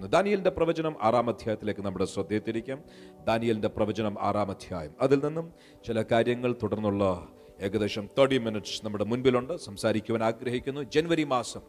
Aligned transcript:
ദാനിയലിന്റെ 0.00 0.50
പ്രവചനം 0.50 0.96
ആറാം 1.02 1.28
അധ്യായത്തിലേക്ക് 1.28 1.80
നമ്മുടെ 1.80 2.04
ശ്രദ്ധയെ 2.04 2.38
ദാനിയലിന്റെ 3.24 3.68
പ്രവചനം 3.68 4.16
ആറാം 4.20 4.50
അധ്യായം. 4.50 4.94
അതിൽ 5.00 5.24
നിന്നും 5.24 5.52
ചില 5.86 6.02
കാര്യങ്ങൾ 6.02 6.56
തുടർന്നുള്ള 6.62 7.28
ഏകദേശം 7.60 8.08
തേർട്ടി 8.18 8.38
മിനിറ്റ്സ് 8.38 8.84
നമ്മുടെ 8.84 9.04
മുൻപിലുണ്ട്. 9.04 9.56
സംസാരിക്കുവാൻ 9.56 10.24
ആഗ്രഹിക്കുന്നു. 10.24 10.80
ജനുവരി 10.80 11.24
മാസം 11.24 11.60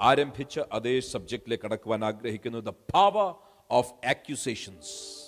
ആരംഭിച്ച 0.00 0.60
അതേ 0.72 1.00
സബ്ജക്റ്റിലേക്ക് 1.00 1.64
കടക്കുവാൻ 1.64 2.04
ആഗ്രഹിക്കുന്നു. 2.04 2.58
ദ 2.58 2.68
പവർ 2.68 3.34
ഓഫ് 3.70 4.08
ആക്യുസേഷൻസ് 4.08 5.24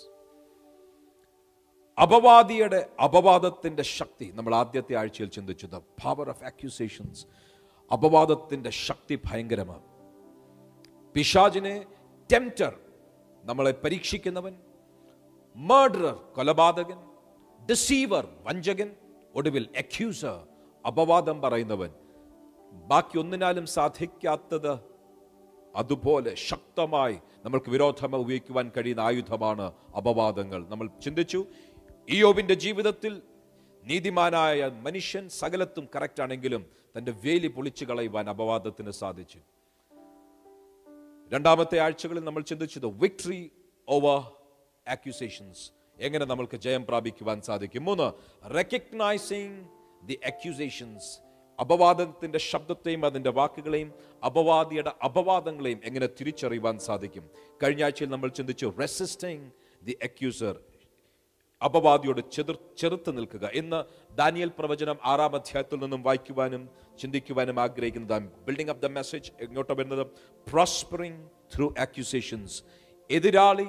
അപവാദിയുടെ 2.02 2.88
അപവാദത്തിന്റെ 3.04 3.82
ശക്തി. 3.82 4.30
നമ്മൾ 4.34 4.54
ആദ്യത്തെ 4.54 4.94
ആഴ്ചയിൽ 4.94 5.28
ചിന്തിച്ചു. 5.28 5.66
ദ 5.66 5.76
പവർ 5.76 6.28
ഓഫ് 6.28 6.44
ആക്യുസേഷൻസ് 6.44 7.26
അപവാദത്തിന്റെ 7.92 8.70
ശക്തി 8.70 9.18
ഭയങ്കരമാണ്. 9.24 9.89
പിശാജിനെ 11.14 11.86
ടെംറ്റർ 12.32 12.74
നമ്മളെ 13.44 13.72
പരീക്ഷിക്കുന്നവൻ 13.84 14.54
മർഡറർ 15.56 16.14
കൊലപാതകൻ 16.36 16.98
ഡിസീവർ 17.70 18.28
വഞ്ചകൻ 18.42 18.90
ഒടുവിൽ 19.34 19.68
അക്യൂസർ 19.78 20.46
അപവാദം 20.86 21.42
പറയുന്നവൻ. 21.42 21.90
ബാക്കി 22.72 23.18
ഒന്നിനാലും 23.18 23.66
സാധിക്കാത്തത് 23.66 24.78
അതുപോലെ 25.76 26.34
ശക്തമായി 26.34 27.18
നമ്മൾക്ക് 27.44 27.70
വിരോധം 27.70 28.16
ഉപയോഗിക്കുവാൻ 28.16 28.70
കഴിയുന്ന 28.76 29.00
ആയുധമാണ് 29.00 29.72
അപവാദങ്ങൾ. 29.96 30.66
നമ്മൾ 30.68 30.86
ചിന്തിച്ചു 31.00 31.46
ഇയോബിന്റെ 32.08 32.54
ജീവിതത്തിൽ 32.54 33.22
നീതിമാനായ 33.84 34.66
മനുഷ്യൻ 34.66 35.28
സകലത്തും 35.28 35.88
കറക്റ്റ് 35.96 36.22
ആണെങ്കിലും 36.22 36.66
തന്റെ 36.98 37.12
വേലി 37.24 37.46
പൊളിച്ചു 37.46 37.84
കളയുവാൻ 37.84 38.30
അപവാദത്തിന് 38.30 38.90
സാധിച്ചു. 38.90 39.38
രണ്ടാമത്തെ 41.30 41.78
ആഴ്ചകളിൽ 41.78 42.24
നമ്മൾ 42.24 42.42
ചിന്തിച്ചത് 42.42 42.86
വിക്ടറി 43.02 43.42
ഓവർ 43.88 44.20
ആക്യുസേഷൻസ് 44.86 45.64
എങ്ങനെ 45.98 46.24
നമ്മൾക്ക് 46.24 46.56
ജയം 46.56 46.82
പ്രാപിക്കുവാൻ 46.86 47.38
സാധിക്കും? 47.40 47.82
മൂന്ന് 47.84 48.06
റെക്കഗ്നൈസിങ് 48.56 49.58
ദി 50.02 50.16
അക്യൂസേഷൻസ് 50.24 51.10
അപവാദത്തിന്റെ 51.58 52.38
ശബ്ദത്തെയും 52.42 53.02
അതിന്റെ 53.06 53.30
വാക്കുകളെയും 53.30 53.88
അപവാദിയുടെ 54.22 54.92
അപവാദങ്ങളെയും 55.04 55.80
എങ്ങനെ 55.84 56.08
തിരിച്ചറിയുവാൻ 56.18 56.76
സാധിക്കും? 56.80 57.24
കഴിഞ്ഞ 57.62 57.82
ആഴ്ചയിൽ 57.82 58.10
നമ്മൾ 58.10 58.28
ചിന്തിച്ചു 58.30 58.66
റെസിസ്റ്റിംഗ് 58.80 59.46
ദി 59.82 59.96
അക്യൂസർ 60.02 60.54
അപവാദിയോട് 61.62 62.20
ചെതിർ 62.32 62.58
ചെറുത്ത് 62.78 63.16
നിൽക്കുക 63.16 63.50
എന്ന് 63.54 63.84
ദാനിയൽ 64.18 64.50
പ്രവചനം 64.58 64.98
ആറാം 65.04 65.34
അധ്യായത്തിൽ 65.36 65.78
നിന്നും 65.82 66.02
വായിക്കുവാനും 66.02 66.68
ചിന്തിക്കുവാനും 67.00 67.60
ആഗ്രഹിക്കുന്നത് 67.60 68.22
ബിൽഡിംഗ് 68.46 68.70
അപ്പ് 68.70 68.82
ദ 68.82 68.90
മെസ്സേജ് 68.90 69.30
എങ്ങോട്ട് 69.40 69.72
വരുന്നത്? 69.72 70.06
പ്രോസ്പറിംഗ് 70.52 71.22
ത്രൂ 71.56 71.74
ആക്യുസേഷൻസ് 71.78 72.62
എതിരാളി 73.10 73.68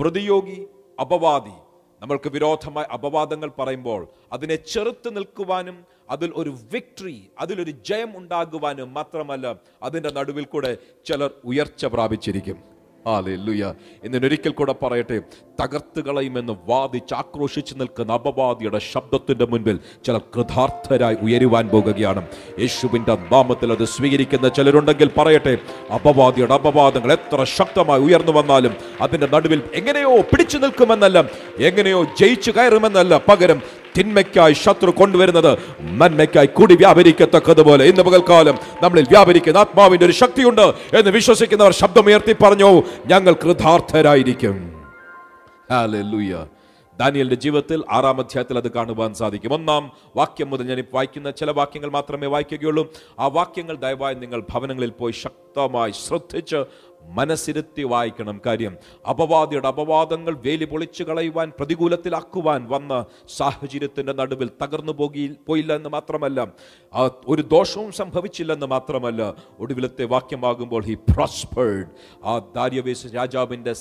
പ്രതിയോഗി 0.00 0.66
അപവാദി. 1.00 1.56
നമ്മൾക്ക് 2.02 2.28
വിരോധമായ 2.28 2.86
അപവാദങ്ങൾ 2.92 3.50
പറയുമ്പോൾ 3.58 4.08
അതിനെ 4.32 4.56
ചെറുത്ത് 4.56 5.16
നിൽക്കുവാനും 5.16 5.76
അതിൽ 6.10 6.32
ഒരു 6.36 6.52
വിക്ടറി 6.72 7.18
അതിലൊരു 7.38 7.70
ജയം 7.70 8.18
ഉണ്ടാകുവാനും 8.18 8.94
മാത്രമല്ല 8.94 9.46
അതിന്റെ 9.82 10.10
നടുവിൽ 10.10 10.44
കൂടെ 10.44 10.78
ചിലർ 11.04 11.30
ഉയർച്ച 11.44 11.86
പ്രാപിച്ചിരിക്കും. 11.86 12.73
ഹാലൂയ 13.06 13.62
എന്നൊരിക്കൽ 14.04 14.52
കൂടെ 14.52 14.74
പറയട്ടെ 14.82 15.16
തകർത്ത് 15.60 16.00
കളയുമെന്ന് 16.06 16.54
വാദിച്ച് 16.68 17.14
ആക്രോശിച്ച് 17.14 17.74
നിൽക്കുന്ന 17.80 18.12
അപവാദിയുടെ 18.12 18.80
ശബ്ദത്തിന്റെ 18.92 19.46
മുൻപിൽ 19.46 19.76
ചില 20.04 20.16
കൃതാർത്ഥരായി 20.34 21.16
ഉയരുവാൻ 21.22 21.64
പോകുകയാണ്. 21.68 22.22
യേശുവിന്റെ 22.58 23.14
നാമത്തിൽ 23.32 23.72
അത് 23.72 23.84
സ്വീകരിക്കുന്ന 23.86 24.48
ചിലരുണ്ടെങ്കിൽ 24.48 25.08
പറയട്ടെ 25.18 25.54
അപവാദിയുടെ 25.94 26.54
അപവാദങ്ങൾ 26.54 27.12
എത്ര 27.12 27.44
ശക്തമായി 27.58 28.00
ഉയർന്നു 28.00 28.32
വന്നാലും 28.32 28.74
അതിന്റെ 29.00 29.26
നടുവിൽ 29.26 29.62
എങ്ങനെയോ 29.74 30.12
പിടിച്ചു 30.32 30.58
നിൽക്കുമെന്നല്ല 30.58 31.18
എങ്ങനെയോ 31.70 32.02
ജയിച്ചു 32.20 32.50
കയറുമെന്നല്ല 32.50 33.16
പകരം 33.30 33.60
തിന്മയ്ക്കായി 33.98 34.52
ശത്രു 34.52 34.90
കൊണ്ടുവരുന്നത് 34.90 35.52
നന്മയ്ക്കായി 35.80 36.46
കൂടി 36.46 36.74
വ്യാപരിക്കത്തക്കതുപോലെ. 36.76 37.84
ഇന്ന് 37.84 38.02
പകൽക്കാലം 38.02 38.56
നമ്മളിൽ 38.82 39.06
വ്യാപരിക്കുന്ന 39.10 39.58
ആത്മാവിന്റെ 39.58 40.06
ഒരു 40.06 40.12
ശക്തിയുണ്ട് 40.12 40.66
എന്ന് 40.98 41.10
വിശ്വസിക്കുന്നവർ 41.10 41.72
ശബ്ദമുയർത്തി 41.72 42.36
പറഞ്ഞു 42.42 42.82
ഞങ്ങൾ 43.06 43.32
കൃതാർത്ഥരായിരിക്കും. 43.32 44.56
ദാനിയലിന്റെ 46.98 47.36
ജീവിതത്തിൽ 47.36 47.82
ആറാം 47.92 48.18
അധ്യായത്തിൽ 48.20 48.56
അത് 48.56 48.70
കാണുവാൻ 48.72 49.14
സാധിക്കും. 49.14 49.54
ഒന്നാം 49.54 49.92
വാക്യം 50.16 50.50
മുതൽ 50.50 50.66
ഞാൻ 50.66 50.84
വായിക്കുന്ന 50.94 51.30
ചില 51.30 51.50
വാക്യങ്ങൾ 51.50 51.90
മാത്രമേ 51.90 52.26
വായിക്കുകയുള്ളൂ. 52.26 52.92
ആ 53.20 53.26
വാക്യങ്ങൾ 53.26 53.76
ദയവായി 53.76 54.14
നിങ്ങൾ 54.14 54.40
ഭവനങ്ങളിൽ 54.52 54.90
പോയി 54.90 55.12
ശക്തമായി 55.12 55.92
ശ്രദ്ധിച്ച് 56.06 56.60
മനസ്സിരുത്തി 57.10 57.82
വായിക്കണം 57.82 58.40
കാര്യം. 58.46 58.74
അപവാദിയുടെ 59.08 59.68
അപവാദങ്ങൾ 59.68 60.34
വേലി 60.44 60.64
പൊളിച്ചു 60.64 61.02
കളയുവാൻ 61.02 61.52
പ്രതികൂലത്തിലാക്കുവാൻ 61.58 62.68
വന്ന 62.68 62.92
സാഹചര്യത്തിന്റെ 63.36 64.12
നടുവിൽ 64.12 64.50
തകർന്നു 64.62 64.92
പോകി 64.92 65.24
പോയില്ല 65.46 65.72
എന്ന് 65.74 65.88
മാത്രമല്ല 65.88 66.40
ഒരു 67.26 67.42
ദോഷവും 67.42 67.92
സംഭവിച്ചില്ലെന്ന് 67.92 68.66
മാത്രമല്ല 68.66 69.22
ഒടുവിലത്തെ 69.58 70.04
വാക്യമാകുമ്പോൾ 70.04 70.84
ഹി 70.84 70.94
പ്രോസ്പേർഡ് 71.10 71.88
ആ 72.24 72.38
ദാര്യവേശ 72.54 73.06
രാജാവിന്റെ 73.14 73.74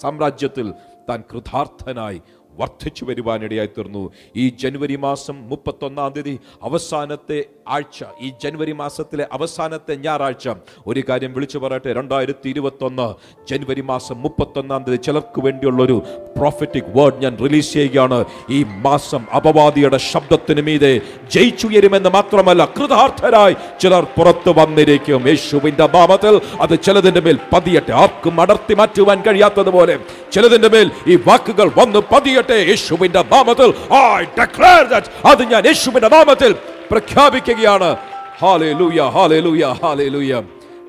സാമ്രാജ്യത്തിൽ 0.00 0.68
താൻ 1.08 1.20
കൃതാർത്ഥനായി 1.32 2.20
വർദ്ധിച്ചു 2.58 3.04
വരുവാനിടയായി 3.04 3.66
തീർന്നു 3.66 4.10
ഈ 4.36 4.48
ജനുവരി 4.48 4.96
മാസം 4.96 5.48
മുപ്പത്തൊന്നാം 5.48 6.12
തീയതി 6.12 6.34
അവസാനത്തെ 6.62 7.38
ആഴ്ച 7.68 8.04
ഈ 8.20 8.32
ജനുവരി 8.42 8.72
മാസത്തിലെ 8.72 9.26
അവസാനത്തെ 9.32 9.94
ഞായറാഴ്ച. 9.94 10.48
ഒരു 10.86 11.02
കാര്യം 11.08 11.32
വിളിച്ചു 11.32 11.58
പറയട്ടെ 11.58 11.92
രണ്ടായിരത്തി 11.92 12.48
ഇരുപത്തൊന്ന് 12.48 13.14
ജനുവരി 13.50 13.80
മാസം 13.80 14.22
മുപ്പത്തൊന്നാം 14.22 14.82
തീയതി 14.82 15.02
ചിലർക്ക് 15.02 15.40
വേണ്ടിയുള്ള 15.44 15.82
ഒരു 15.82 16.02
പ്രോഫറ്റിക് 16.38 16.90
വേർഡ് 16.96 17.22
ഞാൻ 17.22 17.36
റിലീസ് 17.44 17.72
ചെയ്യുകയാണ്. 17.72 18.24
ഈ 18.50 18.64
മാസം 18.64 19.26
അപവാദിയുടെ 19.36 19.96
ശബ്ദത്തിന് 19.96 20.60
മീതെ 20.60 21.00
ജയിച്ചുയരുമെന്ന് 21.32 22.10
മാത്രമല്ല 22.10 22.64
കൃതാർത്ഥരായി 22.64 23.56
ചിലർ 23.80 24.04
പുറത്തു 24.04 24.50
വന്നിരിക്കും. 24.50 25.28
യേശുവിന്റെ 25.28 25.86
നാമത്തിൽ 25.86 26.40
അത് 26.60 26.80
ചിലതിന്റെ 26.82 27.20
മേൽ 27.20 27.38
പതിയട്ടെ. 27.52 27.92
ആർക്കും 27.92 28.40
അടർത്തി 28.40 28.74
മാറ്റുവാൻ 28.74 29.22
കഴിയാത്തതുപോലെ 29.22 29.98
ചിലതിന്റെ 30.32 30.68
മേൽ 30.68 30.90
ഈ 31.06 31.16
വാക്കുകൾ 31.16 31.70
വന്ന് 31.78 31.98
പതിയട്ടെ. 32.12 32.54
യേശുവിന്റെ 32.54 33.24
നാമത്തിൽ 33.32 33.74
ഐ 33.94 34.22
ഡിക്ലെയർ 34.40 34.86
ദാറ്റ് 34.86 35.26
അത് 35.26 35.42
ഞാൻ 35.52 35.66
യേശുവിന്റെ 35.66 36.08
നാമത്തിൽ 36.08 36.54
പ്രഖ്യാപിക്കുകയാണ്. 36.90 37.96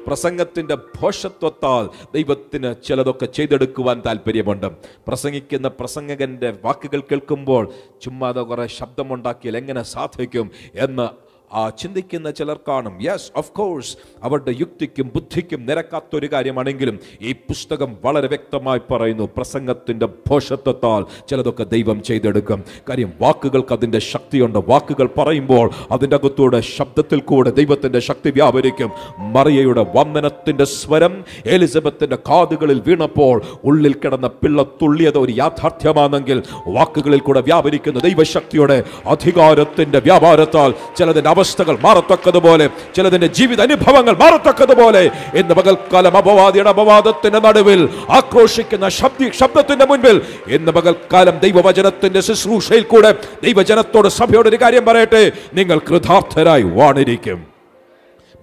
പ്രസംഗത്തിന്റെ 0.08 0.76
ഭോഷത്വത്താൽ 0.76 1.90
ദൈവത്തിന് 2.16 2.76
ചിലതൊക്കെ 2.88 3.26
ചെയ്തെടുക്കുവാൻ 3.26 4.02
താല്പര്യമുണ്ട്. 4.06 4.68
പ്രസംഗിക്കുന്ന 5.08 5.68
പ്രസംഗകന്റെ 5.68 6.54
വാക്കുകൾ 6.64 7.00
കേൾക്കുമ്പോൾ 7.00 7.72
ചുമ്മാതെ 8.02 8.42
കുറെ 8.42 8.68
ശബ്ദമുണ്ടാക്കിയാൽ 8.68 9.58
എങ്ങനെ 9.58 9.84
സാധിക്കും 9.84 10.52
എന്ന് 10.76 11.25
ആ 11.56 11.70
ചിന്തിക്കുന്ന 11.70 12.32
ചിലർ 12.32 12.60
കാണും. 12.68 12.98
യെസ് 13.02 13.32
ഓഫ് 13.38 13.52
കോഴ്സ് 13.52 13.98
അവരുടെ 14.24 14.56
യുക്തിക്കും 14.60 15.12
ബുദ്ധിക്കും 15.16 15.66
നിരക്കാത്തൊരു 15.66 16.28
കാര്യമാണെങ്കിലും 16.34 17.00
ഈ 17.22 17.32
പുസ്തകം 17.32 17.96
വളരെ 18.06 18.28
വ്യക്തമായി 18.28 18.82
പറയുന്നു 18.92 19.30
പ്രസംഗത്തിന്റെ 19.38 20.06
ഭോഷത്വത്താൽ 20.06 21.06
ചിലതൊക്കെ 21.30 21.64
ദൈവം 21.64 22.04
ചെയ്തെടുക്കും. 22.04 22.64
കാര്യം 22.90 23.14
വാക്കുകൾക്ക് 23.22 23.74
അതിന്റെ 23.74 24.00
ശക്തിയുണ്ട്. 24.00 24.60
വാക്കുകൾ 24.68 25.10
പറയുമ്പോൾ 25.18 25.72
അതിന്റെ 25.92 26.16
അകത്തൂടെ 26.16 26.62
ശബ്ദത്തിൽ 26.62 27.20
കൂടെ 27.20 27.50
ദൈവത്തിന്റെ 27.50 28.00
ശക്തി 28.00 28.32
വ്യാപരിക്കും. 28.32 28.92
മറിയയുടെ 29.18 29.86
വന്ദനത്തിന്റെ 29.96 30.64
സ്വരം 30.64 31.26
എലിസബത്തിന്റെ 31.46 32.16
കാതുകളിൽ 32.16 32.82
വീണപ്പോൾ 32.88 33.42
ഉള്ളിൽ 33.64 33.94
കിടന്ന 33.94 34.28
പിള്ള 34.28 34.64
തുള്ളിയത് 34.64 35.18
ഒരു 35.18 35.32
യാഥാർത്ഥ്യമാണെങ്കിൽ 35.32 36.44
വാക്കുകളിൽ 36.68 37.20
കൂടെ 37.20 37.42
വ്യാപരിക്കുന്ന 37.42 38.00
ദൈവശക്തിയുടെ 38.00 38.84
അധികാരത്തിന്റെ 39.06 40.00
വ്യാപാരത്താൽ 40.00 40.74
ചിലതിന്റെ 40.98 41.30
അവസ്ഥകൾ 41.46 41.76
മാറത്തക്കതുപോലെ 41.84 42.66
ചിലതിന്റെ 42.96 43.28
ജീവിത 43.38 43.62
അനുഭവങ്ങൾ 43.62 44.14
മാറത്തക്കതുപോലെ 44.16 45.04
ഇന്ന് 45.40 45.54
പകൽക്കാലം 45.54 46.18
അപവാദിയുടെ 46.18 46.70
അപവാദത്തിന്റെ 46.70 47.40
നടുവിൽ 47.40 47.82
ആക്രോശിക്കുന്ന 48.10 48.90
ശബ്ദി 49.00 49.28
ശബ്ദത്തിന്റെ 49.40 49.86
മുൻപിൽ 49.86 50.18
ഇന്ന് 50.48 50.72
പകൽക്കാലം 50.72 51.36
ദൈവവചനത്തിന്റെ 51.40 52.22
ശുശ്രൂഷയിൽ 52.22 52.86
കൂടെ 52.86 53.12
ദൈവജനത്തോട് 53.44 54.10
സഭയോട് 54.20 54.48
ഒരു 54.48 54.60
കാര്യം 54.62 54.86
പറയട്ടെ 54.86 55.24
നിങ്ങൾ 55.54 55.78
കൃതാർത്ഥരായി 55.90 56.66
വാണിരിക്കും. 56.80 57.40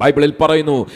ബൈബിളിൽ 0.02 0.32
പറയുന്നു 0.40 0.86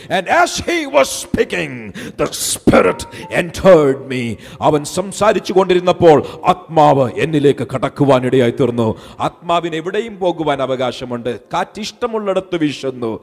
അവൻ 4.60 4.84
സംസാരിച്ചു 4.84 5.52
കൊണ്ടിരുന്നപ്പോൾ 5.52 6.26
ആത്മാവ് 6.46 7.10
എന്നിലേക്ക് 7.16 7.66
കടക്കുവാൻ 7.74 8.26
ഇടയായി 8.26 8.50
തീർന്നു. 8.50 9.00
ആത്മാവിന് 9.20 9.76
എവിടെയും 9.76 10.18
പോകുവാൻ 10.18 10.62
അവകാശമുണ്ട്. 10.62 11.40
കാറ്റ് 11.40 11.80
ഇഷ്ടമുള്ളിടത്ത് 11.80 12.56
വീശുന്നു. 12.56 13.20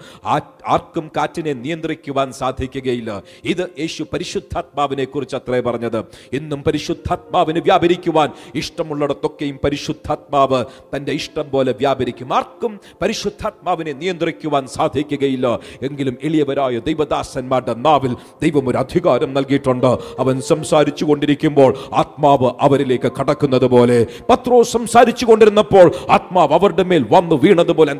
ആർക്കും 0.67 1.11
കാറ്റിനെ 1.17 1.53
നിയന്ത്രിക്കുവാൻ 1.53 2.31
സാധിക്കുകയില്ല. 2.31 3.23
ഇത് 3.43 3.69
യേശു 3.79 4.03
പരിശുദ്ധാത്മാവിനെ 4.13 5.05
കുറിച്ച് 5.05 5.35
അത്രേ 5.35 5.59
പറഞ്ഞത്. 5.59 6.03
ഇന്നും 6.33 6.63
പരിശുദ്ധാത്മാവിന് 6.63 7.59
വ്യാപരിക്കുവാൻ 7.59 8.29
ഇഷ്ടമുള്ളിടത്തൊക്കെയും 8.55 9.59
പരിശുദ്ധാത്മാവ് 9.63 10.65
തന്റെ 10.95 11.11
ഇഷ്ടം 11.11 11.49
പോലെ 11.51 11.71
വ്യാപരിക്കും. 11.71 12.33
ആർക്കും 12.33 12.79
പരിശുദ്ധാത്മാവിനെ 13.01 13.93
നിയന്ത്രിക്കുവാൻ 13.93 14.67
സാധിക്കുകയില്ല. 14.67 15.59
എങ്കിലും 15.81 16.17
എളിയവരായ 16.23 16.79
ദൈവദാസന്മാരുടെ 16.79 17.73
നാവിൽ 17.73 18.13
ദൈവം 18.43 18.69
ഒരു 18.69 18.77
അധികാരം 18.77 19.33
നൽകിയിട്ടുണ്ട്. 19.33 19.97
അവൻ 20.19 20.41
സംസാരിച്ചു 20.41 21.05
കൊണ്ടിരിക്കുമ്പോൾ 21.05 21.77
ആത്മാവ് 21.93 22.51
അവരിലേക്ക് 22.61 23.11
കടക്കുന്നത് 23.19 23.65
പോലെ. 23.65 24.05
പത്രോ 24.29 24.63
സംസാരിച്ചു 24.63 25.25
കൊണ്ടിരുന്നപ്പോൾ 25.25 25.91
ആത്മാവ് 26.09 26.53
അവരുടെ 26.53 26.83
മേൽ 26.83 27.05
വന്നു 27.11 27.35
വീണതുപോലെ 27.43 27.93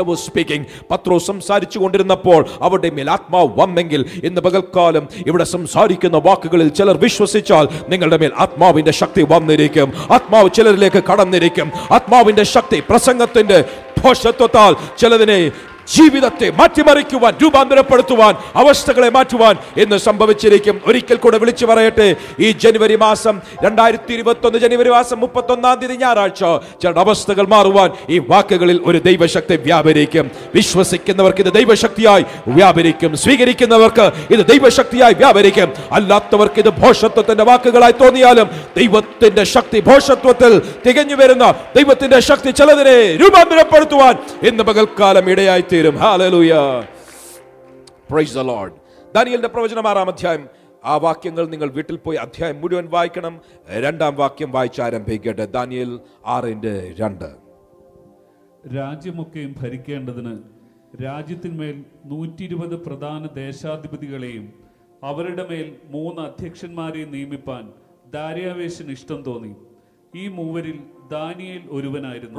was 0.00 0.18
speaking. 0.32 0.62
പത്രോ 0.90 1.18
സംസാരിച്ചു 1.18 1.78
കൊണ്ടിരുന്നപ്പോൾ 1.78 2.46
അവരുടെ 2.60 2.90
മേൽ 2.90 3.10
ആത്മാവ് 3.10 3.48
വന്നെങ്കിൽ 3.60 4.04
ഇന്ന് 4.24 4.40
പകൽക്കാലം 4.40 5.08
ഇവിടെ 5.26 5.44
സംസാരിക്കുന്ന 5.44 6.18
വാക്കുകളിൽ 6.18 6.68
ചിലർ 6.68 6.96
വിശ്വസിച്ചാൽ 6.96 7.68
നിങ്ങളുടെ 7.88 8.16
മേൽ 8.16 8.32
ആത്മാവിന്റെ 8.38 8.90
ശക്തി 8.90 9.26
വന്നിരിക്കും. 9.30 9.92
ആത്മാവ് 10.10 10.50
ചിലരിലേക്ക് 10.54 11.02
കടന്നിരിക്കും. 11.04 11.72
ആത്മാവിന്റെ 11.90 12.42
ശക്തി 12.42 12.82
പ്രസംഗത്തിന്റെ 12.90 13.64
ഭോഷത്വത്താൽ 14.52 14.96
ചിലതിനെ 15.00 15.38
ജീവിതത്തെ 15.88 16.50
മാറ്റിമറിക്കുവാൻ 16.50 17.34
രൂപാന്തരപ്പെടുത്തുവാൻ 17.42 18.34
അവസ്ഥകളെ 18.54 19.10
മാറ്റുവാൻ 19.10 19.56
എന്ന് 19.76 19.96
സംഭവിച്ചിരിക്കും. 19.96 20.80
ഒരിക്കൽ 20.86 21.16
കൂടെ 21.16 21.38
വിളിച്ചു 21.38 21.66
പറയട്ടെ. 21.66 22.16
ഈ 22.40 22.50
ജനുവരി 22.50 22.96
മാസം 22.96 23.40
രണ്ടായിരത്തി 23.64 24.12
ഇരുപത്തൊന്ന് 24.12 24.58
ജനുവരി 24.58 24.90
മാസം 24.90 25.20
മുപ്പത്തി 25.20 25.52
ഒന്നാം 25.52 25.78
തീയതി 25.80 25.92
ഞായറാഴ്ച 25.92 26.40
ചില 26.82 26.98
അവസ്ഥകൾ 26.98 27.46
മാറുവാൻ 27.46 27.90
ഈ 28.08 28.18
വാക്കുകളിൽ 28.18 28.80
ഒരു 28.86 28.98
ദൈവശക്തി 28.98 29.56
വ്യാപരിക്കും. 29.56 30.30
വിശ്വസിക്കുന്നവർക്ക് 30.54 31.40
ഇത് 31.40 31.52
ദൈവശക്തിയായി 31.52 32.24
വ്യാപരിക്കും. 32.48 33.16
സ്വീകരിക്കുന്നവർക്ക് 33.16 34.12
ഇത് 34.30 34.46
ദൈവശക്തിയായി 34.46 35.14
വ്യാപരിക്കും. 35.14 35.72
അല്ലാത്തവർക്ക് 35.92 36.58
ഇത് 36.58 36.68
ഭോഷത്വത്തിന്റെ 36.68 37.44
വാക്കുകളായി 37.44 37.92
തോന്നിയാലും 37.92 38.50
ദൈവത്തിന്റെ 38.76 39.44
ശക്തി 39.44 39.80
ഭോഷത്വത്തിൽ 39.80 40.62
തികഞ്ഞു 40.86 41.14
വരുന്ന 41.14 41.54
ദൈവത്തിന്റെ 41.76 42.20
ശക്തി 42.20 42.50
ചിലതിനെ 42.50 43.16
രൂപാന്തരപ്പെടുത്തുവാൻ 43.16 44.16
ഇന്ന് 44.48 44.62
പകൽക്കാലം 44.62 45.30
ഇടയായി 45.30 45.64
തീരും 45.80 45.96
ഹാലലൂയ 45.96 46.52
പ്രൈസ് 48.10 48.34
ദ 48.34 48.38
ലോർഡ് 48.38 48.72
ദാനിയലിന്റെ 49.14 49.48
പ്രവചനം 49.48 49.88
ആറാം 49.88 50.08
അധ്യായം. 50.08 50.48
ആ 50.84 50.96
വാക്യങ്ങൾ 50.96 51.46
നിങ്ങൾ 51.46 51.70
വീട്ടിൽ 51.70 51.96
പോയി 51.96 52.16
അധ്യായം 52.16 52.60
മുഴുവൻ 52.60 52.88
വായിക്കണം. 52.90 53.40
രണ്ടാം 53.68 54.16
വാക്യം 54.16 54.52
വായിച്ച് 54.52 54.82
ആരംഭിക്കട്ടെ. 54.82 55.46
ദാനിയൽ 55.46 56.00
ആറിന്റെ 56.26 56.94
രണ്ട്. 57.00 57.36
രാജ്യമൊക്കെയും 58.76 59.54
ഭരിക്കേണ്ടതിന് 59.60 60.38
രാജ്യത്തിന്മേൽ 61.04 61.84
നൂറ്റി 62.04 62.42
ഇരുപത് 62.42 62.76
പ്രധാന 62.76 63.26
ദേശാധിപതികളെയും 63.26 64.52
അവരുടെ 65.04 65.48
മേൽ 65.48 65.76
മൂന്ന് 65.84 66.20
അധ്യക്ഷന്മാരെയും 66.20 67.12
നിയമിപ്പാൻ 67.12 67.72
ദാര്യാവേശന് 68.10 68.90
ഇഷ്ടം 68.90 69.22
തോന്നി. 69.22 69.54
ഈ 70.16 70.28
മൂവരിൽ 70.28 70.80
ദാനിയേൽ 71.10 71.62
ഒരുവനായിരുന്നു. 71.70 72.38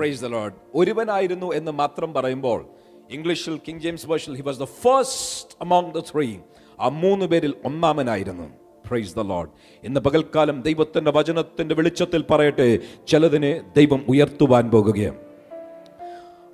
ഒരുവനായിരുന്നു 0.75 1.53
എന്ന് 1.53 1.71
മാത്രം 1.71 2.13
പറയുമ്പോൾ 2.13 2.65
ഇംഗ്ലീഷിൽ 3.11 3.59
King 3.67 3.79
James 3.79 4.07
version 4.07 4.35
he 4.35 4.41
was 4.41 4.59
the 4.59 4.63
first 4.63 5.57
among 5.61 5.93
the 5.93 5.99
three 5.99 6.37
ആ 6.79 6.87
മൂന്ന് 6.89 7.25
പേരിൽ 7.25 7.53
ഒന്നാമനായിരുന്നു. 7.65 8.47
പ്രൈസ് 8.87 9.15
ദ 9.15 9.19
ലോഡ് 9.19 9.49
ഇന്ന് 9.83 9.99
പകൽക്കാലം 9.99 10.61
ദൈവത്തിന്റെ 10.61 11.11
വചനത്തിന്റെ 11.11 11.75
വെളിച്ചത്തിൽ 11.75 12.23
പറയട്ടെ. 12.31 12.79
ചിലതിനെ 13.07 13.61
ദൈവം 13.75 14.05
ഉയർത്തുവാൻ 14.09 14.69
പോകുകയാണ്. 14.69 15.30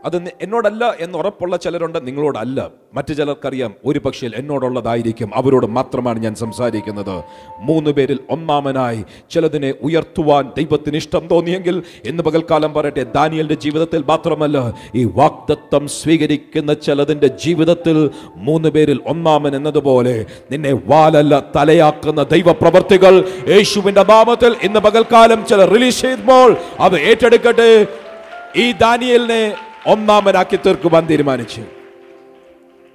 അത് 0.06 0.18
എന്നോടല്ല 0.42 0.96
എന്ന് 1.00 1.18
ഉറപ്പുള്ള 1.18 1.58
ചിലരുണ്ട് 1.58 2.08
നിങ്ങളോടല്ല. 2.08 2.72
മറ്റു 2.94 3.14
ചിലർക്കറിയാം 3.14 3.74
ഒരു 3.86 4.00
പക്ഷേ 4.00 4.30
എന്നോടുള്ളതായിരിക്കും 4.36 5.32
അവരോട് 5.36 5.66
മാത്രമാണ് 5.66 6.20
ഞാൻ 6.20 6.36
സംസാരിക്കുന്നത്. 6.36 7.24
മൂന്ന് 7.60 7.92
പേരിൽ 7.92 8.20
ഒന്നാമനായി 8.30 9.06
ചിലതിനെ 9.32 9.74
ഉയർത്തുവാൻ 9.82 10.52
ദൈവത്തിന് 10.58 10.96
ഇഷ്ടം 10.96 11.28
തോന്നിയെങ്കിൽ 11.28 11.84
എന്ന് 12.06 12.24
പകൽക്കാലം 12.24 12.74
പറയട്ടെ 12.74 13.04
ദാനിയലിന്റെ 13.04 13.56
ജീവിതത്തിൽ 13.56 14.04
മാത്രമല്ല 14.04 14.74
ഈ 14.96 15.04
വാക്തത്വം 15.04 15.88
സ്വീകരിക്കുന്ന 15.88 16.74
ചിലതിന്റെ 16.74 17.28
ജീവിതത്തിൽ 17.28 18.10
മൂന്ന് 18.36 18.70
പേരിൽ 18.70 19.00
ഒന്നാമൻ 19.08 19.56
എന്നതുപോലെ 19.56 20.26
നിന്നെ 20.52 20.74
വാലല്ല 20.86 21.44
തലയാക്കുന്ന 21.56 22.24
ദൈവപ്രവർത്തികൾ 22.24 23.26
യേശുവിന്റെ 23.48 24.04
നാമത്തിൽ 24.04 24.56
ഇന്ന് 24.64 24.80
പകൽക്കാലം 24.80 25.46
ചിലർ 25.46 25.70
റിലീസ് 25.70 26.02
ചെയ്യുമ്പോൾ 26.02 26.58
അത് 26.80 27.00
ഏറ്റെടുക്കട്ടെ. 27.00 27.88
ഈ 28.58 28.72
ദാനിയലിനെ 28.72 29.54
ഒന്നാമനാക്കി 29.88 30.56
തീർക്കുവാൻ 30.56 31.10
തീരുമാനിച്ചു. 31.10 31.62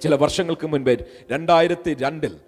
ചില 0.01 0.15
വർഷങ്ങൾക്ക് 0.15 0.67
മുൻപേ 0.67 0.97
രണ്ടായിരത്തി 1.31 1.95
രണ്ടിൽ 1.95 2.41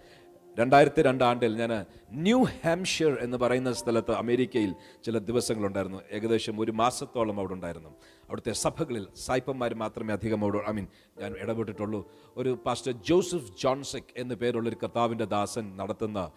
രണ്ടായിരത്തി 0.58 1.02
രണ്ട് 1.02 1.24
ആണ്ടിൽ 1.24 1.56
ഞാൻ 1.56 1.86
ന്യൂ 2.12 2.42
ഹാംഷർ 2.42 3.18
എന്ന് 3.20 3.36
പറയുന്ന 3.36 3.72
സ്ഥലത്ത് 3.72 4.12
അമേരിക്കയിൽ 4.12 4.74
ചില 5.04 5.18
ദിവസങ്ങളുണ്ടായിരുന്നു. 5.18 6.02
ഏകദേശം 6.12 6.60
ഒരു 6.60 6.72
മാസത്തോളം 6.72 7.38
അവിടെ 7.38 7.52
ഉണ്ടായിരുന്നു. 7.52 7.88
അവിടുത്തെ 8.24 8.52
സഭകളിൽ 8.52 9.06
സായിപ്പന്മാർ 9.16 9.74
മാത്രമേ 9.74 10.12
അധികം 10.14 10.40
അവിടെ 10.40 10.70
ഐ 10.70 10.72
മീൻ 10.72 10.86
ഞാൻ 11.18 11.34
ഇടപെട്ടിട്ടുള്ളൂ. 11.40 12.12
ഒരു 12.36 12.58
പാസ്റ്റർ 12.66 12.92
ജോസഫ് 12.92 13.52
ജോൺസെക് 13.62 14.12
എന്നു 14.16 14.34
പേരുള്ള 14.34 14.68
ഒരു 14.68 14.76
കർത്താവിന്റെ 14.82 15.24
ദാസൻ 15.24 15.76
നടത്തുന്ന 15.76 16.30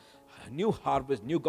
New 0.49 0.69
Harvest 0.69 1.27
New 1.27 1.39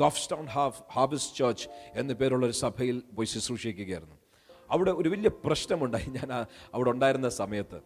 Goffstown 0.00 0.46
Half 0.46 0.82
Harvest 0.92 1.36
Church 1.36 1.68
എന്നു 1.94 2.14
പേരുള്ള 2.14 2.46
ഒരു 2.46 2.52
സഭയിൽ 2.52 3.02
പോയി 3.14 3.26
ശുശ്രൂഷിക്കുകയായിരുന്നു. 3.26 4.23
അവിടെ 4.70 4.90
ഒരു 4.90 5.08
വലിയ 5.08 5.28
പ്രശ്നമുണ്ടായി. 5.28 6.04
ഞാൻ 6.04 6.46
അവിടെ 6.74 6.90
ഉണ്ടായിരുന്ന 6.90 7.28
സമയത്ത്. 7.28 7.80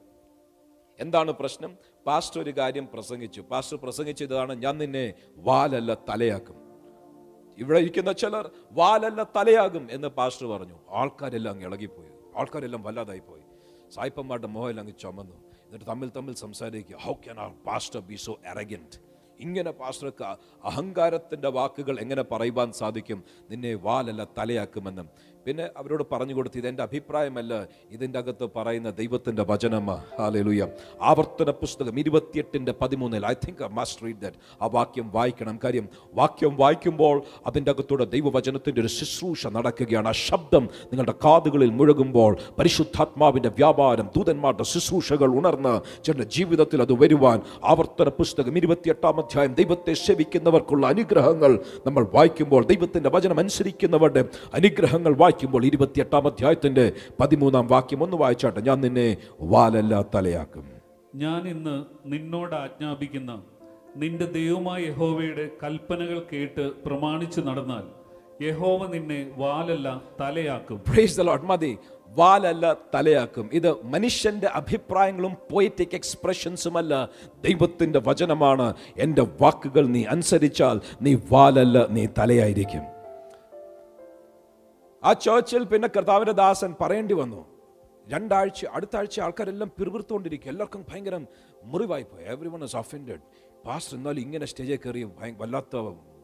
എന്താണ് 1.00 1.32
പ്രശ്നം? 1.32 1.76
പാസ്റ്റർ 2.06 2.42
ഒരു 2.42 2.50
കാര്യം 2.50 2.88
പ്രസംഗിച്ചു. 2.92 3.40
പാസ്റ്റർ 3.40 3.78
പ്രസംഗിച്ചതാണ് 3.78 4.54
ഞാൻ 4.54 4.78
നിന്നെ 4.78 5.14
വാലല്ല 5.36 5.94
തലയാക്കും. 5.94 6.56
ഇവിടെ 7.58 7.78
ഇരിക്കുന്ന 7.78 8.12
ചിലർ 8.12 8.50
വാലല്ല 8.72 9.22
തലയാകും 9.22 9.88
എന്ന് 9.90 10.08
പാസ്റ്റർ 10.08 10.46
പറഞ്ഞു. 10.46 10.78
ആൾക്കാരെല്ലാം 10.90 11.52
അങ്ങ് 11.52 11.66
ഇളകിപ്പോയി. 11.66 12.10
ആൾക്കാരെല്ലാം 12.36 12.82
വല്ലാതായി 12.82 13.18
പോയി 13.18 13.42
സായിപ്പന്മാരുടെ 13.90 14.46
മോഹം 14.46 14.80
അങ്ങ് 14.80 14.92
ചുമന്നു. 15.00 15.34
എന്നിട്ട് 15.34 15.86
തമ്മിൽ 15.86 16.10
തമ്മിൽ 16.16 16.34
സംസാരിക്കുക. 16.34 16.96
How 16.96 17.12
can 17.12 17.40
our 17.40 17.50
pastor 17.66 18.00
be 18.00 18.16
so 18.16 18.38
arrogant 18.46 19.07
ഇങ്ങനെ 19.40 19.70
പാസ്റ്റർക്ക് 19.70 20.28
അഹങ്കാരത്തിന്റെ 20.64 21.48
വാക്കുകൾ 21.48 22.00
എങ്ങനെ 22.00 22.22
പറയുവാൻ 22.22 22.72
സാധിക്കും? 22.72 23.18
നിന്നെ 23.50 23.74
വാലല്ല 23.74 24.24
തലയാക്കുമെന്നും. 24.38 25.08
പിന്നെ 25.46 25.70
അവരോട് 25.76 26.02
പറഞ്ഞു 26.12 26.34
കൊടുത്തു 26.34 26.58
ഇതെന്റെ 26.58 26.82
അഭിപ്രായമല്ല 26.82 27.68
ഇതിന്റെ 27.90 28.18
അകത്ത് 28.18 28.46
പറയുന്ന 28.56 28.90
ദൈവത്തിന്റെ 28.90 29.42
വചനം 29.42 29.86
ഹാലലുയ 30.18 30.62
ആവർത്തന 31.00 31.50
പുസ്തകം 31.50 31.98
ഇരുപത്തിയെട്ടിന്റെ 31.98 32.74
പതിമൂന്നിൽ 32.80 33.26
I 33.26 33.34
think 33.44 33.62
must 33.72 34.04
read 34.04 34.20
that 34.20 34.36
ആ 34.62 34.66
വാക്യം 34.66 35.10
വായിക്കണം. 35.14 35.58
കാര്യം 35.64 35.88
വാക്യം 36.14 36.56
വായിക്കുമ്പോൾ 36.56 37.22
അതിന്റെ 37.46 37.70
അകത്തൂടെ 37.70 38.04
ദൈവവചനത്തിന്റെ 38.04 38.80
ഒരു 38.80 38.88
ശുശ്രൂഷ 38.88 39.46
നടക്കുകയാണ്. 39.46 40.08
ആ 40.08 40.12
ശബ്ദം 40.12 40.68
നിങ്ങളുടെ 40.90 41.14
കാതുകളിൽ 41.24 41.70
മുഴകുമ്പോൾ 41.70 42.36
പരിശുദ്ധാത്മാവിന്റെ 42.58 43.48
വ്യാപാരം 43.48 44.10
ദൂതന്മാരുടെ 44.16 44.62
ശുശ്രൂഷകൾ 44.62 45.30
ഉണർന്ന് 45.40 45.74
ചില 46.04 46.22
ജീവിതത്തിൽ 46.22 46.82
അത് 46.82 46.92
വരുവാൻ 46.92 47.40
ആവർത്തന 47.64 48.08
പുസ്തകം 48.20 48.58
ഇരുപത്തിയെട്ടാം 48.62 49.24
അധ്യായം 49.28 49.54
ദൈവത്തെ 49.54 49.92
സേവിക്കുന്നവർക്കുള്ള 49.92 50.86
അനുഗ്രഹങ്ങൾ 50.86 51.58
നമ്മൾ 51.86 52.06
വായിക്കുമ്പോൾ 52.14 52.64
ദൈവത്തിന്റെ 52.64 53.10
വചനം 53.10 53.38
അനുസരിക്കുന്നവരുടെ 53.38 54.24
അനുഗ്രഹങ്ങൾ 54.54 55.16
വായിക്കുമ്പോൾ 55.16 55.64
ഇരുപത്തിയെട്ടാം 55.64 56.26
അധ്യായത്തിന്റെ 56.26 56.92
പതിമൂന്നാം 57.20 57.66
വാക്യം 57.66 58.02
ഒന്ന് 58.02 58.16
വായിച്ചാട്ടെ. 58.16 58.60
ഞാൻ 58.60 58.80
നിന്നെ 58.80 59.16
വാലല്ല 59.40 60.04
തലയാക്കും. 60.14 60.64
ഞാൻ 61.14 61.48
ഇന്ന് 61.48 61.76
നിന്നോട് 62.06 62.54
ആജ്ഞാപിക്കുന്ന 62.54 63.42
നിന്റെ 63.96 64.24
ദൈവമായ 64.24 64.80
യഹോവയുടെ 64.82 65.50
കൽപ്പനകൾ 65.62 66.22
കേട്ട് 66.32 66.70
പ്രമാണിച്ചു 66.86 67.40
നടന്നാൽ 67.40 67.84
യഹോവ 68.44 68.86
നിന്നെ 68.86 69.20
വാലല്ല 69.36 70.02
തലയാക്കും. 70.20 70.80
മതി. 71.44 71.78
വാലല്ല 72.16 72.76
തലയാക്കും. 72.94 73.50
ഇത് 73.52 73.82
മനുഷ്യന്റെ 73.82 74.46
അഭിപ്രായങ്ങളും 74.46 75.34
പോയറ്റിക് 75.52 75.94
എക്സ്പ്രഷൻസുമല്ല 75.94 77.08
ദൈവത്തിന്റെ 77.44 78.00
വചനമാണ്. 78.06 78.74
എന്റെ 78.96 79.22
വാക്കുകൾ 79.40 79.86
നീ 79.86 80.04
അനുസരിച്ചാൽ 80.04 80.80
നീ 81.02 81.16
വാലല്ല 81.32 81.86
നീ 81.86 82.06
തലയായിരിക്കും. 82.18 82.84
ആ 85.04 85.12
ചേർച്ചിൽ 85.12 85.64
പിന്നെ 85.64 85.88
കർത്താവിന്റെ 85.96 86.32
ദാസൻ 86.32 86.74
പറയേണ്ടി 86.80 87.14
വന്നു. 87.14 87.46
രണ്ടാഴ്ച 88.08 88.66
അടുത്താഴ്ച 88.66 89.20
ആൾക്കാരെല്ലാം 89.20 89.72
പിറുവിർത്തുകൊണ്ടിരിക്കും 89.78 90.50
എല്ലാവർക്കും 90.50 90.84
ഭയങ്കര 90.92 91.20
മുറിവായി 91.64 92.02
പോയി 92.02 92.24
every 92.24 92.48
one 92.48 92.64
is 92.64 92.76
offended 92.76 93.20
pastor 93.66 93.96
എന്നാലും 93.96 94.20
ഇങ്ങനെ 94.20 94.46
സ്റ്റേജിൽ 94.46 94.76
കയറി 94.76 95.02
വല്ലാത്ത 95.38 95.76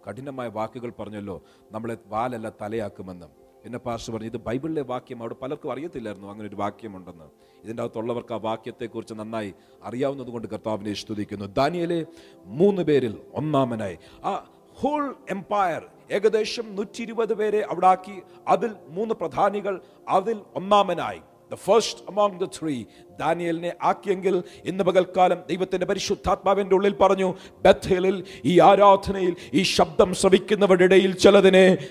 കഠിനമായ 0.08 0.48
വാക്കുകൾ 0.48 0.92
പറഞ്ഞല്ലോ. 0.98 1.42
നമ്മളെ 1.72 1.96
വാലല്ല 2.06 2.52
തലയാക്കുമെന്ന്. 2.62 3.43
പിന്നെ 3.64 3.78
പാസ്റ്റർ 3.78 4.12
പറഞ്ഞു 4.12 4.26
ഇത് 4.26 4.37
ബൈബിളിലെ 4.37 4.83
വാക്യം. 4.83 5.21
അവിടെ 5.21 5.35
പലർക്കും 5.42 5.73
അറിയത്തില്ലായിരുന്നു 5.73 6.28
അങ്ങനെ 6.28 6.49
ഒരു 6.49 6.56
വാക്യമുണ്ടെന്ന്. 6.56 7.25
ഇതിന്റെ 7.64 7.83
അകത്തുള്ളവർക്ക് 7.83 8.35
ആ 8.35 8.37
വാക്യത്തെക്കുറിച്ച് 8.37 9.14
നന്നായി 9.14 9.54
അറിയാവുന്നത് 9.85 10.26
കൊണ്ട് 10.26 10.49
കർത്താവിനെ 10.49 10.92
സ്തുതിക്കുന്നു. 10.92 11.44
ദാനിയലെ 11.44 12.06
മൂന്ന് 12.44 12.83
പേരിൽ 12.83 13.18
ഒന്നാമനായി. 13.35 13.99
ആ 14.25 14.44
ഹോൾ 14.75 15.14
എംപയർ 15.30 15.83
ഏകദേശം 16.11 16.76
നൂറ്റി 16.76 17.02
ഇരുപത് 17.02 17.35
പേരെ 17.35 17.66
അവിടെ 17.71 17.87
ആക്കി 17.87 18.23
അതിൽ 18.49 18.75
മൂന്ന് 18.88 19.14
പ്രധാനികൾ 19.14 19.80
അതിൽ 20.09 20.40
ഒന്നാമനായി. 20.56 21.21
The 21.52 21.54
first 21.54 22.00
among 22.09 22.40
the 22.40 22.44
three 22.44 22.85
ദാനിയലിനെ 23.21 23.73
ആക്കിയെങ്കിൽ 23.83 24.42
ഇന്ന് 24.64 24.85
പകൽക്കാലം 24.85 25.42
ദൈവത്തിന്റെ 25.49 25.87
പരിശുദ്ധാത്മാവിന്റെ 25.87 26.75
ഉള്ളിൽ 26.76 26.94
പറഞ്ഞു 26.94 27.35
ബഥേലിൽ 27.64 28.25
ഈ 28.44 28.61
ആരാധനയിൽ 28.61 29.37
ഈ 29.54 29.62
ശബ്ദം 29.62 30.14
ശ്രവിക്കുന്നവരുടെ 30.14 30.85
ഇടയിൽ 30.85 31.14
ചിലതിനെ 31.18 31.88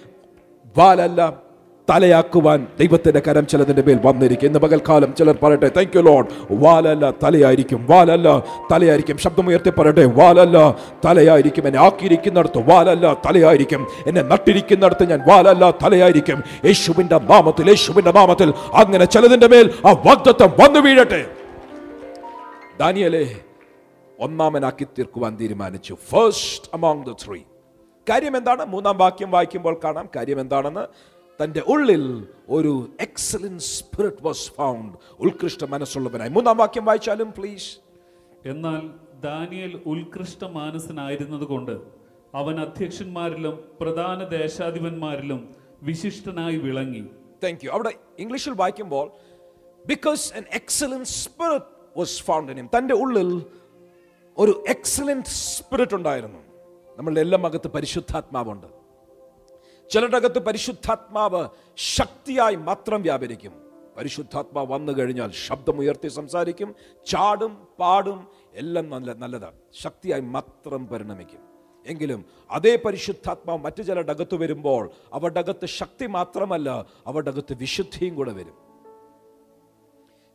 വാലല്ല. 0.78 1.53
തലയാക്കുവാൻ 1.90 2.68
ദൈവത്തിന്റെ 2.80 3.22
കരം 3.28 3.48
ചിലതിന്റെ 3.48 3.82
മേൽ 3.82 4.00
വന്നിരിക്കും. 4.06 4.48
ഇന്ന് 4.48 4.60
പകൽക്കാലം 4.60 5.16
ചിലർ 5.16 5.38
പറയട്ടെ 5.44 5.72
താങ്ക് 5.78 5.98
യു 5.98 6.02
ലോഡ് 6.02 6.28
വാലല്ല 6.52 7.12
തലയായിരിക്കും. 7.24 7.88
വാലല്ല 7.90 8.40
തലയായിരിക്കും. 8.72 9.18
ശബ്ദമുയർത്തി 9.18 9.70
പറയട്ടെ 9.70 10.06
വാലല്ല 10.06 10.78
തലയായിരിക്കും. 11.06 11.68
എന്നെ 11.68 11.80
ആക്കിയിരിക്കുന്നിടത്ത് 11.80 12.70
വാലല്ല 12.70 13.14
തലയായിരിക്കും. 13.14 13.88
എന്നെ 14.08 14.22
നട്ടിരിക്കുന്നിടത്ത് 14.22 15.10
ഞാൻ 15.10 15.20
വാലല്ല 15.28 15.72
തലയായിരിക്കും. 15.72 16.44
യേശുവിന്റെ 16.66 17.18
നാമത്തിൽ 17.18 17.68
യേശുവിന്റെ 17.68 18.12
നാമത്തിൽ 18.12 18.54
അങ്ങനെ 18.74 19.06
ചിലതിന്റെ 19.06 19.48
മേൽ 19.48 19.74
ആ 19.88 19.92
വാഗ്ദത്വം 19.92 20.50
വന്നു 20.50 20.80
വീഴട്ടെ. 20.80 21.26
ദാനിയലെ 22.80 23.36
ഒന്നാമനാക്കി 24.20 24.84
തീർക്കുവാൻ 24.84 25.38
തീരുമാനിച്ചു. 25.42 25.98
ഫസ്റ്റ് 26.12 26.70
അമോങ് 26.74 27.06
ദ 27.06 27.16
ത്രീ 27.28 27.40
കാര്യം 28.10 28.38
എന്താണ്? 28.38 28.66
മൂന്നാം 28.66 28.98
വാക്യം 28.98 29.32
വായിക്കുമ്പോൾ 29.32 29.80
കാണാം. 29.84 30.10
കാര്യം 30.16 30.40
എന്താണെന്ന്? 30.40 31.13
തന്റെ 31.42 31.62
ഉള്ളിൽ 31.68 32.28
ഒരു 32.50 32.90
എക്സലൻസ് 33.02 33.80
സ്പിരിറ്റ് 33.80 34.18
വാസ് 34.22 34.52
ഫൗണ്ട് 34.52 34.98
ഉത്കൃഷ്ട 35.20 35.64
മനസ്സുള്ളവനായി. 35.64 36.30
മൂന്നാം 36.30 36.58
വാക്യം 36.58 36.86
വായിച്ചാലും 36.86 37.34
പ്ലീസ് 37.38 37.80
എന്നാൽ 38.46 38.90
ദാനിയൽ 39.24 39.82
ഉത്കൃഷ്ട 39.86 40.44
മാനസനായിരുന്നതുകൊണ്ട് 40.44 41.82
അവൻ 42.36 42.60
അധ്യക്ഷന്മാരിലും 42.60 43.64
പ്രധാന 43.82 44.24
ദേശാധിപന്മാരിലും 44.24 45.56
വിശിഷ്ടനായി 45.82 46.56
വിളങ്ങി. 46.56 47.04
താങ്ക് 47.44 47.66
യു 47.66 47.70
അവിടെ 47.70 47.94
ഇംഗ്ലീഷിൽ 48.20 48.54
വായിക്കുമ്പോൾ 48.54 49.12
because 49.88 50.34
an 50.34 50.44
excellence 50.54 51.24
spirit 51.24 52.00
was 52.00 52.24
found 52.24 52.52
in 52.52 52.70
തന്റെ 52.78 52.94
ഉള്ളിൽ 52.94 53.46
ഒരു 54.38 54.64
എക്സലന്റ് 54.68 55.26
സ്പിരിറ്റ് 55.26 55.96
ഉണ്ടായിരുന്നു. 55.96 56.40
നമ്മളുടെ 56.98 57.22
എല്ലാം 57.22 57.46
അകത്ത് 57.46 57.68
പരിശുദ്ധാത്മാവുണ്ട്. 57.68 58.83
ചിലരുടെ 59.90 60.28
പരിശുദ്ധാത്മാവ് 60.28 61.50
ശക്തിയായി 61.78 62.56
മാത്രം 62.56 63.02
വ്യാപരിക്കും. 63.02 63.54
പരിശുദ്ധാത്മാവ് 63.98 64.74
വന്നു 64.74 64.92
കഴിഞ്ഞാൽ 64.92 65.32
ശബ്ദമുയർത്തി 65.32 66.08
സംസാരിക്കും 66.08 66.76
ചാടും 67.08 67.68
പാടും 67.80 68.28
എല്ലാം 68.54 68.90
നല്ല 68.90 69.14
നല്ലതാണ്. 69.14 69.56
ശക്തിയായി 69.82 70.22
മാത്രം 70.22 70.88
പരിണമിക്കും. 70.88 71.40
എങ്കിലും 71.88 72.26
അതേ 72.52 72.80
പരിശുദ്ധാത്മാവ് 72.86 73.60
മറ്റു 73.60 73.82
ചിലരുടെ 73.82 74.12
അകത്ത് 74.12 74.36
വരുമ്പോൾ 74.36 74.92
അവരുടെ 75.14 75.40
അകത്ത് 75.40 75.66
ശക്തി 75.66 76.06
മാത്രമല്ല 76.06 76.86
അവരുടെ 77.08 77.30
അകത്ത് 77.30 77.54
വിശുദ്ധിയും 77.54 78.16
കൂടെ 78.16 78.32
വരും. 78.32 78.64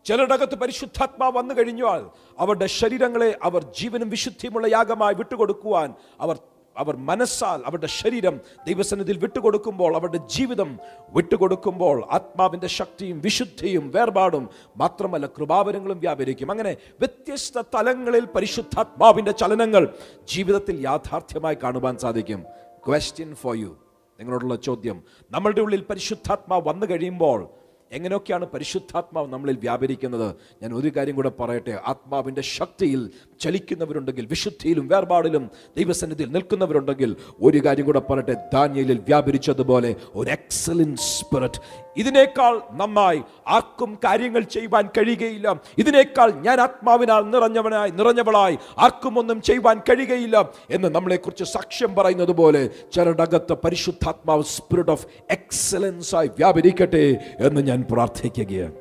ചിലരുടെ 0.04 0.34
അകത്ത് 0.34 0.54
പരിശുദ്ധാത്മാവ് 0.54 1.38
വന്നു 1.38 1.54
കഴിഞ്ഞാൽ 1.54 2.10
അവരുടെ 2.38 2.66
ശരീരങ്ങളെ 2.66 3.38
അവർ 3.42 3.62
ജീവനും 3.62 4.10
വിശുദ്ധിയുമുള്ള 4.10 4.66
യാഗമായി 4.66 5.14
വിട്ടുകൊടുക്കുവാൻ 5.14 5.94
അവർ 6.20 6.38
അവർ 6.78 6.96
മനസ്സാൽ 6.96 7.62
അവരുടെ 7.66 7.86
ശരീരം 7.86 8.40
ദൈവസന്നിധിയിൽ 8.66 9.18
വിട്ടുകൊടുക്കുമ്പോൾ 9.18 9.96
അവരുടെ 9.96 10.16
ജീവിതം 10.16 10.78
വിട്ടുകൊടുക്കുമ്പോൾ 11.10 12.06
ആത്മാവിന്റെ 12.10 12.66
ശക്തിയും 12.66 13.20
വിശുദ്ധിയും 13.20 13.90
വേർപാടും 13.90 14.48
മാത്രമല്ല 14.76 15.26
കൃപാവരങ്ങളും 15.26 16.00
വ്യാപരിക്കും. 16.00 16.50
അങ്ങനെ 16.50 16.76
വ്യത്യസ്ത 17.00 17.60
തലങ്ങളിൽ 17.74 18.24
പരിശുദ്ധാത്മാവിന്റെ 18.24 19.30
ചലനങ്ങൾ 19.30 19.94
ജീവിതത്തിൽ 20.34 20.86
യാഥാർത്ഥ്യമായി 20.86 21.56
കാണുവാൻ 21.62 21.98
സാധിക്കും. 21.98 22.44
ക്വസ്റ്റ്യൻ 22.86 23.34
ഫോർ 23.34 23.56
യു 23.56 23.76
നിങ്ങളോടുള്ള 24.18 24.56
ചോദ്യം. 24.56 25.02
നമ്മളുടെ 25.30 25.60
ഉള്ളിൽ 25.60 25.82
പരിശുദ്ധാത്മാവ് 25.90 26.68
വന്നു 26.68 26.86
കഴിയുമ്പോൾ 26.86 27.48
എങ്ങനെയൊക്കെയാണ് 27.92 28.46
പരിശുദ്ധാത്മാവ് 28.46 29.28
നമ്മളിൽ 29.32 29.56
വ്യാപരിക്കുന്നത്? 29.56 30.28
ഞാൻ 30.62 30.74
ഒരു 30.74 30.92
കാര്യം 30.96 31.16
കൂടെ 31.16 31.32
പറയട്ടെ. 31.40 31.74
ആത്മാവിന്റെ 31.86 32.42
ശക്തിയിൽ 32.42 33.10
ചലിക്കുന്നവരുണ്ടെങ്കിൽ 33.40 34.26
വിശുദ്ധിയിലും 34.26 34.88
വേർപാടിലും 34.88 35.50
ദൈവസന്നിധിയിൽ 35.76 36.30
നിൽക്കുന്നവരുണ്ടെങ്കിൽ 36.36 37.16
ഒരു 37.42 37.58
കാര്യം 37.66 37.86
കൂടെ 37.86 38.02
പറയട്ടെ. 38.10 38.34
ദാനിയലിൽ 38.52 38.98
വ്യാപരിച്ചതുപോലെ 39.08 39.96
ഒരു 40.14 40.30
എക്സലൻസ് 40.30 41.08
സ്പിരിറ്റ് 41.18 41.60
ഇതിനേക്കാൾ 41.96 42.60
നന്നായി 42.72 43.20
ആർക്കും 43.46 43.98
കാര്യങ്ങൾ 44.04 44.42
ചെയ്യുവാൻ 44.42 44.88
കഴിയുകയില്ല. 44.98 45.48
ഇതിനേക്കാൾ 45.78 46.30
ഞാൻ 46.30 46.60
ആത്മാവിനാൽ 46.60 47.22
നിറഞ്ഞവനായി 47.30 47.90
നിറഞ്ഞവളായി 47.90 48.58
ആർക്കും 48.78 49.18
ഒന്നും 49.18 49.42
ചെയ്യുവാൻ 49.42 49.78
കഴിയുകയില്ല 49.78 50.36
എന്ന് 50.70 50.88
നമ്മളെക്കുറിച്ച് 50.88 51.44
സാക്ഷ്യം 51.44 51.94
പറയുന്നത് 51.94 52.32
പോലെ 52.32 52.62
ചിലടകത്ത് 52.92 53.54
പരിശുദ്ധാത്മാവ് 53.64 54.42
സ്പിരിറ്റ് 54.42 54.90
ഓഫ് 54.90 55.06
എക്സലൻസ് 55.30 56.14
ആയി 56.14 56.30
വ്യാപരിക്കട്ടെ 56.38 57.04
എന്ന് 57.38 57.60
ഞാൻ 57.60 57.77
പ്രാർത്ഥിക്കുകയാണ്. 57.82 58.74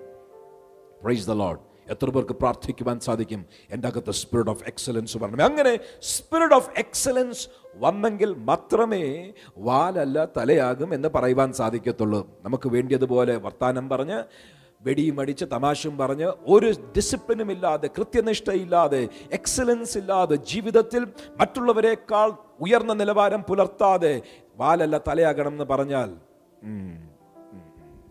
പ്രൈസ് 1.04 1.28
ദ 1.28 1.32
ലോഡ് 1.32 1.60
എത്ര 1.90 2.10
പേർക്ക് 2.10 2.34
പ്രാർത്ഥിക്കുവാൻ 2.34 3.00
സാധിക്കും? 3.00 3.46
എന്റെ 3.72 3.88
അകത്ത് 3.88 4.12
സ്പിരിറ്റ് 4.12 4.50
ഓഫ് 4.50 4.64
എക്സലൻസ് 4.64 5.18
വരണം. 5.18 5.46
അങ്ങനെ 5.46 5.80
സ്പിരിറ്റ് 6.02 6.54
ഓഫ് 6.54 6.70
എക്സലൻസ് 6.78 7.50
വന്നെങ്കിൽ 7.76 8.34
മാത്രമേ 8.34 9.34
വാലല്ല 9.58 10.26
തലയാകും 10.26 10.94
എന്ന് 10.94 11.10
പറയുവാൻ 11.16 11.54
സാധിക്കത്തുള്ളൂ. 11.54 12.28
നമുക്ക് 12.44 12.70
വേണ്ടിയതുപോലെ 12.70 13.36
വർത്താനം 13.38 13.90
പറഞ്ഞ് 13.90 14.24
വെടിയും 14.82 15.20
അടിച്ച് 15.22 15.46
തമാശയും 15.46 15.98
പറഞ്ഞ് 15.98 16.26
ഒരു 16.26 16.74
ഡിസിപ്ലിനും 16.98 17.52
ഇല്ലാതെ 17.52 17.90
കൃത്യനിഷ്ഠയില്ലാതെ 17.98 19.08
എക്സലൻസ് 19.32 19.98
ഇല്ലാതെ 19.98 20.36
ജീവിതത്തിൽ 20.36 21.08
മറ്റുള്ളവരെക്കാൾ 21.40 22.32
ഉയർന്ന 22.60 22.94
നിലവാരം 22.94 23.44
പുലർത്താതെ 23.44 24.22
വാലല്ല 24.58 25.02
തലയാകണം 25.08 25.48
എന്ന് 25.48 25.64
പറഞ്ഞാൽ 25.64 26.18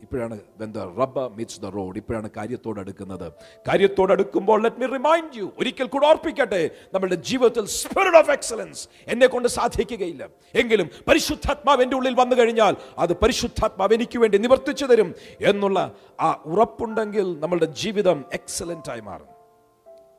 ഇപ്പോഴാണ് 0.07 0.37
the 0.79 0.87
rubber 1.01 1.19
meets 1.37 1.61
the 1.65 1.71
road 1.77 1.97
ഇപ്പോഴാണ് 2.03 2.29
കാര്യത്തോട് 2.39 2.79
അടുക്കുന്നത്. 2.85 3.27
കാര്യത്തോട് 3.69 4.13
അടുക്കുമ്പോൾ 4.17 4.59
ലെറ്റ് 4.67 4.81
മീ 4.83 4.87
റിമൈൻഡ് 4.97 5.39
യു 5.41 5.47
ഒരിക്കൽ 5.61 5.89
കൂടെ 5.95 6.07
ഓർപ്പിക്കട്ടെ 6.13 6.63
നമ്മുടെ 6.95 7.19
ജീവിതത്തിൽ 7.31 7.65
സ്പിരിറ്റ് 7.81 8.19
ഓഫ് 8.23 8.33
എക്സലൻസ് 8.37 8.83
എന്നെ 9.15 9.27
കൊണ്ട് 9.35 9.49
സാധിക്കുകയില്ല. 9.59 10.23
എങ്കിലും 10.63 10.89
പരിശുദ്ധാത്മാവ് 11.09 11.83
എന്റെ 11.87 11.97
ഉള്ളിൽ 11.99 12.15
വന്നു 12.23 12.37
കഴിഞ്ഞാൽ 12.41 12.75
അത് 13.05 13.15
പരിശുദ്ധാത്മാവ് 13.23 13.95
എനിക്ക് 13.99 14.19
വേണ്ടി 14.25 14.39
നിവർത്തിച്ചു 14.45 14.87
തരും 14.93 15.11
എന്നുള്ള 15.51 15.79
ആ 16.21 16.31
ഉറപ്പുണ്ടെങ്കിൽ 16.53 17.27
നമ്മളുടെ 17.45 17.69
ജീവിതം 17.83 18.19
എക്സലന്റ് 18.41 18.91
ആയി 18.95 19.03
മാറും. 19.11 19.31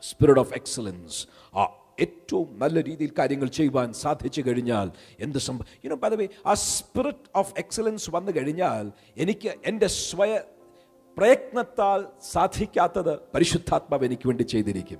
സ്പിരിറ്റ് 0.09 0.41
ഓഫ് 0.45 0.53
എക്സലൻസ് 0.61 1.19
ആ 1.59 1.63
ഏറ്റവും 1.97 2.47
നല്ല 2.57 2.83
രീതിയിൽ 2.83 3.11
കാര്യങ്ങൾ 3.19 3.49
ചെയ്യുവാൻ 3.57 3.89
സാധിച്ചു 4.01 4.41
കഴിഞ്ഞാൽ 4.47 4.87
എന്ത് 5.19 5.39
സംഭവം 5.39 5.67
യുനോ 5.85 5.97
പദവി 5.97 6.27
ആ 6.45 6.53
സ്പിരിറ്റ് 6.67 7.29
ഓഫ് 7.35 7.53
എക്സലൻസ് 7.57 8.09
വന്നു 8.09 8.31
കഴിഞ്ഞാൽ 8.37 8.85
എനിക്ക് 9.17 9.51
എന്റെ 9.65 9.89
സ്വയ 9.99 10.31
പ്രയത്നത്താൽ 11.17 11.99
സാധിക്കാത്തത് 12.31 13.13
പരിശുദ്ധാത്മാവ് 13.35 14.05
എനിക്ക് 14.05 14.27
വേണ്ടി 14.27 14.43
ചെയ്തിരിക്കും. 14.43 14.99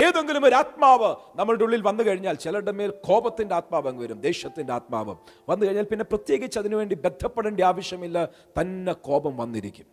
ഏതെങ്കിലും 0.00 0.44
ഒരു 0.44 0.54
ആത്മാവ് 0.54 1.10
നമ്മളുടെ 1.36 1.64
ഉള്ളിൽ 1.64 1.82
വന്നു 1.82 2.02
കഴിഞ്ഞാൽ 2.04 2.36
ചിലരുടെ 2.36 2.72
മേൽ 2.72 2.90
കോപത്തിന്റെ 3.08 3.54
ആത്മാവ് 3.54 3.86
അങ്ങ് 3.90 4.02
വരും 4.04 4.18
ദേഷ്യത്തിന്റെ 4.20 4.72
ആത്മാവ് 4.72 5.12
വന്നു 5.48 5.62
കഴിഞ്ഞാൽ 5.66 5.86
പിന്നെ 5.90 6.04
പ്രത്യേകിച്ച് 6.04 6.58
അതിനുവേണ്ടി 6.58 6.96
ബന്ധപ്പെടേണ്ട 7.04 7.60
ആവശ്യമില്ല 7.62 8.18
തന്നെ 8.56 8.94
കോപം 9.08 9.36
വന്നിരിക്കും. 9.36 9.86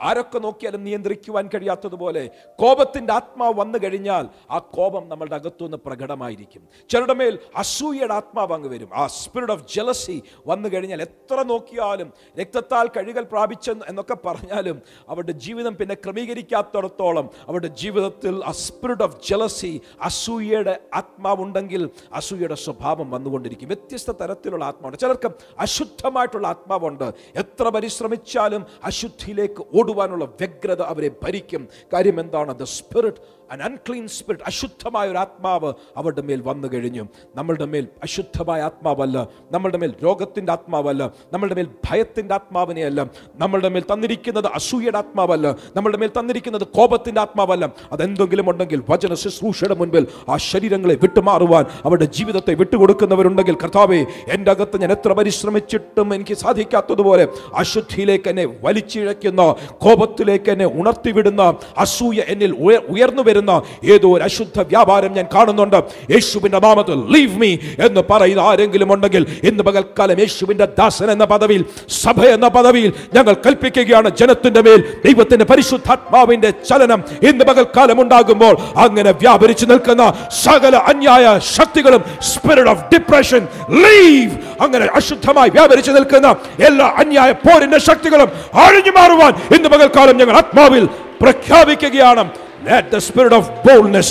ആരൊക്കെ 0.00 0.38
നോക്കിയാലും 0.38 0.84
നിയന്ത്രിക്കുവാൻ 0.84 1.50
കഴിയാത്തതുപോലെ 1.54 2.30
കോപത്തിന്റെ 2.58 3.12
ആത്മാവ് 3.12 3.60
വന്നു 3.60 3.78
കഴിഞ്ഞാൽ 3.78 4.28
ആ 4.50 4.58
കോപം 4.58 5.08
നമ്മളുടെ 5.08 5.34
അകത്തുനിന്ന് 5.34 5.76
പ്രകടമായിരിക്കും. 5.86 6.68
ചിലരുടെ 6.88 7.14
മേൽ 7.14 7.38
അസൂയയുടെ 7.56 8.14
ആത്മാവ് 8.14 8.52
അങ്ങ് 8.52 8.68
വരും. 8.68 8.88
ആ 8.94 9.06
സ്പിരിറ്റ് 9.06 9.52
ഓഫ് 9.52 9.74
ജലസി 9.74 10.22
വന്നു 10.46 10.68
കഴിഞ്ഞാൽ 10.68 11.02
എത്ര 11.02 11.42
നോക്കിയാലും 11.42 12.12
രക്തത്താൽ 12.40 12.88
കഴുകൽ 12.96 13.22
പ്രാപിച്ചെന്ന് 13.22 13.84
എന്നൊക്കെ 13.88 14.16
പറഞ്ഞാലും 14.26 14.82
അവരുടെ 15.08 15.32
ജീവിതം 15.32 15.76
പിന്നെ 15.76 15.94
ക്രമീകരിക്കാത്തിടത്തോളം 15.94 17.30
അവരുടെ 17.48 17.66
ജീവിതത്തിൽ 17.66 18.44
ആ 18.44 18.50
സ്പിരിറ്റ് 18.50 19.02
ഓഫ് 19.02 19.16
ജലസി 19.28 19.80
അസൂയയുടെ 20.02 20.80
ആത്മാവുണ്ടെങ്കിൽ 20.94 21.90
അസൂയയുടെ 22.12 22.54
സ്വഭാവം 22.54 23.10
വന്നുകൊണ്ടിരിക്കും. 23.10 23.68
വ്യത്യസ്ത 23.68 24.10
തരത്തിലുള്ള 24.10 24.64
ആത്മാവുണ്ട്. 24.64 24.98
ചിലർക്ക് 24.98 25.30
അശുദ്ധമായിട്ടുള്ള 25.58 26.46
ആത്മാവുണ്ട്. 26.48 27.12
എത്ര 27.36 27.68
പരിശ്രമിച്ചാലും 27.68 28.66
അശുദ്ധിയിലേക്ക് 28.84 29.66
ഓടുവാനുള്ള 29.90 30.24
വ്യഗ്രത 30.24 30.82
അവരെ 30.82 31.10
ഭരിക്കും. 31.22 31.62
കാര്യം 31.92 32.20
എന്താണ്? 32.20 32.52
The 32.58 32.62
spirit 32.62 33.22
an 33.50 33.62
unclean 33.62 34.08
spirit 34.08 34.44
അശുദ്ധമായ 34.46 35.08
ഒരു 35.08 35.18
ആത്മാവ് 35.18 35.72
അവരുടെ 35.96 36.22
മേൽ 36.22 36.42
വന്നു 36.44 36.68
കഴിഞ്ഞു. 36.74 37.08
നമ്മളുടെ 37.36 37.64
മേൽ 37.64 37.88
അശുദ്ധമായ 38.02 38.62
ആത്മാവല്ല. 38.62 39.28
നമ്മളുടെ 39.52 39.78
മേൽ 39.78 39.94
രോഗത്തിന്റെ 40.04 40.52
ആത്മാവല്ല. 40.52 41.10
നമ്മളുടെ 41.32 41.54
മേൽ 41.54 41.66
ഭയത്തിന്റെ 41.90 42.34
ആത്മാവിനെയല്ല. 42.34 43.06
നമ്മളുടെ 43.34 43.68
മേൽ 43.68 43.82
തന്നിരിക്കുന്നത് 43.92 44.46
അസൂയയുടെ 44.46 44.98
ആത്മാവല്ല. 44.98 45.56
നമ്മളുടെ 45.76 45.98
മേൽ 45.98 46.10
തന്നിരിക്കുന്നത് 46.18 46.66
കോപത്തിന്റെ 46.66 47.20
ആത്മാവല്ല. 47.20 47.72
അതെന്തെങ്കിലും 47.92 48.50
ഉണ്ടെങ്കിൽ 48.50 48.82
വചന 48.90 49.14
ശുശ്രൂഷയുടെ 49.14 49.74
മുൻപിൽ 49.74 50.06
ആ 50.28 50.36
ശരീരങ്ങളെ 50.36 50.94
വിട്ടുമാറുവാൻ 50.94 51.64
അവരുടെ 51.84 52.04
ജീവിതത്തെ 52.04 52.54
വിട്ടുകൊടുക്കുന്നവരുണ്ടെങ്കിൽ 52.54 53.54
കർത്താവെ 53.54 54.06
എന്റെ 54.28 54.50
അകത്ത് 54.50 54.80
ഞാൻ 54.80 54.92
എത്ര 54.92 55.12
പരിശ്രമിച്ചിട്ടും 55.12 56.14
എനിക്ക് 56.14 56.34
സാധിക്കാത്തതുപോലെ 56.34 57.28
അശുദ്ധിയിലേക്ക് 57.54 58.28
എന്നെ 58.28 58.44
വലിച്ചിഴയ്ക്കുന്ന 58.62 59.54
കോപത്തിലേക്ക് 59.68 60.50
എന്നെ 60.50 60.66
ഉണർത്തിവിടുന്ന 60.66 61.54
അസൂയ 61.78 62.20
എന്നിൽ 62.26 62.52
ഉയ- 62.52 62.82
ഉയർന്നു 62.84 63.22
വരുന്ന 63.22 63.39
വരുന്ന 63.40 63.62
ഏതോ 63.92 64.08
ഒരു 64.16 64.24
അശുദ്ധ 64.28 64.60
വ്യാപാരം 64.72 65.12
ഞാൻ 65.18 65.26
കാണുന്നുണ്ട്. 65.34 65.78
യേശുവിന്റെ 66.14 66.58
നാമത്തിൽ 66.66 66.98
ലീവ് 67.14 67.36
മീ 67.42 67.50
എന്ന് 67.86 68.02
പറയുന്ന 68.10 68.42
ആരെങ്കിലും 68.50 68.88
ഉണ്ടെങ്കിൽ 68.94 69.22
ഇന്ന് 69.42 69.62
പകൽക്കാലം 69.68 70.18
യേശുവിന്റെ 70.20 70.66
ദാസൻ 70.78 71.08
എന്ന 71.10 71.24
പദവിയിൽ 71.24 71.62
സഭ 72.02 72.20
എന്ന 72.36 72.48
പദവിയിൽ 72.48 72.92
ഞങ്ങൾ 73.14 73.34
കൽപ്പിക്കുകയാണ്. 73.46 74.08
ജനത്തിന്റെ 74.20 74.60
മേൽ 74.66 74.80
ദൈവത്തിന്റെ 75.06 75.44
പരിശുദ്ധാത്മാവിന്റെ 75.44 76.50
ചലനം 76.68 77.00
ഇന്ന് 77.22 77.44
പകൽക്കാലം 77.44 77.98
ഉണ്ടാകുമ്പോൾ 78.02 78.54
അങ്ങനെ 78.76 79.10
വ്യാപരിച്ചു 79.22 79.66
നിൽക്കുന്ന 79.72 80.04
സകല 80.44 80.76
അന്യായ 80.92 81.24
ശക്തികളും 81.56 82.02
സ്പിരിറ്റ് 82.32 82.70
ഓഫ് 82.70 82.84
ഡിപ്രഷൻ 82.94 83.42
ലീവ് 83.84 84.34
അങ്ങനെ 84.62 84.86
അശുദ്ധമായി 84.94 85.50
വ്യാപരിച്ചു 85.50 85.90
നിൽക്കുന്ന 85.90 86.28
എല്ലാ 86.66 86.86
അന്യായ 87.02 87.30
പോരിന്റെ 87.46 87.78
ശക്തികളും 87.78 88.28
അഴിഞ്ഞു 88.64 88.92
മാറുവാൻ 88.98 89.32
ഇന്ന് 89.56 89.68
പകൽക്കാലം 89.68 90.16
ഞങ്ങൾ 90.16 90.36
ആത്മാവിൽ 90.36 90.84
പ്രഖ്യാപിക്കുകയാണ്. 91.22 92.24
Let 92.68 92.92
the 92.92 93.00
spirit 93.00 93.32
of 93.32 93.44
boldness, 93.66 94.08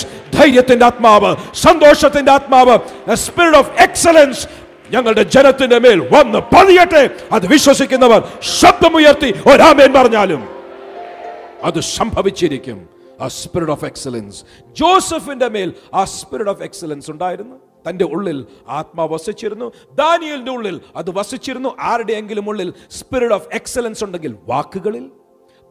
ആത്മാവ് 0.88 1.36
സന്തോഷത്തിന്റെ 1.54 2.32
ആത്മാവ് 2.32 2.78
സ്പിരിറ്റ് 3.14 3.56
ഓഫ് 3.56 3.70
എക്സലൻസ് 3.82 4.46
ഞങ്ങളുടെ 4.90 5.22
ജനത്തിന്റെ 5.22 5.78
മേൽ 5.78 6.00
വന്ന് 6.14 6.38
പതിയട്ടെ. 6.38 7.10
അത് 7.32 7.46
വിശ്വസിക്കുന്നവർ 7.46 8.28
ശബ്ദമുയർത്തി 8.40 9.30
ഒരാമേൻ 9.46 9.92
പറഞ്ഞാലും 9.92 10.48
അത് 11.62 11.80
സംഭവിച്ചിരിക്കും. 11.80 12.88
ആ 13.20 13.28
സ്പിരിറ്റ് 13.28 13.72
ഓഫ് 13.72 13.84
എക്സലൻസ് 13.84 14.44
ജോസഫിന്റെ 14.72 15.48
മേൽ 15.48 15.74
ആ 15.94 16.04
സ്പിരിറ്റ് 16.04 16.50
ഓഫ് 16.50 16.62
എക്സലൻസ് 16.62 17.10
ഉണ്ടായിരുന്നു. 17.10 17.56
തന്റെ 17.88 18.04
ഉള്ളിൽ 18.04 18.46
ആത്മാ 18.68 19.04
വസിച്ചിരുന്നു. 19.04 19.72
ദാനിയലിന്റെ 19.94 20.50
ഉള്ളിൽ 20.50 20.80
അത് 20.96 21.10
വസിച്ചിരുന്നു. 21.10 21.76
ആരുടെയെങ്കിലും 21.80 22.48
ഉള്ളിൽ 22.48 22.72
സ്പിരിറ്റ് 22.90 23.34
ഓഫ് 23.34 23.48
എക്സലൻസ് 23.52 24.04
ഉണ്ടെങ്കിൽ 24.04 24.36
വാക്കുകളിൽ 24.46 25.10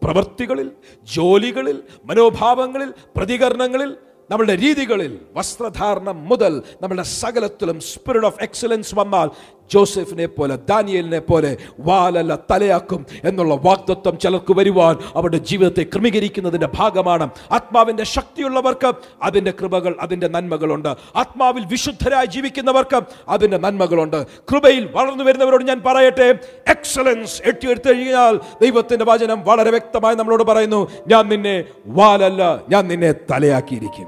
പ്രവൃത്തികളിൽ 0.02 0.70
ജോലികളിൽ 1.08 1.78
മനോഭാവങ്ങളിൽ 2.06 2.90
പ്രതികരണങ്ങളിൽ 3.16 3.92
നമ്മളുടെ 4.30 4.56
രീതികളിൽ 4.56 5.14
വസ്ത്രധാരണം 5.36 6.18
മുതൽ 6.26 6.54
നമ്മളുടെ 6.82 7.06
സകലത്തിലും 7.14 7.78
സ്പിരിറ്റ് 7.84 8.28
ഓഫ് 8.28 8.42
എക്സലൻസ് 8.42 8.96
വന്നാൽ 8.96 9.30
ജോസഫിനെ 9.74 10.26
പോലെ 10.26 10.56
ദാനിയലിനെ 10.56 11.20
പോലെ 11.20 11.58
വാലല്ല 11.80 12.40
തലയാക്കും 12.52 13.06
എന്നുള്ള 13.24 13.56
വാഗ്ദത്വം 13.56 14.20
ചിലർക്ക് 14.20 14.54
വരുവാൻ 14.54 14.98
അവരുടെ 15.16 15.38
ജീവിതത്തെ 15.38 15.84
ക്രമീകരിക്കുന്നതിന്റെ 15.84 16.70
ഭാഗമാണ്. 16.76 17.30
ആത്മാവിന്റെ 17.52 18.04
ശക്തിയുള്ളവർക്ക് 18.04 18.94
അതിന്റെ 19.24 19.52
കൃപകൾ 19.52 19.96
അതിന്റെ 20.00 20.28
നന്മകളുണ്ട്. 20.28 20.90
ആത്മാവിൽ 21.16 21.66
വിശുദ്ധരായി 21.66 22.26
ജീവിക്കുന്നവർക്ക് 22.26 23.02
അതിന്റെ 23.30 23.58
നന്മകളുണ്ട്. 23.58 24.28
കൃപയിൽ 24.52 24.90
വളർന്നു 24.92 25.24
വരുന്നവരോട് 25.24 25.64
ഞാൻ 25.64 25.82
പറയട്ടെ 25.86 26.40
എക്സലൻസ് 26.70 27.42
എട്ടിയെടുത്തു 27.46 27.90
കഴിഞ്ഞാൽ 27.90 28.40
ദൈവത്തിന്റെ 28.62 29.06
വചനം 29.06 29.44
വളരെ 29.44 29.70
വ്യക്തമായി 29.70 30.16
നമ്മളോട് 30.16 30.44
പറയുന്നു 30.44 30.92
ഞാൻ 31.08 31.30
നിന്നെ 31.30 31.64
വാലല്ല 31.86 32.64
ഞാൻ 32.70 32.88
നിന്നെ 32.88 33.12
തലയാക്കിയിരിക്കും. 33.32 34.08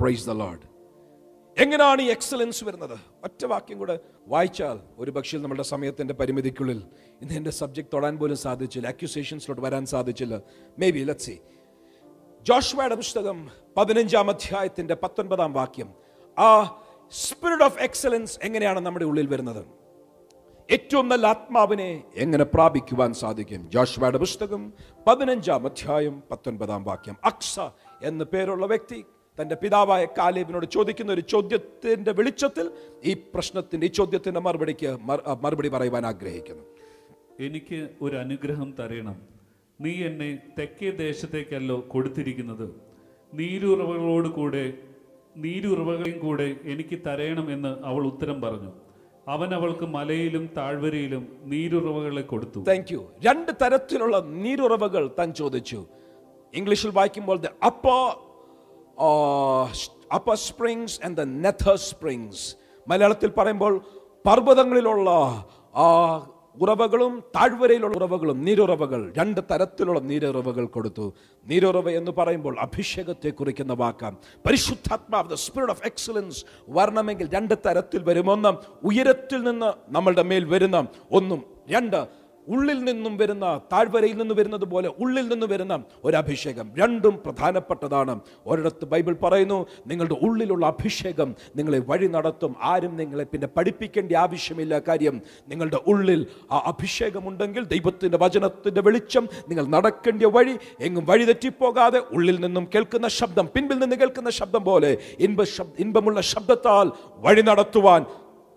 പ്രൈസ് 0.00 0.26
ദ 0.26 0.30
ലോർഡ് 0.30 0.69
എങ്ങനെയാണ് 1.60 2.02
ഈ 2.02 2.04
എക്സലൻസ് 2.04 2.64
വരുന്നത്? 2.64 2.98
ഒറ്റ 3.24 3.44
വാക്യം 3.44 3.78
കൂടെ 3.78 3.98
വായിച്ചാൽ 4.26 4.80
ഒരു 4.98 5.10
പക്ഷേ 5.10 5.38
നമ്മുടെ 5.38 5.62
സമയത്തിന്റെ 5.62 6.14
പരിമിതിക്കുള്ളിൽ 6.14 6.82
ഇന്ന് 7.22 7.34
എന്റെ 7.34 7.50
സബ്ജക്ട് 7.50 7.88
തൊടാൻ 7.94 8.18
പോലും 8.18 8.36
സാധിച്ചില്ല 8.36 8.88
അക്യൂസേഷൻസിലോട്ട് 8.88 9.62
വരാൻ 9.62 9.86
സാധിച്ചില്ല. 9.86 10.40
മേ 10.78 10.90
ബി 10.90 11.00
ലെറ്റ് 11.00 11.20
സി 11.20 11.40
ജോഷ്വയുടെ 12.42 12.94
പുസ്തകം 12.94 13.50
പതിനഞ്ചാം 13.76 14.30
അധ്യായത്തിന്റെ 14.30 14.94
പത്തൊൻപതാം 14.94 15.52
വാക്യം. 15.52 15.94
ആ 16.38 16.48
സ്പിരിറ്റ് 17.12 17.64
ഓഫ് 17.64 17.78
എക്സലൻസ് 17.78 18.38
എങ്ങനെയാണ് 18.42 18.80
നമ്മുടെ 18.80 19.04
ഉള്ളിൽ 19.04 19.26
വരുന്നത്? 19.26 19.66
ഏറ്റവും 20.70 21.08
നല്ല 21.08 21.26
ആത്മാവിനെ 21.26 22.04
എങ്ങനെ 22.14 22.44
പ്രാപിക്കുവാൻ 22.44 23.14
സാധിക്കും? 23.14 23.70
ജോഷ്വയുടെ 23.70 24.18
പുസ്തകം 24.18 24.72
പതിനഞ്ചാം 25.06 25.66
അധ്യായം 25.66 26.22
പത്തൊൻപതാം 26.30 26.84
വാക്യം. 26.84 27.16
അക്സ 27.24 27.60
എന്ന 28.02 28.24
പേരുള്ള 28.24 28.66
വ്യക്തി 28.66 29.04
തന്റെ 29.40 29.54
പിതാവായ 29.54 30.04
കാലേബിനോട് 30.04 30.66
ചോദിക്കുന്ന 30.66 31.12
ഒരു 31.12 31.20
ചോദ്യത്തിന്റെ 31.20 32.12
വെളിച്ചത്തിൽ 32.12 32.70
ഈ 33.04 33.16
പ്രശ്നത്തിന്റെ 33.34 33.86
ഈ 33.86 33.90
ചോദ്യത്തിന്റെ 33.90 34.40
മറുപടിക്ക് 34.40 34.98
മറുപടി 35.40 35.68
പറയുവാൻ 35.68 36.06
ആഗ്രഹിക്കുന്നു. 36.06 36.62
എനിക്ക് 37.40 37.88
ഒരു 38.02 38.16
അനുഗ്രഹം 38.16 38.74
തരണം. 38.78 39.22
നീ 39.80 40.04
എന്നെ 40.04 40.38
തെക്കേ 40.58 40.90
ദേശത്തേക്കല്ലോ 40.90 41.84
കൊടുത്തിരിക്കുന്നത്. 41.88 42.74
നീരുറവകളോട് 43.34 44.28
കൂടെ 44.28 44.72
നീരുറവകളെയും 45.36 46.18
കൂടെ 46.18 46.56
എനിക്ക് 46.64 46.98
തരയണം 47.06 47.52
എന്ന് 47.52 47.76
അവൾ 47.84 48.06
ഉത്തരം 48.06 48.40
പറഞ്ഞു. 48.40 48.72
അവൻ 49.28 49.54
അവൾക്ക് 49.54 49.86
മലയിലും 49.86 50.50
താഴ്വരയിലും 50.56 51.36
നീരുറവകളെ 51.44 52.22
കൊടുത്തു. 52.22 52.60
താങ്ക് 52.60 52.92
യു 52.92 53.12
രണ്ട് 53.26 53.52
തരത്തിലുള്ള 53.52 54.20
നീരുറവകൾ 54.20 55.10
താൻ 55.18 55.34
ചോദിച്ചു. 55.34 55.86
ഇംഗ്ലീഷിൽ 56.54 56.90
വായിക്കുമ്പോൾ 56.90 57.38
അപ്പോ 57.66 58.26
upper 60.12 60.34
springs 60.34 61.00
and 61.04 61.16
the 61.16 61.20
nether 61.20 61.76
springs 61.76 62.56
മലയാളത്തിൽ 62.88 63.30
പറയുമ്പോൾ 63.30 63.80
പർവതങ്ങളിലുള്ള 64.26 65.10
ആ 65.74 65.86
ഉറവകളും 66.56 67.24
താഴ്വരയിലുള്ള 67.36 67.96
ഉറവകളും 67.96 68.44
നീരുറവകൾ 68.44 69.12
രണ്ട് 69.16 69.40
തരത്തിലുള്ള 69.52 70.00
നീരുറവകൾ 70.00 70.66
കൊടുത്തു. 70.66 71.14
നീരുറവ 71.46 71.90
എന്ന് 71.90 72.12
പറയുമ്പോൾ 72.12 72.56
അഭിഷേകത്തെ 72.60 73.30
കുറിക്കുന്ന 73.30 73.72
വാക്കാം 73.72 74.18
പരിശുദ്ധാത്മാവ് 74.46 75.28
ദ 75.28 75.34
സ്പിരിറ്റ് 75.34 75.70
ഓഫ് 75.70 75.84
എക്സലൻസ് 75.84 76.44
വരണമെങ്കിൽ 76.68 77.30
രണ്ട് 77.34 77.54
തരത്തിൽ 77.66 78.02
വരുമൊന്ന് 78.02 78.48
ഉയരത്തിൽ 78.84 79.42
നിന്ന് 79.42 79.72
നമ്മളുടെ 79.88 80.22
മേൽ 80.22 80.44
വരുന്ന 80.44 80.86
ഒന്നും 81.10 81.44
രണ്ട് 81.68 82.19
ഉള്ളിൽ 82.48 82.78
നിന്നും 82.84 83.16
വരുന്ന 83.16 83.60
താഴ്വരയിൽ 83.72 84.16
നിന്ന് 84.16 84.34
വരുന്നത് 84.34 84.64
പോലെ 84.64 84.88
ഉള്ളിൽ 84.98 85.28
നിന്ന് 85.28 85.46
വരുന്ന 85.46 85.84
ഒരു 86.04 86.16
അഭിഷേകം 86.16 86.72
രണ്ടും 86.78 87.14
പ്രധാനപ്പെട്ടതാണ്. 87.26 88.20
ഒരിടത്ത് 88.46 88.84
ബൈബിൾ 88.84 89.14
പറയുന്നു 89.22 89.66
നിങ്ങളുടെ 89.86 90.16
ഉള്ളിലുള്ള 90.22 90.66
അഭിഷേകം 90.66 91.34
നിങ്ങളെ 91.56 91.78
വഴി 91.78 92.06
നടത്തും. 92.06 92.56
ആരും 92.62 92.96
നിങ്ങളെ 92.96 93.24
പിന്നെ 93.24 93.48
പഠിപ്പിക്കേണ്ട 93.56 94.12
ആവശ്യമില്ല 94.12 94.78
കാര്യം 94.78 95.22
നിങ്ങളുടെ 95.48 95.80
ഉള്ളിൽ 95.86 96.26
ആ 96.52 96.62
അഭിഷേകമുണ്ടെങ്കിൽ 96.66 97.64
ദൈവത്തിന്റെ 97.64 98.18
വചനത്തിന്റെ 98.18 98.80
വെളിച്ചം 98.80 99.28
നിങ്ങൾ 99.48 99.66
നടക്കേണ്ട 99.66 100.22
വഴി 100.22 100.58
എങ്ങും 100.80 101.04
വഴി 101.04 101.24
തെറ്റിപ്പോകാതെ 101.24 101.98
ഉള്ളിൽ 101.98 102.40
നിന്നും 102.40 102.68
കേൾക്കുന്ന 102.74 103.08
ശബ്ദം 103.08 103.48
പിൻപിൽ 103.54 103.78
നിന്ന് 103.78 103.96
കേൾക്കുന്ന 103.96 104.30
ശബ്ദം 104.30 104.64
പോലെ 104.64 104.98
ഇൻപ 105.18 105.40
ഇൻപമുള്ള 105.78 106.20
ശബ്ദത്താൽ 106.20 106.92
വഴി 107.18 107.42
നടത്തുവാൻ 107.42 108.04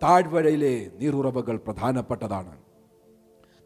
താഴ്വരയിലെ 0.04 0.91
നീറുറവകൾ 1.00 1.56
പ്രധാനപ്പെട്ടതാണ്. 1.67 2.54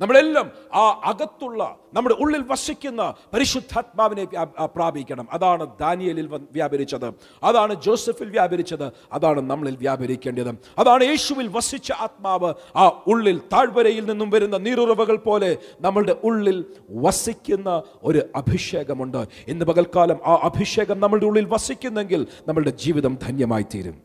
നമ്മളെല്ലാം 0.02 0.52
ആ 0.74 1.02
അകത്തുള്ള 1.04 1.76
നമ്മുടെ 1.94 2.16
ഉള്ളിൽ 2.16 2.44
വസിക്കുന്ന 2.48 3.14
പരിശുദ്ധാത്മാവിനെ 3.34 4.26
പ്രാപിക്കണം. 4.66 5.28
അതാണ് 5.32 5.68
ദാനിയലിൽ 5.80 6.28
വ്യാപരിച്ചത്. 6.52 7.14
അതാണ് 7.44 7.82
ജോസഫിൽ 7.82 8.30
വ്യാപരിച്ചത്. 8.30 8.92
അതാണ് 9.12 9.42
നമ്മളിൽ 9.42 9.76
വ്യാപരിക്കേണ്ടത്. 9.76 10.50
അതാണ് 10.78 11.04
യേശുവിൽ 11.04 11.48
വസിച്ച 11.48 11.92
ആത്മാവ് 11.92 12.54
ആ 12.76 13.04
ഉള്ളിൽ 13.08 13.42
താഴ്വരയിൽ 13.54 14.06
നിന്നും 14.06 14.30
വരുന്ന 14.30 14.58
നീരുറവകൾ 14.58 15.16
പോലെ 15.16 15.58
നമ്മളുടെ 15.82 16.16
ഉള്ളിൽ 16.24 16.66
വസിക്കുന്ന 16.90 17.84
ഒരു 18.04 18.22
അഭിഷേകമുണ്ട്. 18.36 19.28
ഇന്ന് 19.48 19.66
പകൽക്കാലം 19.66 20.18
ആ 20.26 20.40
അഭിഷേകം 20.44 21.00
നമ്മളുടെ 21.00 21.26
ഉള്ളിൽ 21.26 21.46
വസിക്കുന്നെങ്കിൽ 21.46 22.28
നമ്മളുടെ 22.48 22.70
ജീവിതം 22.70 23.18
ധന്യമായി 23.24 23.64
തീരും 23.64 24.02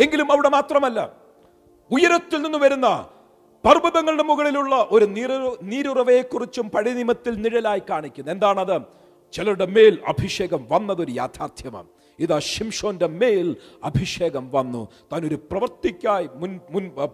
എങ്കിലും 0.00 0.32
അവിടെ 0.32 0.48
മാത്രമല്ല 0.48 1.12
ഉയരത്തിൽ 1.90 2.42
നിന്ന് 2.42 2.58
വരുന്ന 2.58 3.06
പർവതങ്ങളുടെ 3.64 4.22
മുകളിലുള്ള 4.22 4.88
ഒരു 4.90 5.04
നീരു 5.04 5.58
നീരുറവയെക്കുറിച്ചും 5.62 6.70
പഴയനിമത്തിൽ 6.70 7.34
നിഴലായി 7.34 7.82
കാണിക്കുന്നു. 7.90 8.32
എന്താണത്? 8.32 8.82
ചിലരുടെ 9.32 9.66
മേൽ 9.66 9.98
അഭിഷേകം 10.08 10.66
വന്നതൊരു 10.70 11.10
യാഥാർത്ഥ്യമാണ്. 11.10 11.86
ഇതാ 12.18 12.38
ഷിംഷോന്റെ 12.38 13.06
മേൽ 13.06 13.56
അഭിഷേകം 13.84 14.50
വന്നു. 14.50 14.88
താൻ 15.12 15.26
ഒരു 15.26 15.34
പ്രവൃത്തിക്കായി 15.34 16.28
മുൻ 16.34 16.60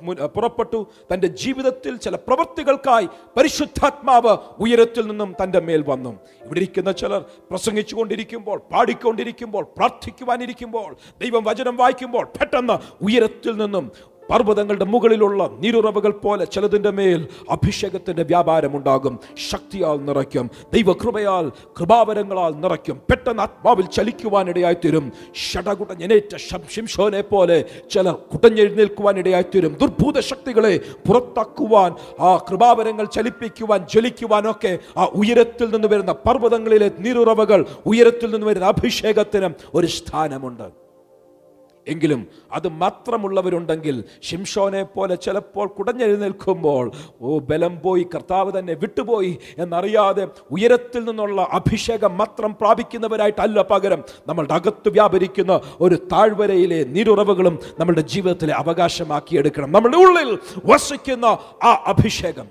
മുൻ 0.03 0.17
പുറപ്പെട്ടു. 0.17 0.87
തന്റെ 1.13 1.27
ജീവിതത്തിൽ 1.27 1.97
ചില 1.97 2.17
പ്രവൃത്തികൾക്കായി 2.17 3.09
പരിശുദ്ധാത്മാവ് 3.37 4.37
ഉയരത്തിൽ 4.59 5.07
നിന്നും 5.07 5.35
തന്റെ 5.43 5.61
മേൽ 5.61 5.85
വന്നു. 5.89 6.19
ഇവിടെ 6.45 6.59
ഇരിക്കുന്ന 6.59 6.93
ചിലർ 6.93 7.25
പ്രസംഗിച്ചുകൊണ്ടിരിക്കുമ്പോൾ 7.51 8.59
പാടിക്കൊണ്ടിരിക്കുമ്പോൾ 8.59 9.63
പ്രാർത്ഥിക്കുവാനിരിക്കുമ്പോൾ 9.63 10.97
ദൈവം 11.21 11.45
വചനം 11.45 11.77
വായിക്കുമ്പോൾ 11.77 12.25
പെട്ടെന്ന് 12.25 13.05
ഉയരത്തിൽ 13.05 13.57
നിന്നും 13.57 14.18
പർവതങ്ങളുടെ 14.31 14.85
മുകളിലുള്ള 14.85 15.51
നീരുറവുകൾ 15.59 16.11
പോലെ 16.11 16.45
ചിലതിന്റെ 16.45 16.91
മേൽ 16.91 17.29
അഭിഷേകത്തിന്റെ 17.51 18.23
വ്യാപാരം 18.23 18.77
ഉണ്ടാകും. 18.77 19.19
ശക്തിയാൽ 19.51 20.05
നിറയ്ക്കും. 20.05 20.51
ദൈവകൃപയാൽ 20.75 21.49
കൃപാവരങ്ങളാൽ 21.81 22.51
നിറയ്ക്കും. 22.51 22.97
പെട്ടെന്ന് 23.11 23.43
ആത്മാവിൽ 23.43 23.87
ചലിക്കുവാനിടയായിത്തീരും. 23.87 25.13
ഷടകുടഞ്ഞനേറ്റ 25.35 26.37
ശംശോനെ 26.71 27.21
പോലെ 27.21 27.65
ചിലർ 27.91 28.13
കുടഞ്ഞെഴുന്നേൽക്കുവാനിടയായിത്തീരും. 28.13 29.77
ദുർഭൂത 29.81 30.21
ശക്തികളെ 30.21 30.81
പുറത്താക്കുവാൻ 31.09 31.95
ആ 32.21 32.37
കൃപാവരങ്ങൾ 32.37 33.05
ചലിപ്പിക്കുവാൻ 33.05 33.87
ജ്വലിക്കുവാനൊക്കെ 33.93 34.79
ആ 34.97 35.05
ഉയരത്തിൽ 35.05 35.73
നിന്ന് 35.73 35.89
വരുന്ന 35.89 36.13
പർവതങ്ങളിലെ 36.13 36.91
നീരുറവകൾ 36.99 37.67
ഉയരത്തിൽ 37.87 38.31
നിന്ന് 38.31 38.47
വരുന്ന 38.47 38.67
അഭിഷേകത്തിന് 38.67 39.51
ഒരു 39.75 39.87
സ്ഥാനമുണ്ട്. 39.87 40.88
എങ്കിലും 41.89 42.21
അത് 42.53 42.69
മാത്രമുള്ളവരുണ്ടെങ്കിൽ 42.83 43.97
ഷിംഷോനെ 44.29 44.83
പോലെ 44.83 45.15
ചിലപ്പോൾ 45.15 45.69
കുടഞ്ഞെഴുന്നേൽക്കുമ്പോൾ 45.69 46.85
ഓ 47.21 47.39
ബലം 47.51 47.75
പോയി 47.83 48.05
കർത്താവ് 48.15 48.59
തന്നെ 48.59 48.75
വിട്ടുപോയി 48.83 49.33
എന്നറിയാതെ 49.59 50.25
ഉയരത്തിൽ 50.51 51.05
നിന്നുള്ള 51.05 51.49
അഭിഷേകം 51.53 52.19
മാത്രം 52.19 52.53
പ്രാപിക്കുന്നവരായിട്ടല്ല 52.61 53.63
പകരം 53.73 54.03
നമ്മളുടെ 54.29 54.55
അകത്ത് 54.55 54.89
വ്യാപരിക്കുന്ന 54.89 55.61
ഒരു 55.81 55.99
താഴ്വരയിലെ 56.13 56.81
നീരുറവുകളും 56.97 57.57
നമ്മളുടെ 57.79 58.05
ജീവിതത്തിലെ 58.13 58.55
അവകാശമാക്കിയെടുക്കണം. 58.55 59.73
നമ്മളുടെ 59.73 59.99
ഉള്ളിൽ 60.05 60.31
വസിക്കുന്ന 60.65 61.27
ആ 61.63 61.73
അഭിഷേകം. 61.87 62.47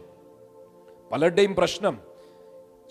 പലരുടെയും 1.12 1.56
പ്രശ്നം 1.56 1.95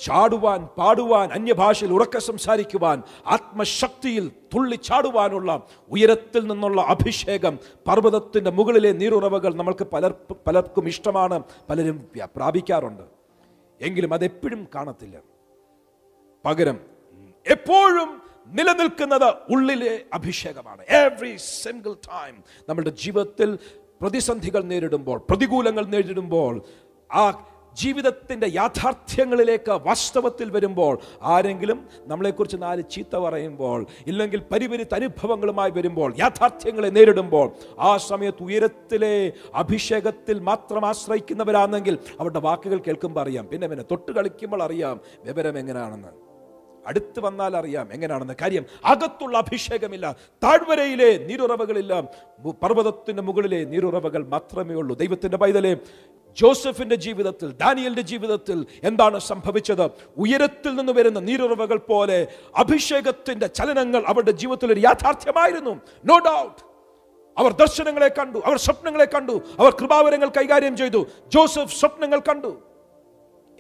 ചാടുവാൻ 0.01 0.67
പാടുവാൻ 0.67 1.29
അന്യഭാഷയിൽ 1.33 1.93
ഉറക്കെ 1.93 2.19
സംസാരിക്കുവാൻ 2.19 3.03
ആത്മശക്തിയിൽ 3.27 4.29
തുള്ളി 4.29 4.77
ചാടുവാനുള്ള 4.77 5.67
ഉയരത്തിൽ 5.91 6.47
നിന്നുള്ള 6.47 6.83
അഭിഷേകം 6.83 7.59
പർവതത്തിന്റെ 7.87 8.51
മുകളിലെ 8.51 8.93
നീരുറവകൾ 8.93 9.55
നമ്മൾക്ക് 9.55 9.87
പലർ 9.87 10.15
പലർക്കും 10.47 10.89
ഇഷ്ടമാണ് 10.89 11.43
പലരും 11.71 12.11
പ്രാപിക്കാറുണ്ട്. 12.37 13.03
എങ്കിലും 13.81 14.15
അതെപ്പോഴും 14.15 14.69
കാണത്തില്ല. 14.75 15.17
പകരം 16.45 16.81
എപ്പോഴും 17.47 18.23
നിലനിൽക്കുന്നത് 18.47 19.35
ഉള്ളിലെ 19.51 20.05
അഭിഷേകമാണ്. 20.15 20.83
എവറി 20.89 21.37
സിംഗിൾ 21.37 21.95
ടൈം 21.95 22.45
നമ്മുടെ 22.69 22.91
ജീവിതത്തിൽ 22.91 23.59
പ്രതിസന്ധികൾ 24.01 24.63
നേരിടുമ്പോൾ 24.63 25.19
പ്രതികൂലങ്ങൾ 25.31 25.87
നേരിടുമ്പോൾ 25.87 26.63
ആ 27.15 27.31
ജീവിതത്തിന്റെ 27.77 28.49
യാഥാർത്ഥ്യങ്ങളിലേക്ക് 28.55 29.71
വാസ്തവത്തിൽ 29.71 30.51
വരുമ്പോൾ 30.51 30.99
ആരെങ്കിലും 31.23 31.89
നമ്മളെക്കുറിച്ച് 32.07 32.57
നാല് 32.63 32.83
ചീത്ത 32.91 33.17
പറയുമ്പോൾ 33.17 33.87
ഇല്ലെങ്കിൽ 34.07 34.43
പരിപരിത്ത 34.53 34.95
അനുഭവങ്ങളുമായി 34.95 35.71
വരുമ്പോൾ 35.71 36.15
യാഥാർത്ഥ്യങ്ങളെ 36.19 36.89
നേരിടുമ്പോൾ 36.89 37.53
ആ 37.79 37.97
സമയത്ത് 37.97 38.43
ഉയരത്തിലെ 38.43 39.33
അഭിഷേകത്തിൽ 39.55 40.39
മാത്രം 40.39 40.87
ആശ്രയിക്കുന്നവരാണെങ്കിൽ 40.87 41.99
അവരുടെ 42.21 42.39
വാക്കുകൾ 42.39 42.79
കേൾക്കുമ്പോൾ 42.79 43.21
അറിയാം. 43.21 43.47
പിന്നെ 43.47 43.67
പിന്നെ 43.69 43.85
തൊട്ട് 43.91 44.13
കളിക്കുമ്പോൾ 44.13 44.63
അറിയാം 44.63 45.01
വിവരം 45.25 45.59
എങ്ങനെയാണെന്ന് 45.59 46.09
അടുത്ത് 46.87 47.21
വന്നാൽ 47.21 47.57
അറിയാം 47.57 47.93
എങ്ങനെയാണെന്ന് 47.93 48.35
കാര്യം 48.43 48.65
അകത്തുള്ള 48.85 49.39
അഭിഷേകമില്ല. 49.39 50.17
താഴ്വരയിലെ 50.45 51.11
നീരുറവകളില്ല. 51.19 52.01
പർവതത്തിന്റെ 52.63 53.23
മുകളിലെ 53.23 53.65
നീരുറവകൾ 53.65 54.27
മാത്രമേ 54.27 54.75
ഉള്ളൂ. 54.75 54.97
ദൈവത്തിന്റെ 54.97 55.37
പൈതലെ 55.37 55.77
ജോസഫിന്റെ 56.37 56.95
ജീവിതത്തിൽ 56.95 57.53
ദാനിയലിന്റെ 57.53 58.03
ജീവിതത്തിൽ 58.03 58.67
എന്താണ് 58.83 59.19
സംഭവിച്ചത്? 59.19 59.91
ഉയരത്തിൽ 60.19 60.75
നിന്ന് 60.75 60.93
വരുന്ന 60.93 61.21
നീരുറവകൾ 61.21 61.79
പോലെ 61.79 62.27
അഭിഷേകത്തിന്റെ 62.57 63.47
ചലനങ്ങൾ 63.47 64.05
അവരുടെ 64.07 64.31
ജീവിതത്തിൽ 64.31 64.73
ഒരു 64.73 64.81
യാഥാർത്ഥ്യമായിരുന്നു. 64.81 65.81
നോ 66.05 66.19
ഡൗട്ട് 66.19 66.63
അവർ 67.41 67.53
ദർശനങ്ങളെ 67.53 68.09
കണ്ടു 68.09 68.39
അവർ 68.39 68.59
സ്വപ്നങ്ങളെ 68.59 69.05
കണ്ടു 69.05 69.41
അവർ 69.59 69.73
കൃപാവരങ്ങൾ 69.73 70.29
കൈകാര്യം 70.29 70.77
ചെയ്തു. 70.77 71.07
ജോസഫ് 71.29 71.75
സ്വപ്നങ്ങൾ 71.75 72.21
കണ്ടു. 72.21 72.63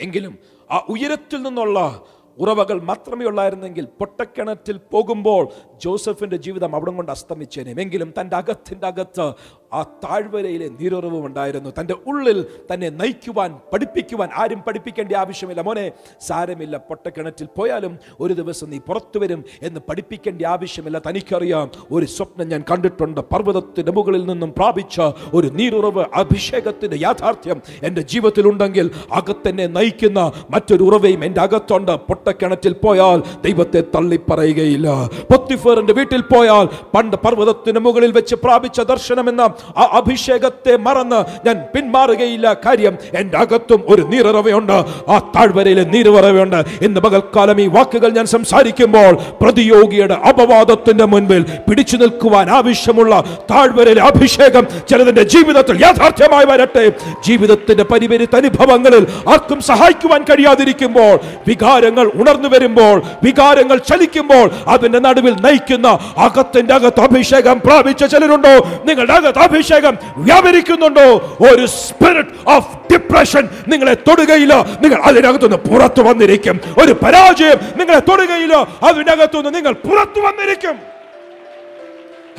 എങ്കിലും 0.01 0.39
ആ 0.71 0.83
ഉയരത്തിൽ 0.89 1.43
നിന്നുള്ള 1.43 2.03
ഉറവകൾ 2.39 2.83
മാത്രമേ 2.83 3.27
ഉള്ളായിരുന്നെങ്കിൽ 3.27 3.85
പൊട്ടക്കിണറ്റിൽ 3.85 4.81
പോകുമ്പോൾ 4.93 5.49
ജോസഫിന്റെ 5.85 6.37
ജീവിതം 6.37 6.75
അവിടം 6.75 6.97
കൊണ്ട് 6.97 7.13
അസ്തമിച്ചേനെ. 7.13 7.83
എങ്കിലും 7.83 8.15
തന്റെ 8.21 8.37
അകത്തിന്റെ 8.37 8.87
അകത്ത് 8.87 9.33
ആ 9.75 9.83
താഴ്വരയിലെ 9.83 10.69
നീരുറവും 10.69 11.27
ഉണ്ടായിരുന്നു. 11.27 11.73
തന്റെ 11.81 11.95
ഉള്ളിൽ 12.07 12.47
തന്നെ 12.75 12.89
നയിക്കുവാൻ 12.89 13.61
പഠിപ്പിക്കുവാൻ 13.73 14.29
ആരും 14.37 14.61
പഠിപ്പിക്കേണ്ട 14.61 15.13
ആവശ്യമില്ല. 15.13 15.61
മോനെ 15.61 15.93
സാരമില്ല. 16.21 16.77
പൊട്ടക്കിണറ്റിൽ 16.77 17.49
പോയാലും 17.57 17.99
ഒരു 18.21 18.35
ദിവസം 18.35 18.71
നീ 18.71 18.79
പുറത്തു 18.79 19.19
വരും 19.19 19.45
എന്ന് 19.63 19.81
പഠിപ്പിക്കേണ്ട 19.89 20.43
ആവശ്യമില്ല. 20.43 20.99
തനിക്കറിയാം 20.99 21.71
ഒരു 21.91 22.07
സ്വപ്നം 22.07 22.49
ഞാൻ 22.49 22.65
കണ്ടിട്ടുണ്ട്. 22.71 23.21
പർവതത്തിന്റെ 23.21 23.93
മുകളിൽ 23.93 24.27
നിന്നും 24.27 24.53
പ്രാപിച്ച 24.53 25.01
ഒരു 25.35 25.49
നീരുറവ് 25.49 26.05
അഭിഷേകത്തിന്റെ 26.15 26.97
യാഥാർത്ഥ്യം 27.01 27.63
എന്റെ 27.83 28.01
ജീവിതത്തിലുണ്ടെങ്കിൽ 28.01 28.91
അകത്തെന്നെ 29.13 29.67
നയിക്കുന്ന 29.67 30.33
മറ്റൊരു 30.51 30.85
ഉറവയും 30.85 31.25
എന്റെ 31.25 31.41
അകത്തുണ്ട്. 31.41 31.97
പൊട്ടക്കിണറ്റിൽ 32.27 32.73
പോയാൽ 32.85 33.19
ദൈവത്തെ 33.45 33.81
തള്ളിപ്പറയുകയില്ല. 33.95 34.89
പൊത്തിഫേറിന്റെ 35.31 35.93
വീട്ടിൽ 35.99 36.23
പോയാൽ 36.33 36.67
പണ്ട് 36.95 37.17
പർവതത്തിന് 37.25 37.81
മുകളിൽ 37.87 38.13
വെച്ച് 38.17 38.35
പ്രാപിച്ച 38.45 38.81
ദർശനമെന്ന 38.91 39.43
ആ 39.81 39.85
അഭിഷേകത്തെ 39.99 40.75
മറന്ന് 40.87 41.21
ഞാൻ 41.47 41.57
പിന്മാറുകയില്ല. 41.75 42.47
കാര്യം 42.67 42.95
എന്റെ 43.15 43.37
അകത്തും 43.39 43.81
ഒരു 43.89 44.03
നീറുറവയുണ്ട് 44.13 44.77
ആ 45.13 45.19
താഴ്വരയിലെ 45.35 45.85
നീരുറവയുണ്ട്. 45.95 46.61
ഇന്ന് 46.87 47.01
പകൽക്കാലം 47.01 47.61
ഈ 47.61 47.67
വാക്കുകൾ 47.77 48.11
ഞാൻ 48.19 48.27
സംസാരിക്കുമ്പോൾ 48.27 49.13
പ്രതിയോഗിയുടെ 49.43 50.17
അപവാദത്തിന്റെ 50.31 51.07
മുൻപിൽ 51.13 51.43
പിടിച്ചു 51.69 51.97
നിൽക്കുവാൻ 51.97 52.51
ആവശ്യമുള്ള 52.59 53.15
താഴ്വരയിലെ 53.51 54.03
അഭിഷേകം 54.03 54.67
ചിലതിന്റെ 54.91 55.23
ജീവിതത്തിൽ 55.35 55.77
യാഥാർത്ഥ്യമായി 55.85 56.47
വരട്ടെ. 56.53 56.85
ജീവിതത്തിന്റെ 57.27 57.85
പരിപരിത്ത 57.93 58.37
അനുഭവങ്ങളിൽ 58.43 59.07
ആർക്കും 59.33 59.61
സഹായിക്കുവാൻ 59.71 60.21
കഴിയാതിരിക്കുമ്പോൾ 60.31 61.15
വികാരങ്ങൾ 61.49 62.07
ഉണർന്നു 62.21 62.49
വരുമ്പോൾ 62.49 63.03
വികാരങ്ങൾ 63.23 63.79
ചലിക്കുമ്പോൾ 63.79 64.51
അതിന്റെ 64.69 64.99
നടുവിൽ 64.99 65.35
നയിക്കുന്ന 65.41 66.15
അകത്തിന്റെ 66.19 66.75
അകത്ത് 66.75 67.01
അഭിഷേകം 67.01 67.61
പ്രാപിച്ച 67.61 68.05
ചിലരുണ്ടോ? 68.05 68.83
നിങ്ങളുടെ 68.85 69.13
അകത്ത് 69.13 69.39
അഭിഷേകം 69.39 69.97
വ്യാപരിക്കുന്നുണ്ടോ? 70.17 71.37
ഒരു 71.51 71.67
സ്പിരിറ്റ് 71.67 72.49
ഓഫ് 72.49 72.77
ഡിപ്രഷൻ 72.93 73.49
നിങ്ങളെ 73.69 73.95
തൊടുകയില്ല. 73.95 74.55
നിങ്ങൾ 74.81 75.03
അതിനകത്തുനിന്ന് 75.03 75.57
പുറത്തു 75.57 76.03
വന്നിരിക്കും. 76.03 76.61
ഒരു 76.79 76.93
പരാജയം 76.93 77.59
നിങ്ങളെ 77.77 77.99
തൊടുകയില്ല. 77.99 78.57
അതിനകത്തുനിന്ന് 78.83 79.55
നിങ്ങൾ 79.55 79.73
പുറത്തു 79.73 80.21
വന്നിരിക്കും. 80.21 80.97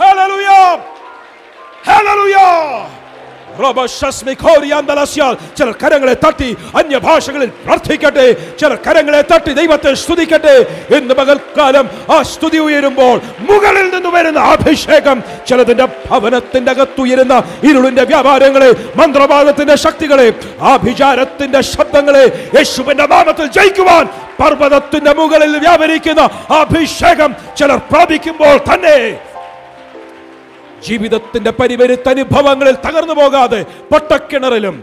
Hallelujah! 0.02 0.74
Hallelujah! 1.90 3.07
ചിലർ 5.58 5.74
കരങ്ങളെ 5.84 6.16
തട്ടി 6.24 6.50
അന്യഭാഷകളിൽ 6.80 7.50
പ്രാർത്ഥിക്കട്ടെ. 7.66 8.26
ചിലർ 8.60 8.78
കരങ്ങളെ 8.88 9.22
തട്ടി 9.32 9.52
ദൈവത്തെ 9.54 9.92
സ്തുതിക്കട്ടെ. 10.02 10.56
ഇന്ന് 10.98 11.14
പകൽക്കാലം 11.20 11.86
ആ 12.14 12.18
സ്തുതി 12.32 12.60
ഉയരുമ്പോൾ 12.66 13.16
മുകളിൽ 13.50 13.88
നിന്ന് 13.96 14.12
വരുന്ന 14.16 14.40
അഭിഷേകം 14.54 15.18
ചിലതിന്റെ 15.48 15.86
ഭവനത്തിന്റെ 16.08 16.72
അകത്തുയരുന്ന 16.72 17.36
ഇരുളിന്റെ 17.70 18.04
വ്യാപാരങ്ങളെ 18.12 18.70
മന്ത്രവാദത്തിന്റെ 19.00 19.76
ശക്തികളെ 19.86 20.28
ആഭിചാരത്തിന്റെ 20.74 21.62
ശബ്ദങ്ങളെ 21.74 22.26
യേശുവിന്റെ 22.58 23.06
നാമത്തിൽ 23.08 23.48
ജയിക്കുവാൻ 23.58 24.06
പർവതത്തിന്റെ 24.40 25.12
മുകളിൽ 25.20 25.54
വ്യാപരിക്കുന്ന 25.64 26.22
അഭിഷേകം 26.60 27.32
ചിലർ 27.58 27.80
പ്രാപിക്കുമ്പോൾ 27.92 28.56
തന്നെ 28.70 28.98
ജീവിതത്തിന്റെ 30.84 31.52
പരിവരുത്ത 31.58 32.08
അനുഭവങ്ങളിൽ 32.10 32.78
തകർന്നു 32.86 33.16
പോകാതെ 33.16 33.62
പൊട്ടക്കിണറിലും 33.92 34.78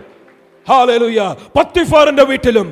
ഹാലലുയ 0.67 1.21
പത്തിഫാറിന്റെ 1.57 2.25
വീട്ടിലും 2.25 2.69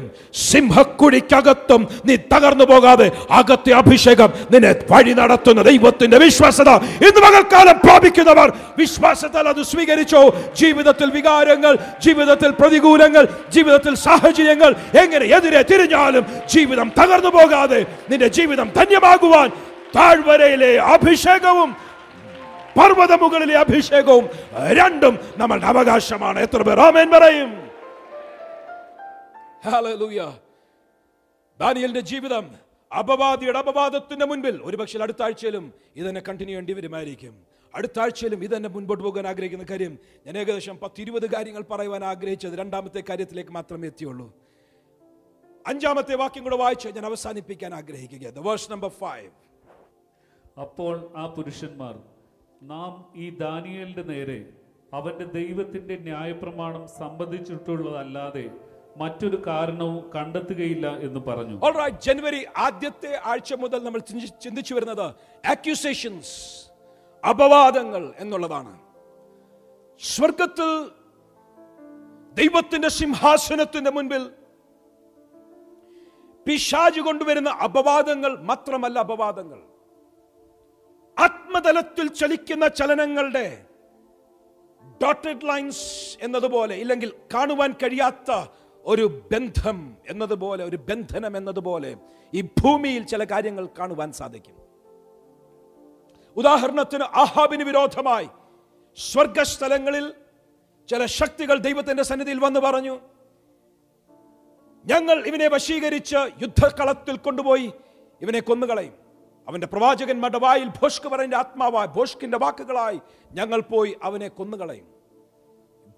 സിംഹക്കുഴിക്കകത്തും 0.47 1.83
നീ 2.07 2.15
തകർന്നു 2.33 2.65
പോകാതെ 2.65 3.07
അകത്തെ 3.33 3.73
അഭിഷേകം 3.73 4.31
നിന്നെ 4.53 4.71
വഴി 4.93 5.13
നടത്തുന്ന 5.15 5.63
ദൈവത്തിന്റെ 5.63 6.19
വിശ്വാസത 6.19 6.71
ഇന്ന് 7.01 7.21
മകൾക്കാലം 7.27 7.77
പ്രാപിക്കുന്നവർ 7.79 8.49
വിശ്വാസത്താൽ 8.79 9.47
അത് 9.49 9.63
സ്വീകരിച്ചോ? 9.65 10.23
ജീവിതത്തിൽ 10.57 11.09
വികാരങ്ങൾ 11.17 11.75
ജീവിതത്തിൽ 12.03 12.51
പ്രതികൂലങ്ങൾ 12.61 13.25
ജീവിതത്തിൽ 13.53 13.95
സാഹചര്യങ്ങൾ 14.03 14.71
എങ്ങനെ 15.03 15.27
എതിരെ 15.37 15.63
തിരിഞ്ഞാലും 15.65 16.25
ജീവിതം 16.49 16.89
തകർന്നു 16.99 17.33
പോകാതെ 17.33 17.81
നിന്റെ 18.11 18.31
ജീവിതം 18.31 18.69
ധന്യമാകുവാൻ 18.77 19.49
താഴ്വരയിലെ 19.95 20.73
അഭിഷേകവും 20.93 21.71
പർവത 22.79 23.13
മുകളിലെ 23.23 23.57
അഭിഷേകവും 23.59 24.27
രണ്ടും 24.79 25.19
നമ്മളുടെ 25.37 25.67
അവകാശമാണ്. 25.67 26.39
എത്ര 26.39 26.63
പേർ 26.63 26.81
ആമേൻ 26.81 27.11
പറയും. 27.11 27.51
Hallelujah. 29.71 30.31
ദാനിയലിന്റെ 31.61 32.01
ജീവിതം 32.01 32.45
അപവാദിയുടെ 32.99 33.59
അപവാദത്തിന്റെ 33.59 34.27
മുൻപിൽ. 34.27 34.61
ഒരുപക്ഷെ 34.65 35.03
അടുത്ത 35.03 35.23
ആഴ്ചയിലും 35.23 35.73
ഇതെന്നെ 35.97 36.21
കണ്ടിന്യൂ 36.29 36.53
ചെയ്യേണ്ടി 36.53 36.73
വരുമായിരിക്കും. 36.73 37.35
അടുത്ത 37.75 38.01
ആഴ്ചയിലും 38.01 38.45
ഇതെന്നെ 38.45 38.69
മുൻപോട്ട് 38.69 39.05
പോകാൻ 39.05 39.27
ആഗ്രഹിക്കുന്ന 39.27 39.65
കാര്യം 39.71 39.99
ഞാൻ 40.27 40.39
ഏകദേശം 40.39 40.77
പത്തിരുപത് 40.79 41.27
കാര്യങ്ങൾ 41.35 41.63
പറയുവാൻ 41.71 42.05
ആഗ്രഹിച്ചത് 42.05 42.59
രണ്ടാമത്തെ 42.59 43.03
കാര്യത്തിലേക്ക് 43.09 43.51
മാത്രമേ 43.51 43.87
എത്തിയുള്ളൂ. 43.89 44.27
അഞ്ചാമത്തെ 45.67 46.15
വാക്യം 46.15 46.45
കൂടെ 46.45 46.57
വായിച്ച് 46.57 46.89
ഞാൻ 46.89 47.07
അവസാനിപ്പിക്കാൻ 47.07 47.75
ആഗ്രഹിക്കുക 47.75 48.41
വേഴ്സ് 48.49 48.73
നമ്പർ 48.73 48.89
ഫൈവ് 48.89 49.31
അപ്പോൾ 50.61 50.95
ആ 51.17 51.27
പുരുഷന്മാർ 51.27 51.95
നാം 52.63 53.05
ഈ 53.15 53.31
ദാനിയേലിന്റെ 53.31 54.03
നേരെ 54.03 54.53
അവന്റെ 54.95 55.25
ദൈവത്തിന്റെ 55.25 55.97
ന്യായപ്രമാണം 55.97 56.89
സംബന്ധിച്ചിട്ടുള്ളതല്ലാതെ 56.89 58.51
മറ്റൊരു 58.97 59.43
കാരണവും 59.47 60.11
കണ്ടെത്തുകയില്ല 60.15 60.87
എന്ന് 60.97 61.21
പറഞ്ഞു. 61.21 61.57
ജനുവരി 62.01 62.47
ആദ്യത്തെ 62.57 63.21
ആഴ്ച 63.25 63.55
മുതൽ 63.55 63.85
നമ്മൾ 63.85 64.01
ചിന്തിച്ചു 64.41 64.75
വരുന്നത് 64.75 65.15
അക്യൂസേഷൻസ് 65.45 66.35
അപവാദങ്ങൾ 67.25 68.15
എന്നുള്ളതാണ്. 68.19 68.73
സ്വർഗത്തിൽ 70.01 70.71
ദൈവത്തിന്റെ 72.37 72.89
സിംഹാസനത്തിന്റെ 72.89 73.91
മുൻപിൽ 73.91 74.23
പിശാജ് 76.47 77.01
കൊണ്ടുവരുന്ന 77.01 77.51
അപവാദങ്ങൾ 77.51 78.39
മാത്രമല്ല 78.41 78.99
അപവാദങ്ങൾ. 78.99 79.61
ആത്മതലത്തിൽ 81.23 82.07
ചലിക്കുന്ന 82.21 82.69
ചലനങ്ങളുടെ 82.69 83.47
ഡോട്ടഡ് 85.03 85.49
ലൈൻസ് 85.49 85.85
എന്നതുപോലെ 86.21 86.75
ഇല്ലെങ്കിൽ 86.75 87.11
കാണുവാൻ 87.35 87.73
കഴിയാത്ത 87.73 88.31
ഒരു 88.85 89.05
ബന്ധം 89.33 89.79
എന്നതുപോലെ 90.09 90.65
ഒരു 90.65 90.79
ബന്ധനം 90.89 91.37
എന്നതുപോലെ 91.37 91.91
ഈ 92.35 92.41
ഭൂമിയിൽ 92.41 93.03
ചില 93.05 93.25
കാര്യങ്ങൾ 93.25 93.65
കാണുവാൻ 93.79 94.13
സാധിക്കും. 94.13 94.57
ഉദാഹരണത്തിന് 96.37 97.03
ആഹാബിന് 97.03 97.65
വിരോധമായി 97.65 98.29
സ്വർഗസ്ഥലങ്ങളിൽ 98.99 100.07
ചില 100.89 101.03
ശക്തികൾ 101.07 101.57
ദൈവത്തിന്റെ 101.59 102.03
സന്നിധിയിൽ 102.03 102.39
വന്ന് 102.39 102.61
പറഞ്ഞു 102.61 102.95
ഞങ്ങൾ 104.85 105.17
ഇവനെ 105.27 105.49
വശീകരിച്ച് 105.49 106.21
യുദ്ധക്കളത്തിൽ 106.43 107.17
കൊണ്ടുപോയി 107.17 107.67
ഇവനെ 108.23 108.41
കൊന്നുകളയും. 108.41 108.95
അവന്റെ 109.49 109.67
പ്രവാചകന്മാരുടെ 109.67 110.39
വായിൽ 110.39 110.69
ഭോഷ്ക് 110.69 111.09
പറഞ്ഞ 111.09 111.35
ആത്മാവായി 111.35 111.87
ഭോഷ്കിന്റെ 111.87 112.39
വാക്കുകളായി 112.39 113.01
ഞങ്ങൾ 113.33 113.61
പോയി 113.61 113.97
അവനെ 114.03 114.29
കൊന്നുകളയും. 114.29 114.87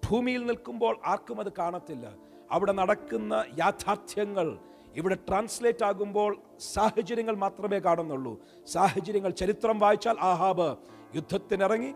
ഭൂമിയിൽ 0.07 0.45
നിൽക്കുമ്പോൾ 0.45 0.97
ആർക്കും 1.05 1.39
അത് 1.39 1.51
കാണത്തില്ല. 1.59 2.15
അവിടെ 2.51 2.71
നടക്കുന്ന 2.71 3.45
യാഥാർത്ഥ്യങ്ങൾ 3.59 4.57
ഇവിടെ 4.95 5.15
ട്രാൻസ്ലേറ്റ് 5.15 5.83
ആകുമ്പോൾ 5.83 6.37
സാഹചര്യങ്ങൾ 6.59 7.35
മാത്രമേ 7.35 7.79
കാണുന്നുള്ളൂ. 7.79 8.33
സാഹചര്യങ്ങൾ 8.67 9.31
ചരിത്രം 9.31 9.79
വായിച്ചാൽ 9.79 10.17
ആഹാബ് 10.19 10.77
യുദ്ധത്തിനിറങ്ങി 11.15 11.91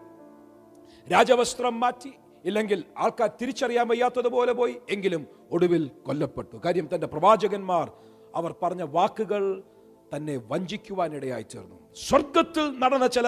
രാജവസ്ത്രം 1.11 1.79
മാറ്റി 1.79 2.13
ഇല്ലെങ്കിൽ 2.45 2.83
ആൾക്കാർ 2.97 3.31
തിരിച്ചറിയാൻ 3.41 3.87
വയ്യാത്തതുപോലെ 3.87 4.53
പോയി 4.53 4.75
എങ്കിലും 4.89 5.27
ഒടുവിൽ 5.51 5.91
കൊല്ലപ്പെട്ടു. 6.05 6.57
കാര്യം 6.65 6.89
തന്റെ 6.95 7.07
പ്രവാചകന്മാർ 7.07 7.91
അവർ 8.35 8.55
പറഞ്ഞ 8.63 8.83
വാക്കുകൾ 8.83 9.63
തന്നെ 10.11 10.35
വഞ്ചിക്കുവാനിടയായി 10.51 11.45
തീർന്നു. 11.53 11.77
സ്വർഗത്തിൽ 12.07 12.65
നടന്ന 12.83 13.07
ചില 13.07 13.27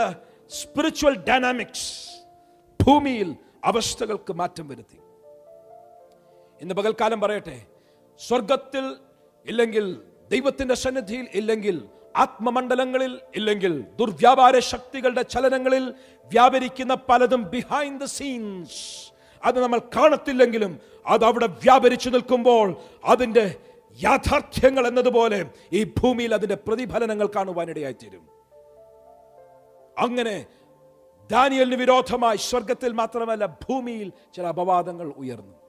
സ്പിരിച്വൽ 0.52 1.16
ഡൈനാമിക്സ് 1.30 1.90
ഭൂമിയിൽ 2.80 3.30
അവസ്ഥകൾക്ക് 3.64 4.34
മാറ്റം 4.34 4.66
വരുത്തി. 4.70 5.00
ഇന്ന് 6.62 6.74
പകൽക്കാലം 6.74 7.22
പറയട്ടെ 7.22 7.58
സ്വർഗത്തിൽ 8.20 8.86
ഇല്ലെങ്കിൽ 9.46 9.86
ദൈവത്തിന്റെ 10.30 10.76
സന്നിധിയിൽ 10.76 11.28
ഇല്ലെങ്കിൽ 11.34 11.78
ആത്മമണ്ഡലങ്ങളിൽ 12.16 13.14
ഇല്ലെങ്കിൽ 13.36 13.74
ദുർവ്യാപാര 14.00 14.60
ശക്തികളുടെ 14.72 15.22
ചലനങ്ങളിൽ 15.34 15.86
വ്യാപരിക്കുന്ന 16.30 16.94
പലതും 17.10 17.42
ബിഹൈൻഡ് 17.54 18.00
ദ 18.00 18.08
സീൻസ് 18.18 18.80
അത് 19.44 19.58
നമ്മൾ 19.64 19.80
കാണത്തില്ലെങ്കിലും 19.96 20.74
അത് 21.06 21.24
അവിടെ 21.26 21.48
വ്യാപരിച്ചു 21.64 22.10
നിൽക്കുമ്പോൾ 22.10 22.68
അതിന്റെ 23.04 23.46
യാഥാർത്ഥ്യങ്ങൾ 24.04 24.88
എന്നതുപോലെ 24.88 25.46
ഈ 25.74 25.84
ഭൂമിയിൽ 25.84 26.34
അതിന്റെ 26.34 26.56
പ്രതിഫലനങ്ങൾ 26.56 27.28
കാണുവാനിടയായി 27.36 27.94
തീരും. 27.94 28.30
അങ്ങനെ 29.98 30.46
ദാനിയലിന് 31.30 31.76
വിരോധമായി 31.76 32.38
സ്വർഗത്തിൽ 32.38 32.92
മാത്രമല്ല 32.92 33.46
ഭൂമിയിൽ 33.46 34.12
ചില 34.34 34.48
അപവാദങ്ങൾ 34.48 35.14
ഉയർന്നു. 35.18 35.61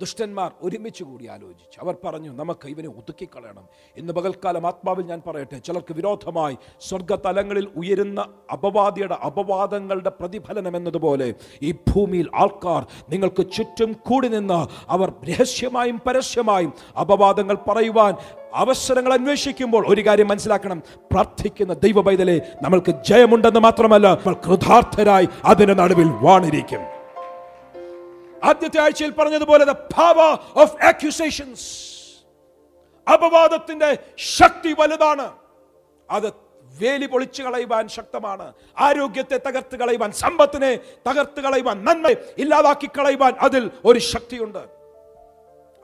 ദുഷ്ടന്മാർ 0.00 0.50
ഒരുമിച്ച് 0.62 1.04
കൂടി 1.04 1.26
ആലോചിച്ചു 1.26 1.80
അവർ 1.80 1.96
പറഞ്ഞു 2.04 2.30
നമുക്ക് 2.30 2.68
ഇവനെ 2.68 2.88
ഒതുക്കിക്കളയണം. 2.88 3.64
ഇന്ന് 3.96 4.12
പകൽക്കാലം 4.12 4.66
ആത്മാവിൽ 4.66 5.04
ഞാൻ 5.06 5.22
പറയട്ടെ 5.26 5.58
ചിലർക്ക് 5.58 5.94
വിരോധമായി 5.94 6.56
സ്വർഗതലങ്ങളിൽ 6.80 7.68
ഉയരുന്ന 7.76 8.20
അപവാദിയുടെ 8.52 9.14
അപവാദങ്ങളുടെ 9.14 10.12
പ്രതിഫലനം 10.20 10.76
എന്നതുപോലെ 10.76 11.34
ഈ 11.62 11.72
ഭൂമിയിൽ 11.72 12.30
ആൾക്കാർ 12.34 12.86
നിങ്ങൾക്ക് 13.08 13.50
ചുറ്റും 13.52 13.92
കൂടി 13.92 14.28
നിന്ന് 14.28 14.66
അവർ 14.88 15.12
രഹസ്യമായും 15.28 16.00
പരസ്യമായും 16.06 16.72
അപവാദങ്ങൾ 17.00 17.56
പറയുവാൻ 17.68 18.14
അവസരങ്ങൾ 18.54 19.12
അന്വേഷിക്കുമ്പോൾ 19.12 19.86
ഒരു 19.88 20.06
കാര്യം 20.06 20.28
മനസ്സിലാക്കണം. 20.28 20.82
പ്രാർത്ഥിക്കുന്ന 21.12 21.72
ദൈവ 21.74 22.00
പൈതലെ 22.00 22.36
നമ്മൾക്ക് 22.62 22.92
ജയമുണ്ടെന്ന് 23.08 23.60
മാത്രമല്ല 23.60 24.14
നമ്മൾ 24.14 24.34
കൃതാർത്ഥരായി 24.34 25.28
അതിന് 25.44 25.78
നടുവിൽ 25.78 26.08
വാണിരിക്കും. 26.22 26.95
ആദ്യത്തെ 28.46 28.80
ആഴ്ചയിൽ 28.80 29.10
പറഞ്ഞതുപോലെ 29.10 29.64
ദ 29.64 29.70
പവർ 29.70 30.38
ഓഫ് 30.62 30.76
അക്യൂസേഷൻസ് 30.82 31.66
അപവാദത്തിന്റെ 33.12 33.98
ശക്തി 34.16 34.72
വലുതാണ്. 34.78 35.32
അത് 36.10 36.28
വേലി 36.80 37.06
പൊളിച്ചു 37.06 37.42
കളയുവാൻ 37.42 37.88
ശക്തമാണ്. 37.88 38.52
ആരോഗ്യത്തെ 38.78 39.36
തകർത്ത് 39.36 39.76
കളയുവാൻ 39.76 40.12
സമ്പത്തിനെ 40.12 40.78
തകർത്ത് 41.08 41.40
കളയുവാൻ 41.40 41.84
നന്മ 41.84 42.08
ഇല്ലാതാക്കി 42.38 42.88
കളയുവാൻ 42.98 43.32
അതിൽ 43.32 43.70
ഒരു 43.84 43.98
ശക്തിയുണ്ട്. 43.98 44.62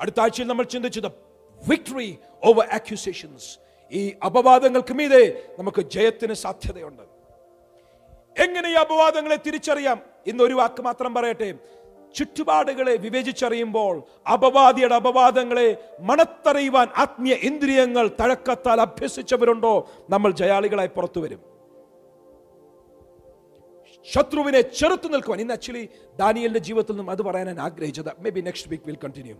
അടുത്ത 0.00 0.20
ആഴ്ചയിൽ 0.20 0.46
നമ്മൾ 0.46 0.64
ചിന്തിച്ചത് 0.64 1.06
വിക്ടറി 1.68 2.18
ഓവർ 2.44 2.66
അക്യൂസേഷൻസ് 2.66 3.58
ഈ 3.92 4.14
അപവാദങ്ങൾക്ക് 4.26 4.94
മീതെ 4.94 5.22
നമുക്ക് 5.58 5.80
ജയത്തിന് 5.80 6.34
സാധ്യതയുണ്ട്. 6.34 7.02
എങ്ങനെ 8.42 8.68
ഈ 8.68 8.72
അപവാദങ്ങളെ 8.72 9.38
തിരിച്ചറിയാം? 9.46 10.00
ഇന്ന് 10.26 10.44
ഒരു 10.44 10.54
വാക്ക് 10.54 10.82
മാത്രം 10.82 11.14
പറയട്ടെ. 11.14 11.54
ചുറ്റുപാടുകളെ 12.16 12.96
വിവേചിച്ചറിയുമ്പോൾ 12.96 14.02
അപവാദിയുടെ 14.32 14.94
അപവാദങ്ങളെ 14.94 15.84
മണത്തറിയുവാൻ 16.00 16.88
ആത്മീയ 16.96 17.32
ഇന്ദ്രിയങ്ങൾ 17.32 18.08
തഴക്കത്താൽ 18.08 18.80
അഭ്യസിച്ചവരുണ്ടോ? 18.80 19.90
നമ്മൾ 20.10 20.30
ജയാളികളായി 20.30 20.88
പുറത്തു 20.88 21.20
വരും. 21.20 21.52
ശത്രുവിനെ 24.12 24.60
ചെറുത്തു 24.60 25.08
നിൽക്കുവാൻ. 25.08 25.40
ഇന്ന് 25.40 25.54
ആക്ച്വലി 25.54 25.88
ദാനിയലിന്റെ 26.18 26.60
ജീവിതത്തിൽ 26.60 26.92
നിന്നും 26.92 27.10
അത് 27.10 27.22
പറയാൻ 27.22 27.46
ഞാൻ 27.46 27.60
ആഗ്രഹിച്ചത്. 27.60 28.08
Maybe 28.30 28.40
next 28.40 28.70
week 28.70 28.84
will 28.86 28.98
continue 29.04 29.36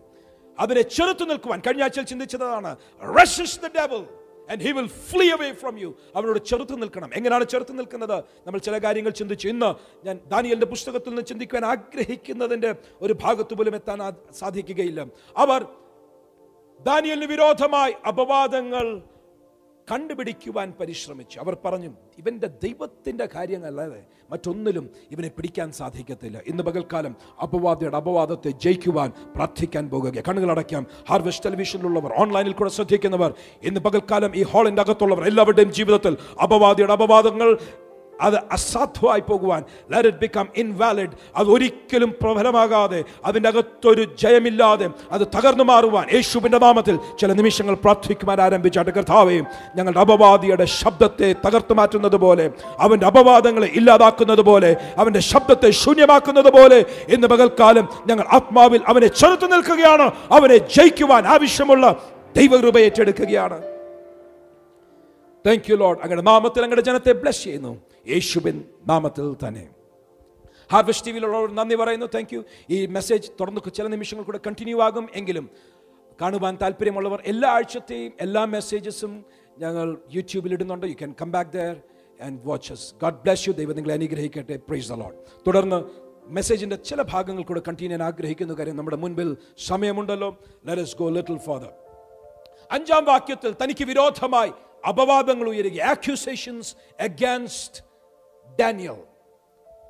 അതിനെ 0.59 0.83
ചെറുത്തു 0.83 1.25
നിൽക്കുവാൻ. 1.25 1.63
കഴിഞ്ഞ 1.67 1.83
ആഴ്ചയിൽ 1.83 2.05
ചിന്തിച്ചതാണ് 2.05 2.77
resist 3.19 3.63
the 3.63 3.71
devil 3.79 4.07
and 4.53 4.63
he 4.63 4.73
will 4.73 4.87
flee 4.87 5.27
away 5.31 5.53
from 5.53 5.79
you 5.79 5.91
അവനോട് 6.17 6.39
ചെറുത്ത് 6.51 6.83
നിൽക്കണം. 6.83 7.11
എങ്ങനെയാണ് 7.15 7.45
ചെറുത്ത് 7.45 7.79
നിൽക്കുന്നത്? 7.79 8.25
നമ്മൾ 8.47 8.59
ചില 8.59 8.79
കാര്യങ്ങൾ 8.79 9.11
ചിന്തിച്ചു. 9.11 9.49
ഇന്ന് 9.49 9.71
ഞാൻ 10.07 10.21
ദാനിയലിന്റെ 10.27 10.67
പുസ്തകത്തിൽ 10.67 11.09
നിന്ന് 11.09 11.23
ചിന്തിക്കുവാൻ 11.23 11.65
ആഗ്രഹിക്കുന്നതിന്റെ 11.65 12.75
ഒരു 13.03 13.17
ഭാഗത്ത് 13.23 13.55
പോലും 13.55 13.75
എത്താൻ 13.75 13.99
സാധിക്കുകയില്ല. 14.39 15.07
അവർ 15.37 15.67
ദാനിയലിന് 16.81 17.25
വിരോധമായി 17.25 17.93
അപവാദങ്ങൾ 18.09 19.03
കണ്ടുപിടിക്കുവാൻ 19.91 20.73
പരിശ്രമിച്ചു. 20.81 21.41
അവർ 21.41 21.57
പറഞ്ഞു 21.65 21.91
ഇവന്റെ 22.19 22.47
ദൈവത്തിന്റെ 22.47 23.29
കാര്യങ്ങളല്ലാതെ 23.35 24.03
മറ്റൊന്നിലും 24.31 24.91
ഇവനെ 25.11 25.29
പിടിക്കാൻ 25.29 25.73
സാധിക്കത്തില്ല. 25.73 26.41
ഇന്ന് 26.47 26.63
പകൽക്കാലം 26.63 27.17
അപവാദയുടെ 27.43 27.97
അപവാദത്തെ 27.97 28.51
ജയിക്കുവാൻ 28.51 29.13
പ്രാർത്ഥിക്കാൻ 29.35 29.91
പോകുക. 29.91 30.23
കണ്ണുകളടയ്ക്കാം. 30.29 30.87
ഹാർവെസ്റ്റ് 31.09 31.45
ടെലിവിഷനിലുള്ളവർ 31.45 32.13
ഓൺലൈനിൽ 32.13 32.53
കൂടെ 32.53 32.71
ശ്രദ്ധിക്കുന്നവർ 32.71 33.35
ഇന്ന് 33.63 33.81
പകൽക്കാലം 33.81 34.37
ഈ 34.37 34.43
ഹാളിന്റെ 34.43 34.83
അകത്തുള്ളവർ 34.83 35.25
എല്ലാവരുടെയും 35.25 35.73
ജീവിതത്തിൽ 35.73 36.17
അപവാദിയുടെ 36.43 36.93
അപവാദങ്ങൾ 36.93 37.59
അത് 38.21 38.37
അസാധ്യമായി 38.37 39.21
പോകുവാൻ. 39.21 39.65
ലെറ്റ് 39.93 40.09
ഇറ്റ് 40.09 40.19
ബിക്കം 40.19 40.49
ഇൻവാലിഡ് 40.57 41.11
അത് 41.37 41.49
ഒരിക്കലും 41.49 42.15
പ്രബലമാകാതെ 42.23 43.05
അതിന്റെ 43.25 43.49
അകത്തൊരു 43.49 44.05
ജയമില്ലാതെ 44.19 44.91
അത് 45.11 45.27
തകർന്നു 45.37 45.65
മാറുവാൻ 45.65 46.07
യേശുവിന്റെ 46.15 46.59
നാമത്തിൽ 46.59 46.99
ചില 47.19 47.33
നിമിഷങ്ങൾ 47.33 47.75
പ്രാർത്ഥിക്കുവാൻ 47.75 48.41
ആരംഭിച്ചാട്ട് 48.41 48.91
കർത്താവേയും 48.91 49.47
ഞങ്ങളുടെ 49.77 50.01
അപവാദിയുടെ 50.01 50.65
ശബ്ദത്തെ 50.65 51.35
തകർത്തു 51.47 51.75
മാറ്റുന്നത് 51.75 52.17
പോലെ 52.17 52.51
അവന്റെ 52.79 53.07
അപവാദങ്ങളെ 53.07 53.67
ഇല്ലാതാക്കുന്നത് 53.67 54.41
പോലെ 54.41 54.77
അവന്റെ 54.97 55.21
ശബ്ദത്തെ 55.21 55.71
ശൂന്യമാക്കുന്നത് 55.71 56.53
പോലെ 56.53 56.85
ഇന്ന് 57.09 57.27
പകൽക്കാലം 57.27 57.89
ഞങ്ങൾ 58.07 58.25
ആത്മാവിൽ 58.33 58.81
അവനെ 58.87 59.07
ചെറുത്തു 59.07 59.47
നിൽക്കുകയാണ് 59.47 60.13
അവനെ 60.31 60.57
ജയിക്കുവാൻ 60.57 61.27
ആവശ്യമുള്ള 61.27 61.97
ദൈവകൃപ 62.37 62.79
ഏറ്റെടുക്കുകയാണ്. 62.79 63.72
താങ്ക് 65.47 65.71
യു 65.71 65.77
ലോഡ് 65.77 65.99
അങ്ങയുടെ 65.99 66.23
നാമത്തിൽ 66.23 66.63
അങ്ങയുടെ 66.63 66.83
ജനത്തെ 66.83 67.13
ബ്ലസ് 67.13 67.45
ചെയ്യുന്നു. 67.45 67.83
യേശുബിൻ 68.09 68.65
നാമത്തിൽ 68.87 69.35
തന്നെ. 69.35 69.69
ഹാർവെസ്റ്റ് 70.73 71.07
ടി 71.07 71.13
വിയിലുള്ളവർ 71.13 71.55
നന്ദി 71.55 71.75
പറയുന്നു. 71.75 72.07
താങ്ക് 72.07 72.35
യു 72.35 72.45
ഈ 72.71 72.87
മെസ്സേജ് 72.87 73.31
തുടർന്ന് 73.41 73.71
ചില 73.71 73.87
നിമിഷങ്ങൾ 73.87 74.25
കൂടെ 74.25 74.41
കണ്ടിന്യൂ 74.47 74.81
ആകും. 74.81 75.09
എങ്കിലും 75.15 75.51
കാണുവാൻ 76.21 76.59
താല്പര്യമുള്ളവർ 76.63 77.23
എല്ലാ 77.27 77.49
ആഴ്ചത്തെയും 77.49 78.13
എല്ലാ 78.21 78.45
മെസ്സേജസും 78.45 79.25
ഞങ്ങൾ 79.59 79.99
യൂട്യൂബിൽ 80.11 80.53
ഇടുന്നുണ്ട്. 80.53 80.87
You 80.87 80.93
can 80.93 81.15
come 81.21 81.31
back 81.33 81.51
there 81.51 81.77
and 82.23 82.41
watches 82.45 82.95
God 83.03 83.15
bless 83.15 83.49
you 83.49 83.53
ദൈവം 83.53 83.75
നിങ്ങളെ 83.75 83.95
അനുഗ്രഹിക്കട്ടെ. 83.95 84.57
പ്രൈസ് 84.57 84.89
ദ 84.89 84.93
ലോഡ് 84.93 85.15
തുടർന്ന് 85.47 85.85
മെസ്സേജിന്റെ 86.27 86.77
ചില 86.77 87.03
ഭാഗങ്ങൾ 87.03 87.43
കൂടെ 87.43 87.63
കണ്ടിന്യൂ 87.69 87.97
ചെയ്യാൻ 87.97 88.09
ആഗ്രഹിക്കുന്ന 88.09 88.55
കാര്യം 88.55 88.77
നമ്മുടെ 88.77 88.97
മുൻപിൽ 88.97 89.37
സമയമുണ്ടല്ലോ. 89.67 90.37
ലെറ്റ് 90.67 90.99
ഗോ 90.99 91.09
ലിറ്റിൽ 91.09 91.39
ഫാദർ 91.39 91.73
അഞ്ചാം 92.71 93.05
വാക്യത്തിൽ 93.05 93.55
തനിക്ക് 93.63 93.85
വിരോധമായി 93.85 94.53
അപവാദങ്ങൾ 94.89 95.49
ഉയരുക 95.49 95.81
ആക്യൂസേഷൻസ് 95.81 96.77
അഗാൻസ്റ്റ് 97.01 97.85
ഡാനിയൽ 98.61 99.03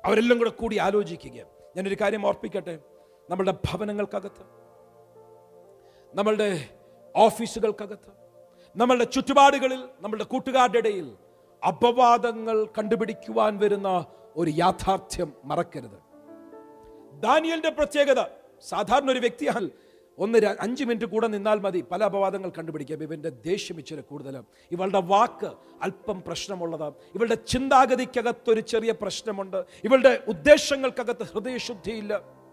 അവരെല്ലാം 0.05 0.37
കൂടെ 0.39 0.49
കൂടി 0.49 0.77
ആലോചിക്കുക 0.77 1.45
ഞാനൊരു 1.77 1.95
കാര്യം 2.01 2.25
ഓർപ്പിക്കട്ടെ? 2.25 2.79
നമ്മളുടെ 3.29 3.51
ഭവനങ്ങൾക്കകത്ത് 3.51 4.43
നമ്മളുടെ 6.15 6.69
ഓഫീസുകൾക്കകത്ത് 7.15 8.11
നമ്മളുടെ 8.75 9.03
ചുറ്റുപാടുകളിൽ 9.03 9.79
നമ്മളുടെ 9.99 10.23
കൂട്ടുകാരുടെ 10.23 10.77
ഇടയിൽ 10.77 11.15
അപവാദങ്ങൾ 11.67 12.65
കണ്ടുപിടിക്കുവാൻ 12.65 13.57
വരുന്ന 13.57 14.05
ഒരു 14.35 14.51
യാഥാർത്ഥ്യം 14.51 15.33
മറക്കരുത്. 15.43 15.99
ദാനിയലിന്റെ 17.19 17.69
പ്രത്യേകത 17.69 18.25
സാധാരണ 18.61 19.11
ഒരു 19.11 19.19
വ്യക്തിയാൽ 19.19 19.71
ഒന്ന് 20.19 20.55
അഞ്ച് 20.59 20.83
മിനിറ്റ് 20.83 21.05
കൂടെ 21.05 21.27
നിന്നാൽ 21.27 21.59
മതി. 21.59 21.83
പല 21.91 22.03
അപവാദങ്ങൾ 22.03 22.51
കണ്ടുപിടിക്കാം. 22.57 23.03
ഇവന്റെ 23.03 23.29
ദേഷ്യം 23.29 23.77
ഇച്ചിരി 23.77 24.01
കൂടുതൽ 24.01 24.43
ഇവളുടെ 24.71 25.01
വാക്ക് 25.01 25.51
അല്പം 25.81 26.23
പ്രശ്നമുള്ളതാണ് 26.27 26.93
ഇവളുടെ 27.15 27.35
ചിന്താഗതിക്കകത്തൊരു 27.35 28.59
ചെറിയ 28.59 28.91
പ്രശ്നമുണ്ട്. 28.91 29.65
ഇവളുടെ 29.83 30.23
ഉദ്ദേശങ്ങൾക്കകത്ത് 30.27 31.23
ഹൃദയശുദ്ധിയില്ല. 31.23 32.43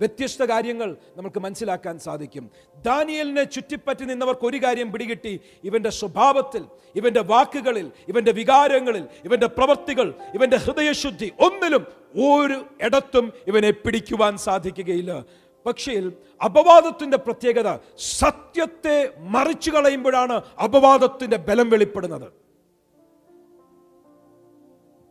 വ്യത്യസ്ത 0.00 0.42
കാര്യങ്ങൾ 0.42 0.96
നമുക്ക് 1.16 1.40
മനസ്സിലാക്കാൻ 1.40 1.98
സാധിക്കും. 1.98 2.50
ദാനിയലിനെ 2.82 3.44
ചുറ്റിപ്പറ്റി 3.44 4.04
നിന്നവർക്ക് 4.04 4.46
ഒരു 4.46 4.56
കാര്യം 4.56 4.92
പിടികിട്ടി. 4.92 5.40
ഇവന്റെ 5.64 5.90
സ്വഭാവത്തിൽ 5.90 6.64
ഇവന്റെ 6.96 7.20
വാക്കുകളിൽ 7.20 7.92
ഇവന്റെ 8.08 8.32
വികാരങ്ങളിൽ 8.32 9.04
ഇവന്റെ 9.24 9.46
പ്രവൃത്തികൾ 9.46 10.14
ഇവന്റെ 10.34 10.56
ഹൃദയശുദ്ധി 10.56 11.32
ഒന്നിലും 11.40 11.86
ഒരു 12.14 12.84
ഇടത്തും 12.84 13.32
ഇവനെ 13.46 13.70
പിടിക്കുവാൻ 13.70 14.38
സാധിക്കുകയില്ല. 14.38 15.24
പക്ഷേ 15.66 16.10
അപവാദത്തിന്റെ 16.44 17.16
പ്രത്യേകത 17.16 17.78
സത്യത്തെ 17.98 19.14
മറിച്ചു 19.18 19.70
കളയുമ്പോഴാണ് 19.70 20.42
അപവാദത്തിന്റെ 20.64 21.36
ബലം 21.36 21.70
വെളിപ്പെടുന്നത്. 21.70 22.32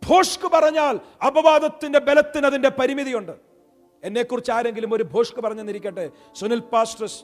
ഭോഷ്ക് 0.07 0.51
പറഞ്ഞാൽ 0.53 0.99
അപവാദത്തിന്റെ 1.25 1.99
ബലത്തിന് 1.99 2.45
അതിന്റെ 2.45 2.69
പരിമിതിയുണ്ട്. 2.69 3.31
എന്നെക്കുറിച്ച് 4.03 4.51
ആരെങ്കിലും 4.51 4.93
ഒരു 4.93 5.03
ഭോഷ്ക് 5.03 5.41
പറഞ്ഞെന്നിരിക്കട്ടെ? 5.41 6.09
സുനിൽ 6.35 6.59
പാസ്റ്റസ് 6.59 7.23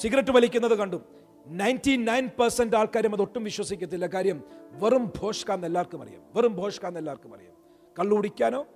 സിഗരറ്റ് 0.00 0.30
വലിക്കുന്നത് 0.30 0.78
കണ്ടു. 0.78 1.02
നയന്റി 1.46 1.96
നയൻ 1.96 2.26
പെർസെന്റ് 2.26 2.76
ആൾക്കാരും 2.76 3.12
അത് 3.12 3.22
ഒട്ടും 3.22 3.44
വിശ്വസിക്കത്തില്ല. 3.44 4.06
കാര്യം 4.06 4.44
വെറും 4.70 5.12
ഭോഷ്കാന്ന് 5.16 5.66
എല്ലാവർക്കും 5.66 6.02
അറിയാം. 6.02 6.22
വെറും 6.34 6.56
ഭോഷ്കാന്ന് 6.56 7.00
എല്ലാവർക്കും 7.00 7.34
അറിയാം. 7.34 7.52
കള്ളു 7.98 8.16
കുടിക്കാനോ 8.16 8.66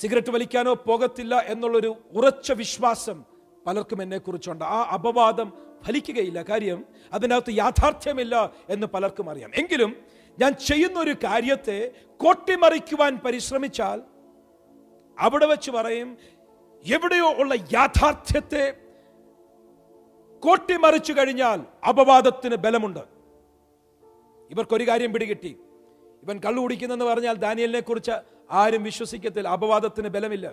സിഗരറ്റ് 0.00 0.30
വലിക്കാനോ 0.30 0.74
പോകത്തില്ല 0.74 1.38
എന്നുള്ളൊരു 1.38 1.96
ഉറച്ച 2.12 2.52
വിശ്വാസം 2.52 3.24
പലർക്കും 3.66 4.02
എന്നെക്കുറിച്ചുണ്ട്. 4.02 4.64
ആ 4.64 4.90
അപവാദം 4.94 5.52
ഫലിക്കുകയില്ല. 5.86 6.42
കാര്യം 6.42 6.84
അതിനകത്ത് 7.12 7.52
യാഥാർത്ഥ്യമില്ല 7.52 8.52
എന്ന് 8.68 8.86
പലർക്കും 8.86 9.30
അറിയാം. 9.30 9.50
എങ്കിലും 9.54 9.96
ഞാൻ 10.40 10.52
ചെയ്യുന്ന 10.52 11.00
ഒരു 11.00 11.10
കാര്യത്തെ 11.10 11.92
കോട്ടിമറിക്കുവാൻ 12.16 13.16
പരിശ്രമിച്ചാൽ 13.16 14.02
അവിടെ 15.18 15.46
വെച്ച് 15.46 15.70
പറയും 15.70 16.18
എവിടെയോ 16.84 17.32
ഉള്ള 17.32 17.54
യാഥാർത്ഥ്യത്തെ 17.54 18.76
കോട്ടിമറിച്ചു 20.40 21.12
കഴിഞ്ഞാൽ 21.12 21.62
അപവാദത്തിന് 21.88 22.54
ബലമുണ്ട്. 22.54 23.00
ഇവർക്കൊരു 24.50 24.88
കാര്യം 24.88 25.12
പിടികിട്ടി. 25.12 25.56
ഇവൻ 26.22 26.40
കള്ളു 26.40 26.62
കുടിക്കുന്നെന്ന് 26.62 27.04
പറഞ്ഞാൽ 27.04 27.34
ദാനിയലിനെ 27.34 27.80
കുറിച്ച് 27.80 28.39
ആരും 28.50 28.82
വിശ്വസിക്കത്തില്ല. 28.82 29.48
അപവാദത്തിന് 29.48 30.08
ബലമില്ല. 30.08 30.52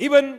ഇവൻ 0.00 0.38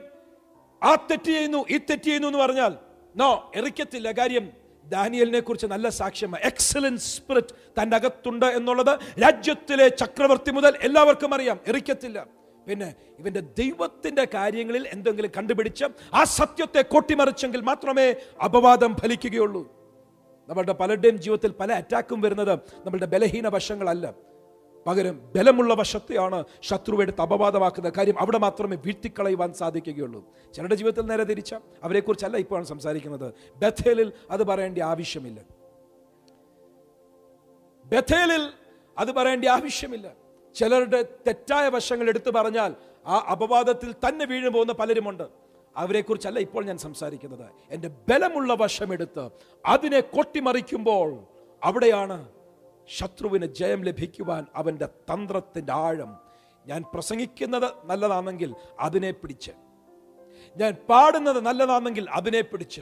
ആ 0.84 0.96
തെറ്റ് 0.96 1.24
ചെയ്യുന്നു 1.24 1.66
ഈ 1.70 1.78
തെറ്റ് 1.78 2.04
ചെയ്യുന്നു 2.04 2.28
എന്ന് 2.28 2.40
പറഞ്ഞാൽ 2.40 2.76
നോ 3.16 3.52
എറിക്കത്തില്ല. 3.56 4.12
കാര്യം 4.12 4.52
ദാനിയലിനെ 4.86 5.40
കുറിച്ച് 5.40 5.68
നല്ല 5.68 5.90
സാക്ഷ്യമാണ് 5.90 6.44
എക്സലൻസ് 6.44 7.18
സ്പിരിറ്റ് 7.18 7.82
തന്റെ 7.82 7.96
അകത്തുണ്ട് 7.98 8.46
എന്നുള്ളത് 8.46 9.00
രാജ്യത്തിലെ 9.22 9.88
ചക്രവർത്തി 9.88 10.52
മുതൽ 10.52 10.78
എല്ലാവർക്കും 10.82 11.34
അറിയാം. 11.34 11.60
എറിക്കത്തില്ല. 11.68 12.28
പിന്നെ 12.68 12.96
ഇവന്റെ 13.20 13.40
ദൈവത്തിന്റെ 13.40 14.28
കാര്യങ്ങളിൽ 14.34 14.88
എന്തെങ്കിലും 14.88 15.32
കണ്ടുപിടിച്ച് 15.38 15.86
ആ 16.14 16.24
സത്യത്തെ 16.24 16.82
കൊട്ടിമറിച്ചെങ്കിൽ 16.82 17.62
മാത്രമേ 17.62 18.16
അപവാദം 18.44 18.96
ഫലിക്കുകയുള്ളൂ. 18.96 19.76
നമ്മളുടെ 20.50 20.74
പലരുടെയും 20.74 21.18
ജീവിതത്തിൽ 21.18 21.52
പല 21.52 21.74
അറ്റാക്കും 21.74 22.22
വരുന്നത് 22.22 22.54
നമ്മളുടെ 22.56 23.06
ബലഹീന 23.06 23.48
വശങ്ങളല്ല 23.48 24.35
പകരം 24.86 25.32
ബലമുള്ള 25.36 25.74
വശത്തെയാണ് 25.74 26.43
ശത്രുവയുടെ 26.63 27.21
അപവാദമാക്കുന്ന 27.21 27.89
കാര്യം 27.89 28.19
അവിടെ 28.19 28.38
മാത്രമേ 28.38 28.78
വീഴ്ത്തിക്കളയുവാൻ 28.86 29.54
സാധിക്കുകയുള്ളൂ. 29.54 30.26
ചിലരുടെ 30.54 30.76
ജീവിതത്തിൽ 30.76 31.02
നേരെ 31.02 31.24
തിരിച്ച 31.24 31.56
അവരെക്കുറിച്ചല്ല 31.84 32.38
ഇപ്പോഴാണ് 32.38 32.65
സംസാരിക്കുന്നത്. 32.65 33.34
ബഥേലിൽ 33.56 34.13
അത് 34.30 34.43
പറയേണ്ട 34.43 34.80
ആവശ്യമില്ല. 34.80 35.39
ബഥേലിൽ 37.86 38.50
അത് 38.98 39.12
പറയേണ്ട 39.12 39.45
ആവശ്യമില്ല. 39.45 40.13
ചിലരുടെ 40.56 41.02
തെറ്റായ 41.28 41.69
വശങ്ങൾ 41.69 42.10
എടുത്തു 42.10 42.32
പറഞ്ഞാൽ 42.32 42.76
ആ 43.08 43.17
അപവാദത്തിൽ 43.32 43.95
തന്നെ 44.08 44.26
വീഴു 44.26 44.50
പോകുന്ന 44.50 44.74
പലരുമുണ്ട്. 44.74 45.24
അവരെക്കുറിച്ചല്ല 45.78 46.39
ഇപ്പോൾ 46.39 46.65
ഞാൻ 46.65 46.78
സംസാരിക്കുന്നത്. 46.78 47.50
എന്റെ 47.71 47.88
ബലമുള്ള 47.88 48.54
വശമെടുത്ത് 48.54 49.30
അതിനെ 49.65 50.00
കൊട്ടിമറിക്കുമ്പോൾ 50.00 51.19
അവിടെയാണ് 51.63 52.30
ശത്രുവിന് 52.88 53.45
ജയം 53.45 53.84
ലഭിക്കുവാൻ 53.84 54.45
അവന്റെ 54.56 54.86
തന്ത്രത്തിന്റെ 54.86 55.74
ആഴം 55.74 56.17
ഞാൻ 56.67 56.84
പ്രസംഗിക്കുന്നത് 56.93 57.74
നല്ലതാണെങ്കിൽ 57.86 58.56
അതിനെ 58.80 59.12
പിടിച്ച്. 59.12 59.52
ഞാൻ 60.58 60.76
പാടുന്നത് 60.89 61.45
നല്ലതാണെങ്കിൽ 61.45 62.10
അതിനെ 62.10 62.41
പിടിച്ച്. 62.41 62.82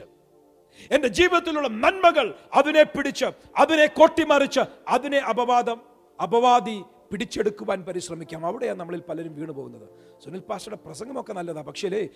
എന്റെ 0.90 1.08
ജീവിതത്തിലുള്ള 1.08 1.68
നന്മകൾ 1.68 2.34
അതിനെ 2.54 2.82
പിടിച്ച് 2.82 3.24
അതിനെ 3.56 3.86
കൊട്ടിമറിച്ച് 3.86 4.60
അതിനെ 4.88 5.18
അപവാദം 5.18 5.80
അപവാദി 6.22 6.84
പിടിച്ചെടുക്കുവാൻ 7.12 7.84
പരിശ്രമിക്കാം. 7.84 8.46
അവിടെയാണ് 8.46 8.80
നമ്മളിൽ 8.80 9.02
പലരും 9.08 9.34
വീണു 9.34 9.52
പോകുന്നത് 9.52 9.88
സുനിൽ 10.24 10.40
പാസ്റ്ററുടെ 10.40 10.82
പ്രസംഗമൊക്കെ 10.84 11.32
നല്ലതാണ് 11.32 11.66
പക്ഷേ 11.66 12.08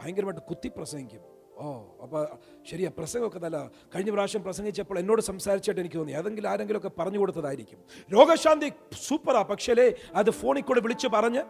ഭയങ്കരമായിട്ട് 0.00 0.40
കുത്തി 0.40 0.68
പ്രസംഗിക്കും 0.76 1.39
ഓ 1.60 1.70
അപ്പോൾ 2.02 2.22
ശരിയാ 2.68 2.90
പ്രസംഗമൊക്കെ 2.98 3.38
നല്ല 3.38 3.58
കഴിഞ്ഞ 3.94 4.10
പ്രാവശ്യം 4.10 4.42
പ്രസംഗിച്ചപ്പോൾ 4.42 4.98
എന്നോട് 4.98 5.22
സംസാരിച്ചിട്ട് 5.22 5.80
എനിക്ക് 5.80 5.96
തോന്നി. 5.96 6.12
ഏതെങ്കിലും 6.12 6.48
ആരെങ്കിലും 6.50 6.78
ഒക്കെ 6.78 6.90
പറഞ്ഞു 6.98 7.18
കൊടുത്തതായിരിക്കും. 7.18 7.78
രോഗശാന്തി 8.12 8.72
സൂപ്പറാ 9.06 9.42
പക്ഷേ 9.42 9.92
അത് 10.14 10.30
ഫോണിൽ 10.30 10.62
കൂടെ 10.62 10.80
വിളിച്ച് 10.80 11.08
പറഞ്ഞ് 11.16 11.42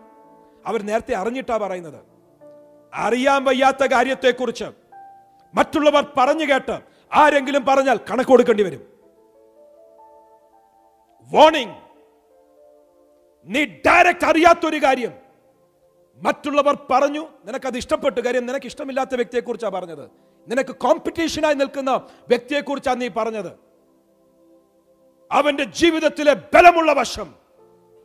അവർ 0.66 0.82
നേരത്തെ 0.82 1.14
അറിഞ്ഞിട്ടാ 1.14 1.56
പറയുന്നത്. 1.56 2.00
അറിയാൻ 2.94 3.44
വയ്യാത്ത 3.44 3.82
കാര്യത്തെക്കുറിച്ച് 3.94 4.68
മറ്റുള്ളവർ 5.54 6.04
പറഞ്ഞു 6.18 6.46
കേട്ട് 6.52 6.76
ആരെങ്കിലും 7.12 7.64
പറഞ്ഞാൽ 7.64 7.98
കണക്ക് 8.10 8.30
കൊടുക്കേണ്ടി 8.30 8.62
വരും. 8.62 8.82
വാണിംഗ് 11.30 11.76
നീ 13.46 13.64
ഡയറക്റ്റ് 13.86 14.24
അറിയാത്തൊരു 14.24 14.78
കാര്യം. 14.84 15.12
മറ്റുള്ളവർ 16.20 16.76
പറഞ്ഞു 16.90 17.24
നിനക്കത് 17.44 17.76
ഇഷ്ടപ്പെട്ടു. 17.76 18.20
കാര്യം 18.20 18.46
നിനക്ക് 18.46 18.66
ഇഷ്ടമില്ലാത്ത 18.66 19.14
വ്യക്തിയെക്കുറിച്ചാണ് 19.14 19.72
പറഞ്ഞത്. 19.72 20.04
നിനക്ക് 20.48 20.74
കോമ്പറ്റീഷനായി 20.76 21.54
നിൽക്കുന്ന 21.54 21.90
വ്യക്തിയെക്കുറിച്ചാണ് 22.28 23.00
നീ 23.00 23.08
പറഞ്ഞത്. 23.16 23.52
അവന്റെ 25.30 25.64
ജീവിതത്തിലെ 25.64 26.34
ബലമുള്ള 26.54 26.92
വശം 26.92 27.28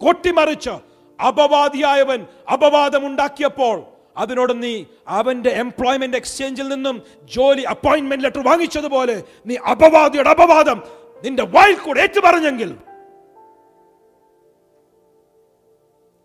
കൊട്ടിമറിച്ച് 0.01 0.73
അപവാദിയായവൻ 1.19 2.25
അപവാദമുണ്ടാക്കിയപ്പോൾ 2.53 3.77
അതിനോട് 4.17 4.63
നീ 4.63 4.85
അവന്റെ 5.07 5.49
എംപ്ലോയ്മെന്റ് 5.49 6.17
എക്സ്ചേഞ്ചിൽ 6.17 6.67
നിന്നും 6.67 7.03
ജോലി 7.23 7.61
അപ്പോയിന്റ്മെന്റ് 7.61 8.25
ലെറ്റർ 8.25 8.43
വാങ്ങിച്ചതുപോലെ 8.47 9.23
നീ 9.45 9.55
അപവാദിയുടെ 9.71 10.29
അപവാദം 10.29 10.83
നിന്റെ 11.23 11.43
വായിൽ 11.43 11.77
കൂടെ 11.79 12.01
ഏറ്റുപറഞ്ഞെങ്കിൽ 12.01 12.69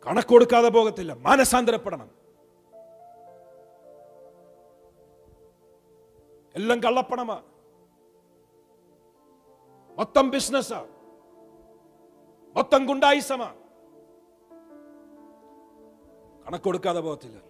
കണക്ക് 0.07 0.29
കൊടുക്കാതെ 0.29 0.69
പോകത്തില്ല. 0.69 1.13
മാനസാന്തരപ്പെടണം. 1.13 2.11
എല്ലാം 6.57 6.83
കള്ളപ്പണമാ. 6.83 7.43
മൊത്തം 9.99 10.31
ബിസിനസ്സാ. 10.31 10.87
മൊത്തം 12.57 12.87
ഗുണ്ടായിസമാ. 12.87 13.55
കണക്ക് 16.49 16.65
കൊടുക്കാതെ 16.65 17.01
പോകത്തില്ല. 17.01 17.41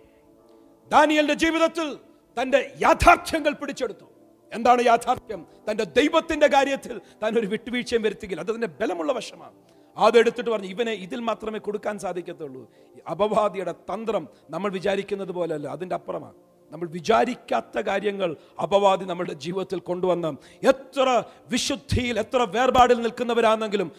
ദാനിയലിന്റെ 0.89 1.35
ജീവിതത്തിൽ 1.35 1.99
തന്റെ 2.43 2.75
യാഥാർത്ഥ്യങ്ങൾ 2.81 3.53
പിടിച്ചെടുത്തു. 3.53 4.05
എന്താണ് 4.53 4.83
യാഥാർത്ഥ്യം? 4.87 5.47
തന്റെ 5.71 5.85
ദൈവത്തിന്റെ 5.85 6.47
കാര്യത്തിൽ 6.47 7.01
താൻ 7.23 7.39
ഒരു 7.39 7.47
വിട്ടുവീഴ്ചയും 7.47 8.03
വരുത്തിയില്ല 8.03 8.41
അത് 8.41 8.51
അതിന്റെ 8.51 8.67
ബലമുള്ള 8.67 9.13
വശമാണ് 9.13 9.80
അതെടുത്തിട്ട് 10.01 10.51
പറഞ്ഞു 10.51 10.69
ഇവനെ 10.69 10.93
ഇതിൽ 11.07 11.21
മാത്രമേ 11.21 11.59
കൊടുക്കാൻ 11.59 11.99
സാധിക്കത്തുള്ളൂ. 11.99 12.63
അപവാദിയുടെ 13.11 13.73
തന്ത്രം 13.73 14.29
നമ്മൾ 14.51 14.71
വിചാരിക്കുന്നത് 14.71 15.33
പോലെയല്ല 15.33 15.69
അതിന്റെ 15.69 15.95
അപ്പുറമാണ്. 15.95 16.39
നമ്മൾ 16.73 16.89
വിചാരിക്കാത്ത 16.89 17.79
കാര്യങ്ങൾ 17.81 18.37
അപവാദി 18.63 19.05
നമ്മുടെ 19.05 19.33
ജീവിതത്തിൽ 19.33 19.81
കൊണ്ടുവന്ന് 19.81 20.31
എത്ര 20.67 21.25
വിശുദ്ധിയിൽ 21.49 22.19
എത്ര 22.19 22.43
വേർപാടിൽ 22.57 22.99
നിൽക്കുന്നവരാണെങ്കിലും 23.03 23.93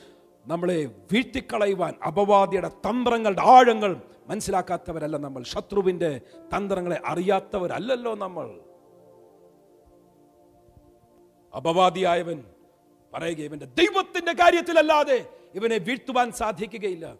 നമ്മളെ 0.45 0.77
വീഴ്ത്തിക്കളയുവാൻ 1.11 1.93
അപവാദിയുടെ 2.07 2.67
തന്ത്രങ്ങളുടെ 2.67 3.41
ആഴങ്ങൾ 3.55 3.91
മനസ്സിലാക്കാത്തവരല്ല 4.29 5.17
നമ്മൾ. 5.17 5.43
ശത്രുവിന്റെ 5.43 6.21
തന്ത്രങ്ങളെ 6.53 7.01
അറിയാത്തവരല്ലല്ലോ 7.05 8.13
നമ്മൾ. 8.15 8.47
അപവാദിയായവൻ 11.53 12.39
പറയുക 13.13 13.41
ഇവന്റെ 13.49 13.65
ദൈവത്തിന്റെ 13.65 14.33
കാര്യത്തിലല്ലാതെ 14.33 15.19
ഇവനെ 15.55 15.77
വീഴ്ത്തുവാൻ 15.77 16.31
സാധിക്കുകയില്ല. 16.31 17.17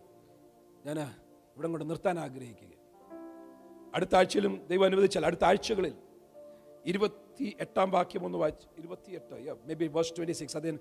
ഞാൻ 0.86 1.00
ഇവിടെ 1.56 1.68
കൊണ്ട് 1.68 1.90
നിർത്താൻ 1.90 2.20
ആഗ്രഹിക്കുക 2.20 2.70
അടുത്ത 3.96 4.16
ആഴ്ചയിലും 4.16 4.68
ദൈവം 4.68 4.86
അനുവദിച്ചാൽ 4.86 5.26
അടുത്ത 5.26 5.44
ആഴ്ചകളിൽ 5.44 5.94
ഇരുപത്തി 6.86 7.58
എട്ടാം 7.60 7.92
വാക്യം 7.92 8.26
ഒന്ന് 8.26 8.38
വായിച്ചു 8.38 8.68
ഇരുപത്തി 8.78 9.12
എട്ട് 9.12 9.58
may 9.68 9.74
be 9.74 9.86
verse 9.86 10.14
twenty 10.18 10.32
six 10.32 10.58
അതിന് 10.58 10.78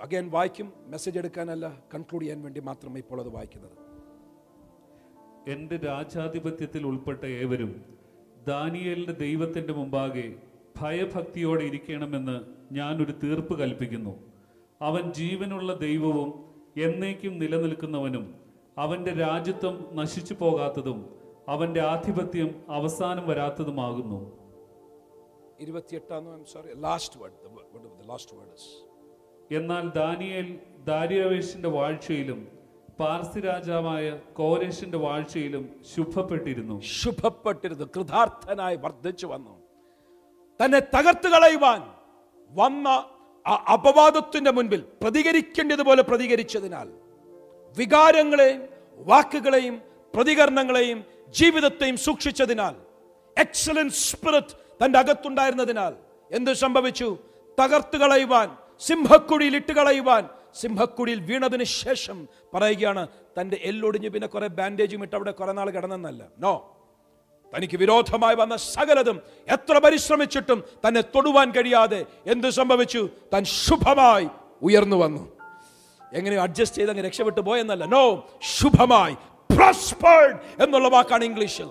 അഗൈൻ 0.00 0.30
വായിക്കും 0.30 0.72
മെസ്സേജ് 0.86 1.18
എടുക്കാനല്ല 1.18 1.82
കൺക്ലൂഡ് 1.94 2.22
ചെയ്യാൻ 2.22 2.42
വേണ്ടി 2.42 2.60
മാത്രമേ 2.60 3.00
ഇപ്പോൾ 3.00 3.20
അത് 3.20 3.28
വായിക്കുന്നത്. 3.28 3.76
എന്റെ 5.50 5.76
രാജാധിപത്യത്തിൽ 5.76 6.86
ഉൾപ്പെട്ട 6.86 7.24
ഏവരും 7.24 7.84
ദാനിയലിന്റെ 8.48 9.12
ദൈവത്തിന്റെ 9.12 9.72
മുമ്പാകെ 9.72 10.34
ഭയഭക്തിയോടെ 10.80 11.64
ഇരിക്കണമെന്ന് 11.64 12.36
ഞാനൊരു 12.74 13.12
തീർപ്പ് 13.12 13.58
കൽപ്പിക്കുന്നു. 13.58 14.14
അവൻ 14.82 15.12
ജീവനുള്ള 15.12 15.74
ദൈവവും 15.74 16.51
എന്നേക്കും 16.76 17.38
നിലനിൽക്കുന്നവനും 17.38 18.34
അവന്റെ 18.78 19.12
രാജ്യത്വം 19.12 19.88
നശിച്ചു 19.92 20.34
പോകാത്തതും 20.34 21.18
അവന്റെ 21.48 21.80
ആധിപത്യം 21.80 22.62
അവസാനം 22.68 23.28
വരാത്തതുമാകുന്നു. 23.28 24.42
എന്നാൽ 29.50 29.88
ദാനിയേൽ 29.88 30.58
ദാരിയവേഷിന്റെ 30.84 31.68
വാഴ്ചയിലും 31.68 32.48
പാർസി 33.00 33.40
രാജാവായ 33.40 34.18
കോരേഷിന്റെ 34.36 34.98
വാഴ്ചയിലും 34.98 35.68
ശുഭപ്പെട്ടിരുന്നു. 35.94 36.80
ശുഭപ്പെട്ടിരുന്നു 36.80 37.84
കൃതാർത്ഥനായി 37.96 38.76
വർദ്ധിച്ചു 38.76 39.26
വന്നു. 39.26 39.62
തന്നെ 40.64 40.78
തകർത്ത് 40.78 41.28
കളയുവാൻ 41.28 41.82
വന്ന 42.50 43.04
ആ 43.46 43.54
അപവാദത്തിന്റെ 43.72 44.50
മുൻപിൽ 44.50 44.86
പ്രതികരിക്കേണ്ടതുപോലെ 45.02 46.02
പ്രതികരിച്ചതിനാൽ 46.02 46.88
വികാരങ്ങളെയും 47.76 48.60
വാക്കുകളെയും 49.00 49.76
പ്രതികരണങ്ങളെയും 50.14 50.98
ജീവിതത്തെയും 51.34 51.96
സൂക്ഷിച്ചതിനാൽ 51.96 52.74
എക്സലൻസ് 53.36 54.00
സ്പിരിറ്റ് 54.10 54.54
തന്റെ 54.80 54.98
അകത്തുണ്ടായിരുന്നതിനാൽ 54.98 55.92
എന്ത് 56.30 56.52
സംഭവിച്ചു? 56.54 57.08
തകർത്ത് 57.58 57.96
കളയുവാൻ 57.96 58.48
സിംഹക്കുഴിയിൽ 58.82 59.56
ഇട്ട് 59.56 59.72
കളയുവാൻ 59.72 60.22
സിംഹക്കുഴിയിൽ 60.54 61.20
വീണതിന് 61.20 61.64
ശേഷം 61.74 62.18
പറയുകയാണ് 62.54 63.02
തന്റെ 63.38 63.56
എല്ലൊടിഞ്ഞ് 63.62 64.10
പിന്നെ 64.10 64.28
കുറെ 64.28 64.46
ബാൻഡേജും 64.48 65.02
ഇട്ട് 65.02 65.16
അവിടെ 65.16 65.30
കുറെ 65.30 65.52
നാൾ 65.52 65.70
കിടന്നെന്നല്ല 65.70 66.22
നോ 66.38 66.52
തനിക്ക് 67.54 67.76
വിരോധമായി 67.76 68.34
വന്ന 68.34 68.56
സകലതും 68.56 69.20
എത്ര 69.48 69.78
പരിശ്രമിച്ചിട്ടും 69.78 70.64
തന്നെ 70.88 71.00
തൊടുവാൻ 71.00 71.50
കഴിയാതെ 71.50 72.06
എന്ത് 72.26 72.50
സംഭവിച്ചു? 72.50 73.08
തൻ 73.34 73.44
ശുഭമായി 73.44 74.28
ഉയർന്നു 74.62 74.96
വന്നു. 74.96 75.32
എങ്ങനെ 76.12 76.36
അഡ്ജസ്റ്റ് 76.36 76.78
ചെയ്ത് 76.78 76.90
അങ്ങ് 76.90 77.04
രക്ഷപ്പെട്ടു 77.04 77.40
പോയെന്നല്ല. 77.40 77.84
നോ 77.84 78.28
ശുഭമായി. 78.58 79.16
എന്നുള്ള 80.62 80.88
വാക്കാണ് 80.88 81.24
ഇംഗ്ലീഷിൽ. 81.24 81.68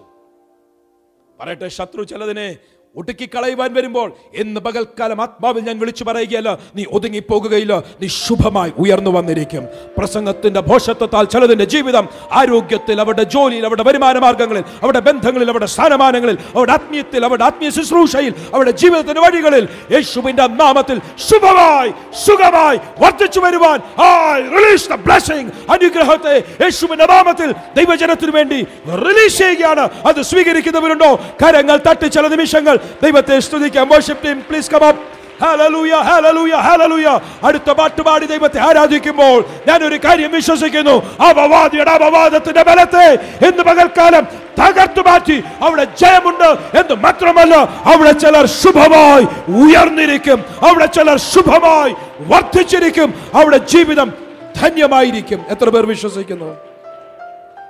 പറയട്ടെ 1.39 1.67
ശത്രു 1.67 2.03
ചിലതിനെ 2.03 2.57
ഒടുക്കിക്കളയുവാൻ 2.95 3.73
വരുമ്പോൾ 3.73 4.07
എന്ന് 4.35 4.61
പകൽക്കാലം 4.61 5.21
ആത്മാവിൽ 5.21 5.61
ഞാൻ 5.63 5.79
വിളിച്ചു 5.79 6.03
പറയുകയല്ല 6.03 6.57
നീ 6.75 6.85
ഒതുങ്ങി 6.91 7.19
പോകുകയില്ല 7.19 7.73
നീ 8.01 8.07
ശുഭമായി 8.07 8.71
ഉയർന്നു 8.77 9.11
വന്നിരിക്കും. 9.11 9.63
പ്രസംഗത്തിന്റെ 9.97 10.61
ഭോഷത്വത്താൽ 10.61 11.25
ചിലതിന്റെ 11.25 11.65
ജീവിതം 11.65 12.05
ആരോഗ്യത്തിൽ 12.31 13.01
അവരുടെ 13.01 13.23
ജോലിയിൽ 13.23 13.65
അവരുടെ 13.65 13.83
വരുമാന 13.83 14.19
മാർഗങ്ങളിൽ 14.19 14.63
അവരുടെ 14.81 14.99
ബന്ധങ്ങളിൽ 14.99 15.49
അവരുടെ 15.49 15.65
സ്ഥാനമാനങ്ങളിൽ 15.65 16.37
അവരുടെ 16.55 16.71
ആത്മീയത്തിൽ 16.71 17.25
അവരുടെ 17.25 17.43
ആത്മീയ 17.43 17.69
ശുശ്രൂഷയിൽ 17.69 18.33
അവരുടെ 18.53 18.71
ജീവിതത്തിന്റെ 18.71 19.21
വഴികളിൽ 19.21 19.63
യേശുവിന്റെ 19.91 20.47
നാമത്തിൽ 20.61 20.97
ശുഭമായി 21.27 21.91
സുഖമായി 22.25 22.77
വർദ്ധിച്ചു 23.01 23.39
വരുവാൻ 23.39 23.79
റിലീസ് 24.55 24.89
ദ 24.89 24.95
ബ്ലെസ്സിംഗ് 25.07 25.51
അനുഗ്രഹത്തെ 25.71 26.35
യേശുവിന്റെ 26.63 27.05
നാമത്തിൽ 27.05 27.49
ദൈവജനത്തിനു 27.79 28.31
വേണ്ടി 28.31 28.59
റിലീസ് 29.07 29.37
ചെയ്യുകയാണ്. 29.37 29.85
അത് 30.09 30.21
സ്വീകരിക്കുന്നവരുണ്ടോ? 30.21 31.09
കരങ്ങൾ 31.41 31.77
തട്ടി 31.87 32.07
ചില 32.07 32.27
നിമിഷങ്ങൾ 32.27 32.75
ദൈവത്തെ 33.03 33.39
സ്തുതിക്കാം 33.39 33.87
worship 33.87 34.27
team 34.27 34.43
please 34.49 34.71
come 34.71 34.87
up 34.87 35.11
hallelujah 35.43 35.91
hallelujah 35.91 36.51
hallelujah 36.51 37.19
അടുത്ത 37.43 37.71
പാട്ടുപാടി 37.71 38.25
ദൈവത്തെ 38.25 38.59
ആരാധിക്കുമ്പോൾ 38.59 39.45
ഞാൻ 39.67 39.83
ഒരു 39.83 39.95
കാര്യം 39.95 40.31
വിശ്വസിക്കുന്നു. 40.31 40.95
അപവാദിയുടെ 41.29 41.91
അപവാദത്തിന്റെ 41.91 42.63
ബലത്തെ 42.63 43.07
എന്ന് 43.47 43.63
പകൽക്കാലം 43.63 44.23
തകർത്തു 44.59 45.01
മാറ്റി. 45.01 45.43
അവിടെ 45.61 45.83
ജയമുണ്ട് 45.83 46.49
എന്ന് 46.79 46.95
മാത്രമല്ല 46.95 47.55
അവിടെ 47.93 48.11
ചിലർ 48.11 48.45
ശുഭമായി 48.45 49.23
ഉയർന്നിരിക്കും. 49.63 50.45
അവിടെ 50.69 50.85
ചിലർ 50.85 51.19
ശുഭമായി 51.19 51.95
വർദ്ധിച്ചിരിക്കും. 52.19 53.13
അവിടെ 53.33 53.57
ജീവിതം 53.57 54.13
ധന്യമായിരിക്കും. 54.61 55.45
എത്ര 55.49 55.69
പേർ 55.69 55.85
വിശ്വസിക്കുന്നു? 55.85 56.49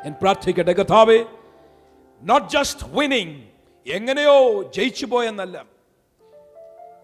ഞാൻ 0.05 0.13
പ്രാർത്ഥിക്കട്ടെ 0.21 0.73
കഥാവേ 0.73 1.19
നോട്ട് 2.23 2.47
ജസ്റ്റ് 2.51 2.85
വിന്നിങ് 2.99 3.50
എങ്ങനെയോ 3.91 4.37
ജയിച്ചു 4.71 5.05
പോയെന്നല്ല. 5.05 5.57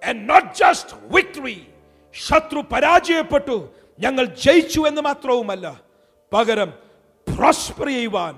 ആൻഡ് 0.04 0.54
ജസ്റ്റ് 0.54 0.96
വിക്ടറി 1.12 1.58
ശത്രു 2.16 2.60
പരാജയപ്പെട്ടു 2.72 3.58
ഞങ്ങൾ 4.00 4.26
ജയിച്ചു 4.26 4.82
എന്ന് 4.88 5.02
മാത്രവുമല്ല 5.02 5.68
പകരം 6.32 6.70
പ്രോസ്പർ 7.28 7.88
ചെയ്യുവാൻ 7.88 8.36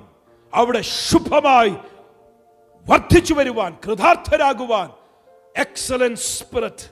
അവിടെ 0.53 0.81
ശുഭമായി 0.81 1.73
വർദ്ധിച്ചു 2.85 3.33
വരുവാൻ 3.33 3.71
കൃതാർത്ഥരാകുവാൻ 3.85 4.87
എക്സലൻസ് 5.55 6.27
സ്പിരിറ്റ് 6.37 6.87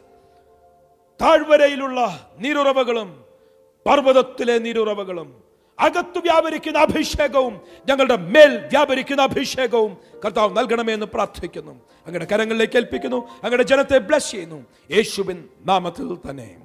താഴ്വരയിലുള്ള 1.20 2.00
നീരുറവകളും 2.40 3.10
പർവതത്തിലെ 3.86 4.60
നീരുറവകളും 4.60 5.30
അകത്തു 5.80 6.20
വ്യാപരിക്കുന്ന 6.20 6.80
അഭിഷേകവും 6.80 7.62
ഞങ്ങളുടെ 7.90 8.16
മേൽ 8.16 8.58
വ്യാപരിക്കുന്ന 8.58 9.22
അഭിഷേകവും 9.22 9.98
കർത്താവ് 10.26 10.58
നൽകണമേ 10.58 10.94
എന്ന് 10.94 11.06
പ്രാർത്ഥിക്കുന്നു. 11.06 11.72
അങ്ങയുടെ 12.08 12.28
കരങ്ങളിലേക്ക് 12.32 12.78
ഏൽപ്പിക്കുന്നു. 12.78 13.16
അങ്ങയുടെ 13.16 13.64
ജനത്തെ 13.64 13.98
ബ്ലസ് 13.98 14.32
ചെയ്യുന്നു. 14.32 14.66
യേശുവിൻ 14.92 15.44
നാമത്തിൽ 15.66 16.18
തന്നെ. 16.30 16.56